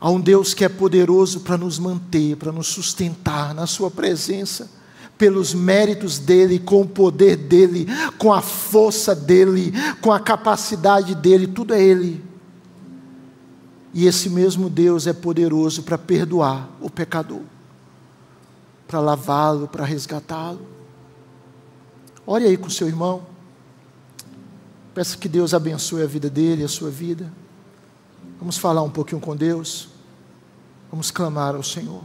Há 0.00 0.10
um 0.10 0.20
Deus 0.20 0.54
que 0.54 0.64
é 0.64 0.68
poderoso 0.68 1.40
para 1.40 1.58
nos 1.58 1.78
manter, 1.78 2.36
para 2.36 2.52
nos 2.52 2.68
sustentar 2.68 3.52
na 3.52 3.66
Sua 3.66 3.90
presença, 3.90 4.70
pelos 5.16 5.52
méritos 5.52 6.18
dEle, 6.18 6.60
com 6.60 6.82
o 6.82 6.88
poder 6.88 7.36
dEle, 7.36 7.86
com 8.16 8.32
a 8.32 8.40
força 8.40 9.14
dEle, 9.14 9.72
com 10.00 10.12
a 10.12 10.20
capacidade 10.20 11.14
dEle, 11.16 11.48
tudo 11.48 11.74
é 11.74 11.82
Ele. 11.82 12.24
E 13.92 14.06
esse 14.06 14.30
mesmo 14.30 14.70
Deus 14.70 15.08
é 15.08 15.12
poderoso 15.12 15.82
para 15.82 15.98
perdoar 15.98 16.70
o 16.80 16.88
pecador, 16.88 17.42
para 18.86 19.00
lavá-lo, 19.00 19.66
para 19.66 19.84
resgatá-lo. 19.84 20.60
Ore 22.24 22.44
aí 22.44 22.56
com 22.56 22.70
seu 22.70 22.86
irmão. 22.86 23.26
Peça 24.94 25.16
que 25.16 25.28
Deus 25.28 25.54
abençoe 25.54 26.02
a 26.02 26.06
vida 26.06 26.30
dele, 26.30 26.62
a 26.62 26.68
sua 26.68 26.90
vida. 26.90 27.32
Vamos 28.38 28.56
falar 28.56 28.82
um 28.82 28.90
pouquinho 28.90 29.20
com 29.20 29.34
Deus. 29.34 29.88
Vamos 30.90 31.10
clamar 31.10 31.54
ao 31.54 31.62
Senhor. 31.62 32.02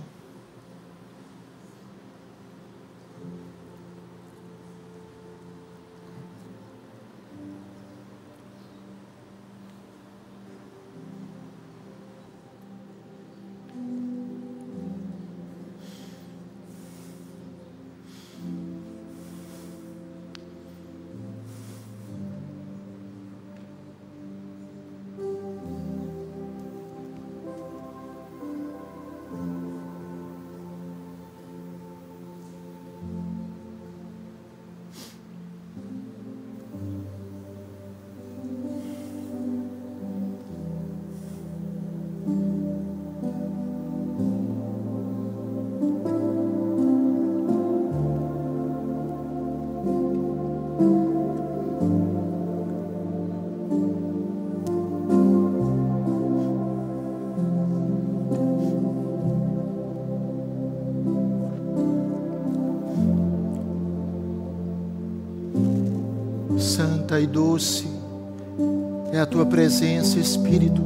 É 69.14 69.20
a 69.20 69.28
tua 69.28 69.45
presença, 69.45 70.18
Espírito, 70.18 70.82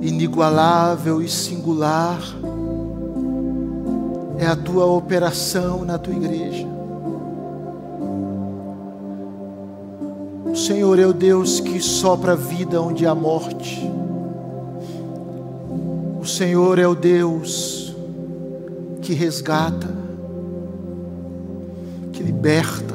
inigualável 0.00 1.20
e 1.20 1.28
singular 1.28 2.18
é 4.38 4.46
a 4.46 4.56
tua 4.56 4.86
operação 4.86 5.84
na 5.84 5.98
tua 5.98 6.14
igreja. 6.14 6.66
O 10.50 10.56
Senhor 10.56 10.98
é 10.98 11.06
o 11.06 11.12
Deus 11.12 11.60
que 11.60 11.78
sopra 11.78 12.34
vida 12.34 12.80
onde 12.80 13.06
há 13.06 13.14
morte. 13.14 13.86
O 16.18 16.24
Senhor 16.24 16.78
é 16.78 16.88
o 16.88 16.94
Deus 16.94 17.94
que 19.02 19.12
resgata, 19.12 19.88
que 22.14 22.22
liberta 22.22 22.93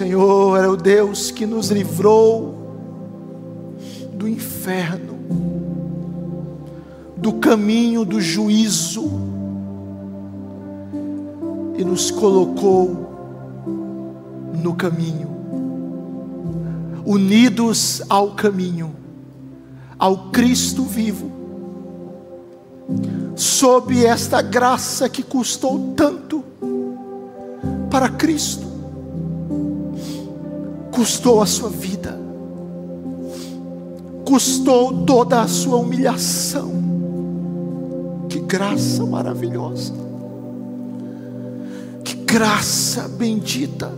Senhor 0.00 0.56
é 0.56 0.66
o 0.66 0.78
Deus 0.78 1.30
que 1.30 1.44
nos 1.44 1.68
livrou 1.68 2.54
do 4.14 4.26
inferno, 4.26 5.18
do 7.18 7.34
caminho 7.34 8.02
do 8.06 8.18
juízo 8.18 9.10
e 11.76 11.84
nos 11.84 12.10
colocou 12.10 13.10
no 14.62 14.74
caminho, 14.74 15.28
unidos 17.04 18.00
ao 18.08 18.30
caminho, 18.30 18.96
ao 19.98 20.30
Cristo 20.30 20.82
vivo 20.82 21.30
sob 23.36 24.02
esta 24.02 24.40
graça 24.40 25.10
que 25.10 25.22
custou 25.22 25.92
tanto 25.94 26.42
para 27.90 28.08
Cristo, 28.08 28.69
custou 31.00 31.40
a 31.40 31.46
sua 31.46 31.70
vida, 31.70 32.14
custou 34.22 35.06
toda 35.06 35.40
a 35.40 35.48
sua 35.48 35.78
humilhação. 35.78 36.74
Que 38.28 38.38
graça 38.40 39.06
maravilhosa, 39.06 39.94
que 42.04 42.16
graça 42.16 43.08
bendita, 43.08 43.90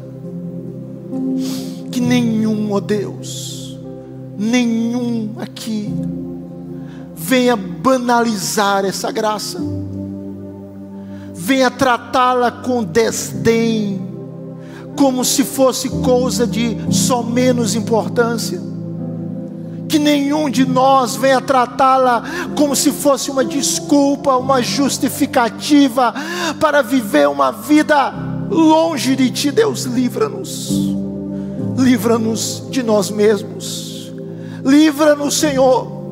que 1.91 2.01
nenhum, 2.01 2.71
ó 2.71 2.79
Deus, 2.79 3.77
nenhum 4.39 5.33
aqui 5.39 5.93
venha 7.17 7.57
banalizar 7.57 8.85
essa 8.85 9.11
graça, 9.11 9.59
venha 11.35 11.69
tratá-la 11.69 12.53
com 12.53 12.85
desdém, 12.85 14.12
como 14.97 15.25
se 15.25 15.45
fosse 15.45 15.89
coisa 15.89 16.47
de 16.47 16.77
só 16.91 17.23
menos 17.23 17.75
importância. 17.75 18.61
Que 19.89 19.99
nenhum 19.99 20.49
de 20.49 20.65
nós 20.65 21.17
venha 21.17 21.41
tratá-la 21.41 22.23
como 22.57 22.75
se 22.75 22.91
fosse 22.91 23.31
uma 23.31 23.45
desculpa, 23.45 24.37
uma 24.37 24.63
justificativa 24.63 26.15
para 26.59 26.83
viver 26.83 27.29
uma 27.29 27.51
vida 27.51 28.13
longe 28.51 29.15
de 29.15 29.31
Ti. 29.31 29.51
Deus, 29.51 29.85
livra-nos, 29.85 30.71
livra-nos 31.77 32.63
de 32.71 32.83
nós 32.83 33.11
mesmos, 33.11 34.13
livra-nos, 34.65 35.39
Senhor 35.39 36.03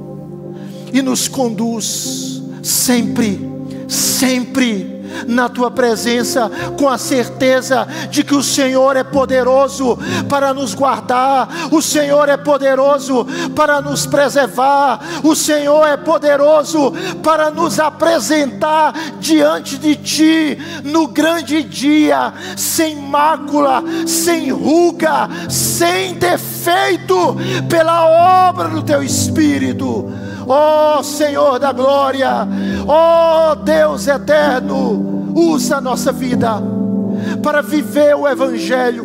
e 0.92 1.02
nos 1.02 1.28
conduz 1.28 2.42
sempre, 2.62 3.40
sempre 3.88 4.99
na 5.26 5.48
tua 5.48 5.70
presença, 5.70 6.50
com 6.78 6.88
a 6.88 6.98
certeza 6.98 7.86
de 8.10 8.24
que 8.24 8.34
o 8.34 8.42
Senhor 8.42 8.96
é 8.96 9.04
poderoso 9.04 9.98
para 10.28 10.52
nos 10.54 10.74
guardar, 10.74 11.48
o 11.70 11.80
Senhor 11.82 12.28
é 12.28 12.36
poderoso 12.36 13.26
para 13.54 13.80
nos 13.80 14.06
preservar, 14.06 15.00
o 15.22 15.34
Senhor 15.34 15.86
é 15.86 15.96
poderoso 15.96 16.92
para 17.22 17.50
nos 17.50 17.78
apresentar 17.78 18.92
diante 19.18 19.76
de 19.78 19.96
Ti 19.96 20.58
no 20.84 21.06
grande 21.06 21.62
dia, 21.62 22.32
sem 22.56 22.96
mácula, 22.96 23.82
sem 24.06 24.50
ruga, 24.50 25.28
sem 25.48 26.14
defeito, 26.14 27.36
pela 27.68 28.48
obra 28.48 28.68
do 28.68 28.82
Teu 28.82 29.02
Espírito 29.02 30.10
Oh 30.52 31.00
Senhor 31.04 31.60
da 31.60 31.70
glória, 31.70 32.44
oh 32.84 33.54
Deus 33.54 34.08
eterno, 34.08 35.32
usa 35.32 35.76
a 35.76 35.80
nossa 35.80 36.10
vida 36.10 36.60
para 37.40 37.62
viver 37.62 38.16
o 38.16 38.26
Evangelho, 38.26 39.04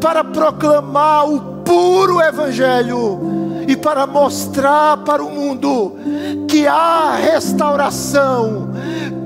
para 0.00 0.24
proclamar 0.24 1.28
o 1.28 1.40
puro 1.62 2.18
Evangelho 2.22 3.20
e 3.68 3.76
para 3.76 4.06
mostrar 4.06 4.96
para 5.04 5.22
o 5.22 5.30
mundo 5.30 5.98
que 6.48 6.66
há 6.66 7.14
restauração, 7.14 8.70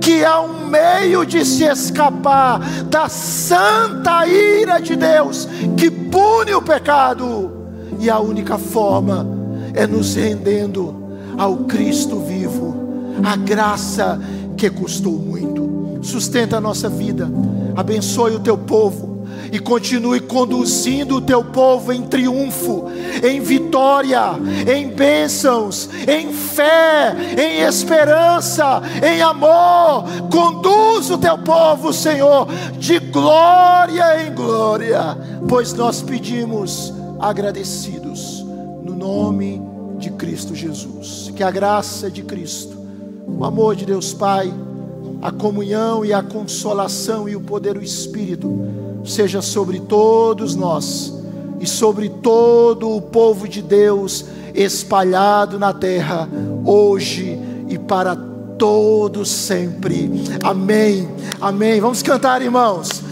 que 0.01 0.25
há 0.25 0.41
um 0.41 0.67
meio 0.67 1.25
de 1.25 1.45
se 1.45 1.63
escapar 1.63 2.59
da 2.87 3.09
santa 3.09 4.27
ira 4.27 4.81
de 4.81 4.97
Deus 4.97 5.49
que 5.77 5.89
pune 5.89 6.53
o 6.53 6.61
pecado, 6.61 7.53
e 8.01 8.11
a 8.11 8.19
única 8.19 8.59
forma 8.59 9.25
é 9.73 9.87
nos 9.87 10.17
rendendo 10.17 11.04
ao 11.37 11.59
Cristo 11.65 12.19
vivo, 12.21 12.75
a 13.25 13.37
graça 13.37 14.21
que 14.57 14.69
custou 14.71 15.13
muito. 15.13 15.99
Sustenta 16.03 16.59
a 16.59 16.61
nossa 16.61 16.89
vida, 16.89 17.31
abençoe 17.77 18.35
o 18.35 18.41
teu 18.41 18.59
povo 18.59 19.15
e 19.55 19.59
continue 19.59 20.21
conduzindo 20.21 21.17
o 21.17 21.21
teu 21.21 21.45
povo 21.45 21.93
em 21.93 22.03
triunfo, 22.03 22.87
em 23.23 23.41
vitória, 23.41 24.33
em 24.67 24.89
bênçãos, 24.89 25.89
em 26.09 26.33
fé, 26.33 27.15
em 27.39 27.61
esperança, 27.61 28.83
em 29.01 29.23
amor. 29.23 30.05
Conduz 30.31 31.09
o 31.11 31.19
teu 31.19 31.39
povo, 31.39 31.93
Senhor, 31.93 32.49
de 32.79 32.99
glória 32.99 34.27
em 34.27 34.35
glória, 34.35 35.17
pois 35.49 35.73
nós 35.73 36.03
pedimos 36.03 36.93
agradecidos 37.21 38.45
no 38.83 38.95
nome 38.95 39.63
de 39.99 40.11
Cristo 40.11 40.55
Jesus. 40.55 41.04
Que 41.35 41.43
a 41.43 41.51
graça 41.51 42.11
de 42.11 42.23
Cristo, 42.23 42.77
o 43.27 43.45
amor 43.45 43.75
de 43.75 43.85
Deus 43.85 44.15
Pai, 44.15 44.53
a 45.21 45.33
comunhão 45.33 46.05
e 46.05 46.13
a 46.13 46.23
consolação 46.23 47.29
e 47.29 47.35
o 47.35 47.41
poder 47.41 47.75
do 47.75 47.83
Espírito 47.83 48.57
seja 49.05 49.43
sobre 49.43 49.81
todos 49.81 50.55
nós 50.55 51.13
e 51.61 51.67
sobre 51.67 52.09
todo 52.09 52.89
o 52.89 53.01
povo 53.01 53.49
de 53.49 53.63
Deus 53.63 54.27
espalhado 54.55 55.59
na 55.59 55.73
terra, 55.73 56.29
hoje 56.65 57.39
e 57.69 57.79
para 57.79 58.17
todos 58.57 59.29
sempre. 59.29 60.11
Amém. 60.43 61.09
Amém. 61.41 61.81
Vamos 61.81 62.03
cantar, 62.03 62.41
irmãos. 62.43 63.03